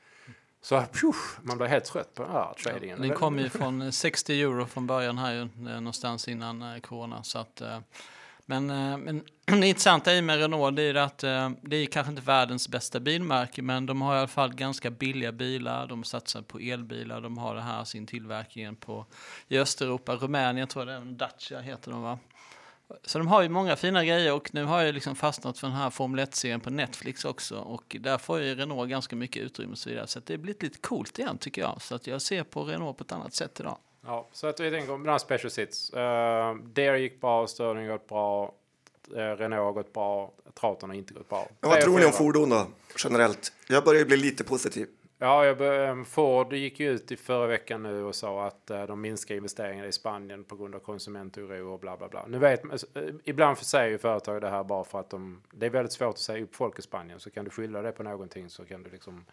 [0.61, 3.01] Så pjuff, man blir helt trött på här tradingen.
[3.01, 7.23] Den kom ju från 60 euro från början här ju, eh, någonstans innan eh, corona.
[7.23, 7.79] Så att, eh,
[8.45, 8.65] men,
[9.03, 11.17] men det intressanta i med Renault det är att
[11.61, 15.31] det är kanske inte världens bästa bilmärke men de har i alla fall ganska billiga
[15.31, 15.87] bilar.
[15.87, 17.21] De satsar på elbilar.
[17.21, 19.05] De har det här sin tillverkningen på,
[19.47, 20.15] i Östeuropa.
[20.15, 22.19] Rumänien tror jag det är, Dacia heter de va?
[23.05, 25.75] Så de har ju många fina grejer och nu har jag liksom fastnat för den
[25.75, 29.77] här Formel 1-serien på Netflix också och där får ju Renault ganska mycket utrymme och
[29.77, 30.07] så vidare.
[30.07, 31.81] Så att det har blivit lite coolt igen tycker jag.
[31.81, 33.77] Så att jag ser på Renault på ett annat sätt idag.
[34.05, 35.93] Ja, så att vi tänker om den här special sits.
[35.93, 35.99] Uh,
[36.63, 38.53] Dare gick bra, Sterling har gått bra,
[39.11, 41.47] uh, Renault har gått bra, Traton har inte gått bra.
[41.61, 42.67] Men vad tror ni om fordon då,
[43.03, 43.53] generellt?
[43.69, 44.87] Jag börjar bli lite positiv.
[45.19, 49.01] Ja, jag, Ford gick ju ut i förra veckan nu och sa att eh, de
[49.01, 52.25] minskar investeringar i Spanien på grund av konsumentoro och bla bla bla.
[52.27, 55.65] Nu vet man, eh, ibland säger ju företag det här bara för att de, det
[55.65, 58.03] är väldigt svårt att säga upp folk i Spanien så kan du skylla det på
[58.03, 59.25] någonting så kan du liksom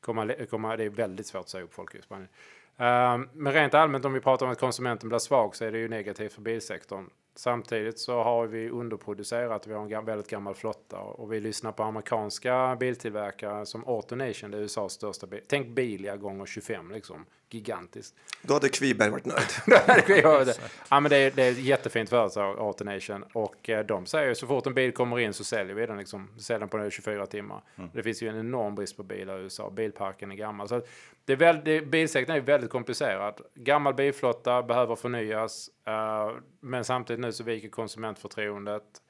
[0.00, 2.28] komma, komma det är väldigt svårt att säga upp folk i Spanien.
[2.76, 5.78] Ehm, men rent allmänt om vi pratar om att konsumenten blir svag så är det
[5.78, 7.10] ju negativt för bilsektorn.
[7.38, 11.82] Samtidigt så har vi underproducerat, vi har en väldigt gammal flotta och vi lyssnar på
[11.82, 15.40] amerikanska biltillverkare som AutoNation, det är USAs största bil.
[15.46, 18.14] Tänk Bilia gånger 25 liksom, gigantiskt.
[18.42, 19.46] Då hade Kviberg varit nöjd.
[20.90, 23.24] ja, men det, är, det är ett jättefint företag, AutoNation.
[23.32, 25.98] Och eh, de säger så fort en bil kommer in så säljer vi den.
[25.98, 27.62] Liksom, säljer den på 24 timmar.
[27.92, 29.70] Det finns ju en enorm brist på bilar i USA.
[29.70, 30.68] Bilparken är gammal.
[30.68, 30.82] Så
[31.24, 33.40] det är väl, det, bilsektorn är väldigt komplicerad.
[33.54, 35.70] Gammal bilflotta behöver förnyas.
[35.88, 39.02] Eh, men samtidigt nu så viker konsumentförtroendet.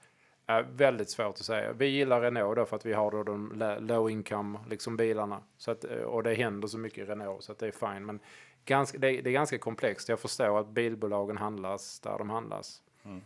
[0.51, 1.73] Uh, väldigt svårt att säga.
[1.73, 5.43] Vi gillar Renault då för att vi har då de low income liksom bilarna.
[5.57, 8.07] Så att, eh, och det händer så mycket i Renault så att det är fine.
[8.07, 8.21] Men
[8.65, 10.09] ganska, det, det är ganska komplext.
[10.09, 12.83] Jag förstår att bilbolagen handlas där de handlas.
[13.05, 13.21] Mm.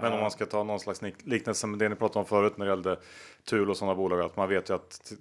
[0.00, 2.66] Men om man ska ta någon slags liknelse med det ni pratade om förut när
[2.66, 2.98] det gällde
[3.44, 5.12] Thule och sådana bolag, att man vet ju att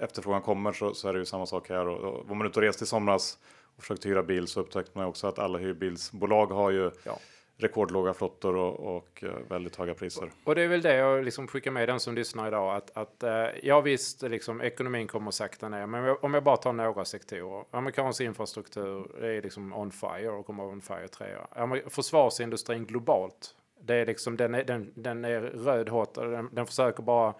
[0.00, 1.88] efterfrågan kommer så, så är det ju samma sak här.
[1.88, 3.38] Och, och var man ute och reste i somras
[3.80, 7.18] och försökte hyra bil så upptäckte man också att alla hyrbilsbolag har ju Ja.
[7.56, 10.30] rekordlåga flottor och, och eh, väldigt höga priser.
[10.44, 12.76] Och det är väl det jag liksom skickar med den som lyssnar idag.
[12.76, 15.86] Att, att eh, ja visst, liksom, ekonomin kommer sakta ner.
[15.86, 17.64] Men om jag bara tar några sektorer.
[17.70, 21.90] Amerikansk infrastruktur är liksom on fire och kommer on fire tre år.
[21.90, 23.54] Försvarsindustrin globalt.
[23.80, 27.34] Det är liksom, den, är, den, den är röd hot den, den försöker bara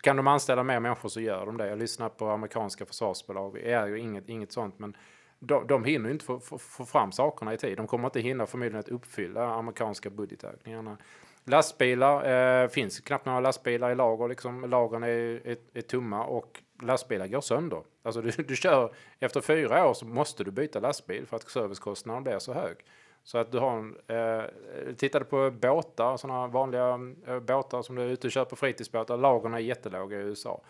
[0.00, 1.68] kan de anställa mer människor så gör de det.
[1.68, 3.54] Jag lyssnar på amerikanska försvarsbolag.
[3.54, 4.78] Det är ju inget, inget sånt.
[4.78, 4.96] Men
[5.44, 7.76] de, de hinner inte få, få, få, fram sakerna i tid.
[7.76, 10.96] De kommer inte hinna förmodligen att uppfylla amerikanska budgetökningarna.
[11.44, 14.28] Lastbilar, eh, finns knappt några lastbilar i lager.
[14.28, 15.08] Liksom, lagren är,
[15.46, 17.82] är, är tomma och lastbilar går sönder.
[18.02, 22.22] Alltså du, du kör, efter fyra år så måste du byta lastbil för att servicekostnaden
[22.22, 22.76] blir så hög.
[23.24, 28.02] Så att du har en, eh, tittade på båtar, sådana vanliga eh, båtar som du
[28.02, 29.16] är ute och köper fritidsbåtar.
[29.16, 30.60] Lagren är jättelåga i USA.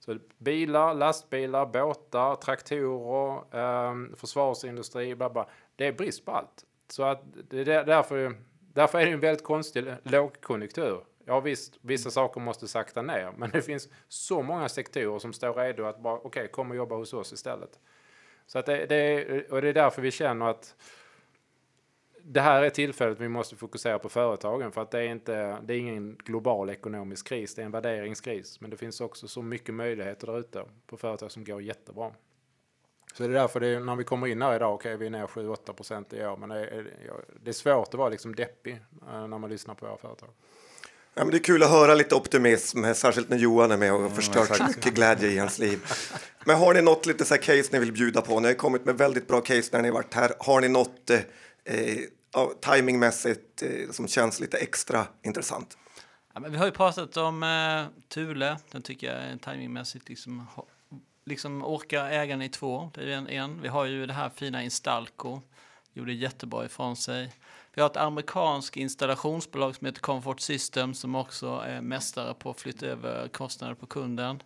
[0.00, 5.48] Så bilar, lastbilar, båtar, traktorer, eh, försvarsindustri, bla bla.
[5.76, 6.64] Det är brist på allt.
[6.88, 8.34] Så att det är därför,
[8.74, 11.04] därför är det en väldigt konstig lågkonjunktur.
[11.24, 15.54] Ja visst, vissa saker måste sakta ner, men det finns så många sektorer som står
[15.54, 17.78] redo att bara okej, okay, kom och jobba hos oss istället.
[18.46, 20.76] Så att det, det, och det är därför vi känner att
[22.24, 25.74] det här är tillfället vi måste fokusera på företagen för att det är inte, det
[25.74, 28.60] är ingen global ekonomisk kris, det är en värderingskris.
[28.60, 32.12] Men det finns också så mycket möjligheter där ute på företag som går jättebra.
[33.14, 35.06] Så det är därför det är, när vi kommer in här idag, okej okay, vi
[35.06, 36.86] är ner 7-8 procent i år, men det är,
[37.42, 38.72] det är svårt att vara liksom deppig
[39.08, 40.28] eh, när man lyssnar på våra företag.
[41.14, 44.00] Ja, men det är kul att höra lite optimism, särskilt när Johan är med och
[44.00, 45.84] har förstört så mycket glädje i ens liv.
[46.44, 48.40] Men har ni något lite så case ni vill bjuda på?
[48.40, 50.32] Ni har kommit med väldigt bra case när ni varit här.
[50.38, 51.10] Har ni något
[51.64, 51.98] eh,
[52.32, 55.78] ja, timingmässigt eh, som känns lite extra intressant?
[56.34, 58.56] Ja, men vi har ju pratat om eh, Thule.
[58.70, 60.46] Den tycker jag timingmässigt liksom,
[61.24, 62.90] liksom orkar ägaren i två.
[62.94, 63.62] Det är en, en.
[63.62, 65.40] Vi har ju det här fina Instalco.
[65.92, 67.32] Gjorde jättebra ifrån sig.
[67.74, 72.60] Vi har ett amerikanskt installationsbolag som heter Comfort System som också är mästare på att
[72.60, 74.42] flytta över kostnader på kunden.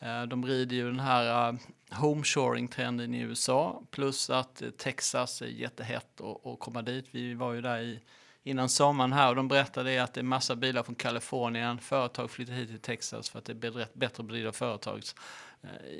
[0.00, 1.54] Eh, de rider ju den här eh,
[1.90, 7.06] homeshoring-trenden i USA plus att eh, Texas är jättehett att komma dit.
[7.10, 8.00] Vi var ju där i,
[8.42, 11.78] innan sommaren här och de berättade att det är massa bilar från Kalifornien.
[11.78, 15.02] Företag flyttar hit till Texas för att det är bättre att bedriva företag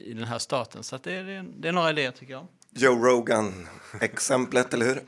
[0.05, 0.83] i den här staten.
[0.83, 2.47] Så det, är, det är några idéer tycker jag.
[2.71, 5.03] Joe Rogan-exemplet, eller hur?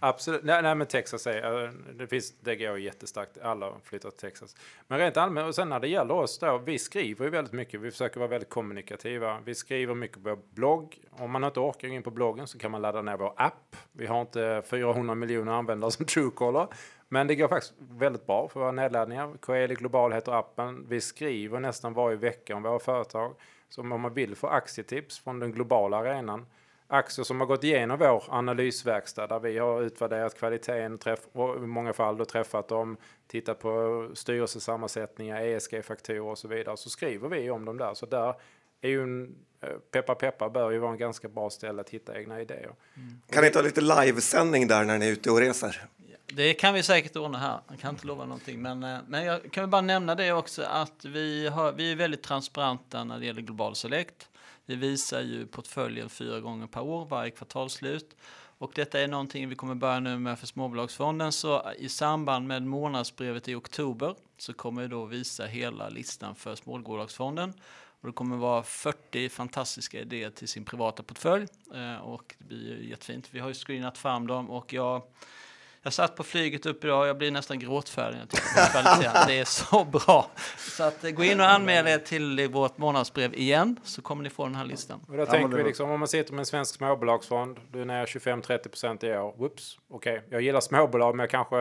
[0.00, 0.44] Absolut.
[0.44, 3.38] Nej, nej, men Texas är, eh, det, finns, det går jättestarkt.
[3.38, 4.56] Alla flyttar till Texas.
[4.88, 7.80] Men rent allmänt, och sen när det gäller oss då, vi skriver ju väldigt mycket.
[7.80, 9.40] Vi försöker vara väldigt kommunikativa.
[9.44, 10.98] Vi skriver mycket på vår blogg.
[11.10, 13.76] Om man inte orkar gå in på bloggen så kan man ladda ner vår app.
[13.92, 16.66] Vi har inte 400 miljoner användare som Truecaller.
[17.08, 19.36] Men det går faktiskt väldigt bra för våra nedladdningar.
[19.40, 20.86] Coeli Global heter appen.
[20.88, 23.34] Vi skriver nästan varje vecka om våra företag.
[23.68, 26.46] Så om man vill få aktietips från den globala arenan
[26.88, 31.66] aktier som har gått igenom vår analysverkstad där vi har utvärderat kvaliteten träff, och i
[31.66, 32.96] många fall då träffat dem,
[33.26, 37.94] tittat på styrelsesammansättningar, ESG-faktorer och så vidare, så skriver vi om dem där.
[37.94, 38.34] Så där
[38.80, 42.18] är ju en, eh, peppa peppa bör ju vara en ganska bra ställe att hitta
[42.18, 42.72] egna idéer.
[42.96, 43.20] Mm.
[43.30, 45.88] Kan ni ta lite livesändning där när ni är ute och reser?
[46.26, 47.60] Det kan vi säkert ordna här.
[47.68, 48.62] Jag kan inte lova någonting.
[48.62, 51.96] Men, eh, men jag kan väl bara nämna det också att vi, har, vi är
[51.96, 54.28] väldigt transparenta när det gäller Global Select.
[54.66, 58.16] Vi visar ju portföljen fyra gånger per år, varje kvartalsslut.
[58.58, 61.32] Och detta är någonting vi kommer börja nu med för småbolagsfonden.
[61.32, 66.54] Så i samband med månadsbrevet i oktober så kommer vi då visa hela listan för
[66.54, 67.52] småbolagsfonden.
[68.00, 71.46] Och det kommer vara 40 fantastiska idéer till sin privata portfölj.
[71.74, 73.28] Eh, och det blir jättefint.
[73.30, 75.02] Vi har ju screenat fram dem och jag
[75.86, 78.18] jag satt på flyget upp idag och jag blir nästan gråtfärdig.
[78.18, 78.28] Jag
[79.26, 80.30] det är så bra.
[80.58, 84.30] Så att, eh, gå in och anmäl er till vårt månadsbrev igen så kommer ni
[84.30, 85.00] få den här listan.
[85.08, 87.84] Och då ja, tänker vi liksom, om man sitter med en svensk småbolagsfond, du är
[87.84, 89.34] ner 25-30 procent i år.
[89.36, 90.28] Whoops, okej, okay.
[90.30, 91.56] jag gillar småbolag men kanske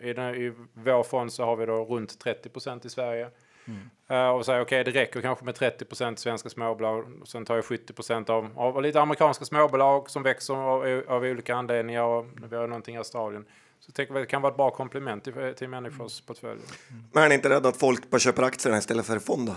[0.00, 3.30] i, den, i vår fond så har vi då runt 30 procent i Sverige.
[3.64, 3.90] Mm.
[4.12, 7.22] Uh, och säger okej, okay, det räcker kanske med 30 procent svenska småbolag.
[7.22, 11.22] Och sen tar jag 70 procent av, av lite amerikanska småbolag som växer av, av
[11.22, 12.02] olika anledningar.
[12.02, 13.44] Och vi har någonting i Australien.
[13.80, 16.26] Så tänker det kan vara ett bra komplement till, till människors mm.
[16.26, 16.66] portföljer.
[16.90, 17.04] Mm.
[17.12, 19.54] Men är ni inte rädda att folk bara köper aktierna istället för fonder?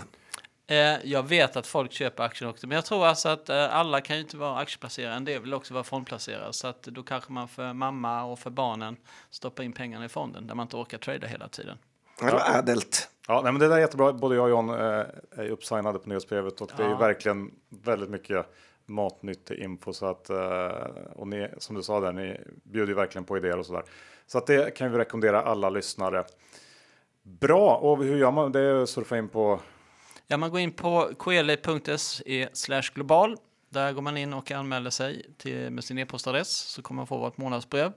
[0.66, 4.00] Eh, jag vet att folk köper aktier också, men jag tror alltså att eh, alla
[4.00, 5.14] kan ju inte vara aktieplacerare.
[5.14, 8.50] En del vill också vara fondplacerare, så att då kanske man för mamma och för
[8.50, 8.96] barnen
[9.30, 11.78] stoppar in pengarna i fonden där man inte orkar trada hela tiden.
[12.20, 13.10] Det var ädelt.
[13.28, 14.12] Ja, nej, men det där är jättebra.
[14.12, 14.76] Både jag och John eh,
[15.30, 18.46] är uppsignade på nyhetsbrevet och det är verkligen väldigt mycket
[18.86, 20.30] matnyttig info så att
[21.14, 23.84] och ni som du sa där, ni bjuder ju verkligen på idéer och så där.
[24.26, 26.24] Så att det kan vi rekommendera alla lyssnare.
[27.22, 28.86] Bra, och hur gör man det?
[28.86, 29.60] Surfa in på?
[30.26, 32.48] Ja, man går in på koeli.se
[32.94, 33.36] global.
[33.68, 37.18] Där går man in och anmäler sig till, med sin e-postadress så kommer man få
[37.18, 37.92] vårt månadsbrev.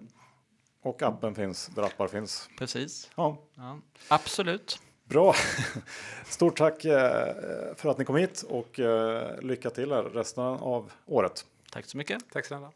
[0.84, 2.50] Och appen finns där appar finns.
[2.58, 3.12] Precis.
[3.16, 3.80] Ja, Ja.
[4.08, 4.80] Absolut.
[5.10, 5.36] Bra.
[6.26, 7.28] Stort tack eh,
[7.76, 11.46] för att ni kom hit och eh, lycka till er resten av året.
[11.72, 12.22] Tack så mycket.
[12.34, 12.72] Tack snälla.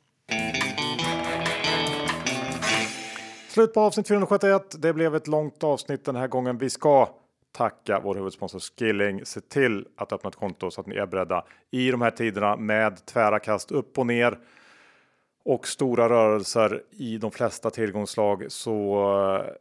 [3.48, 4.76] Slut på avsnitt 471.
[4.78, 6.58] Det blev ett långt avsnitt den här gången.
[6.58, 7.10] Vi ska
[7.52, 9.26] tacka vår huvudsponsor Skilling.
[9.26, 12.56] Se till att öppna ett konto så att ni är beredda i de här tiderna
[12.56, 14.38] med tvära kast upp och ner
[15.46, 18.96] och stora rörelser i de flesta tillgångslag så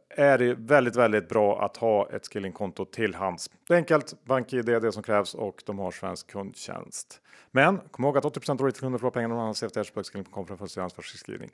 [0.09, 3.49] eh, är det väldigt, väldigt bra att ha ett skillingkonto till hands.
[3.67, 7.21] Det är enkelt, BankID är det som krävs och de har svensk kundtjänst.
[7.51, 10.57] Men kom ihåg att 80 av retailkunder förlorar pengarna någon annanstans efter Skilling.com för en
[10.57, 11.49] fullständig ansvarsskrivning.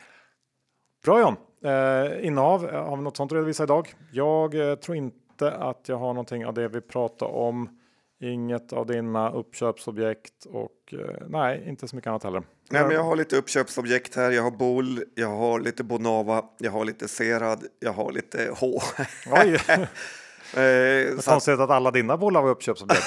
[1.04, 1.36] Bra John!
[1.64, 3.94] Eh, innehav, eh, har vi något sånt att redovisa idag?
[4.12, 7.79] Jag eh, tror inte att jag har någonting av det vi pratade om.
[8.22, 12.44] Inget av dina uppköpsobjekt och eh, nej, inte så mycket annat heller.
[12.70, 14.32] Nej, men jag har lite uppköpsobjekt här.
[14.32, 18.80] Jag har Bol, jag har lite Bonava, jag har lite Serad, jag har lite H.
[19.32, 19.60] Oj,
[20.54, 23.04] Eh, så att, konstigt att alla dina bolag var uppköpsobjekt.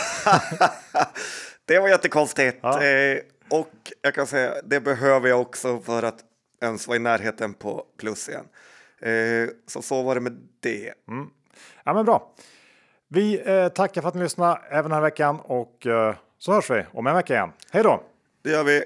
[1.64, 2.58] det var jättekonstigt.
[2.62, 2.82] Ja.
[2.82, 3.18] Eh,
[3.50, 6.24] och jag kan säga, det behöver jag också för att
[6.62, 8.44] ens vara i närheten på plus igen.
[9.00, 10.92] Eh, så så var det med det.
[11.84, 12.34] Ja, men bra.
[13.14, 16.70] Vi eh, tackar för att ni lyssnade även den här veckan och eh, så hörs
[16.70, 17.52] vi om en vecka igen.
[17.70, 18.02] Hej då!
[18.42, 18.84] Det gör vi.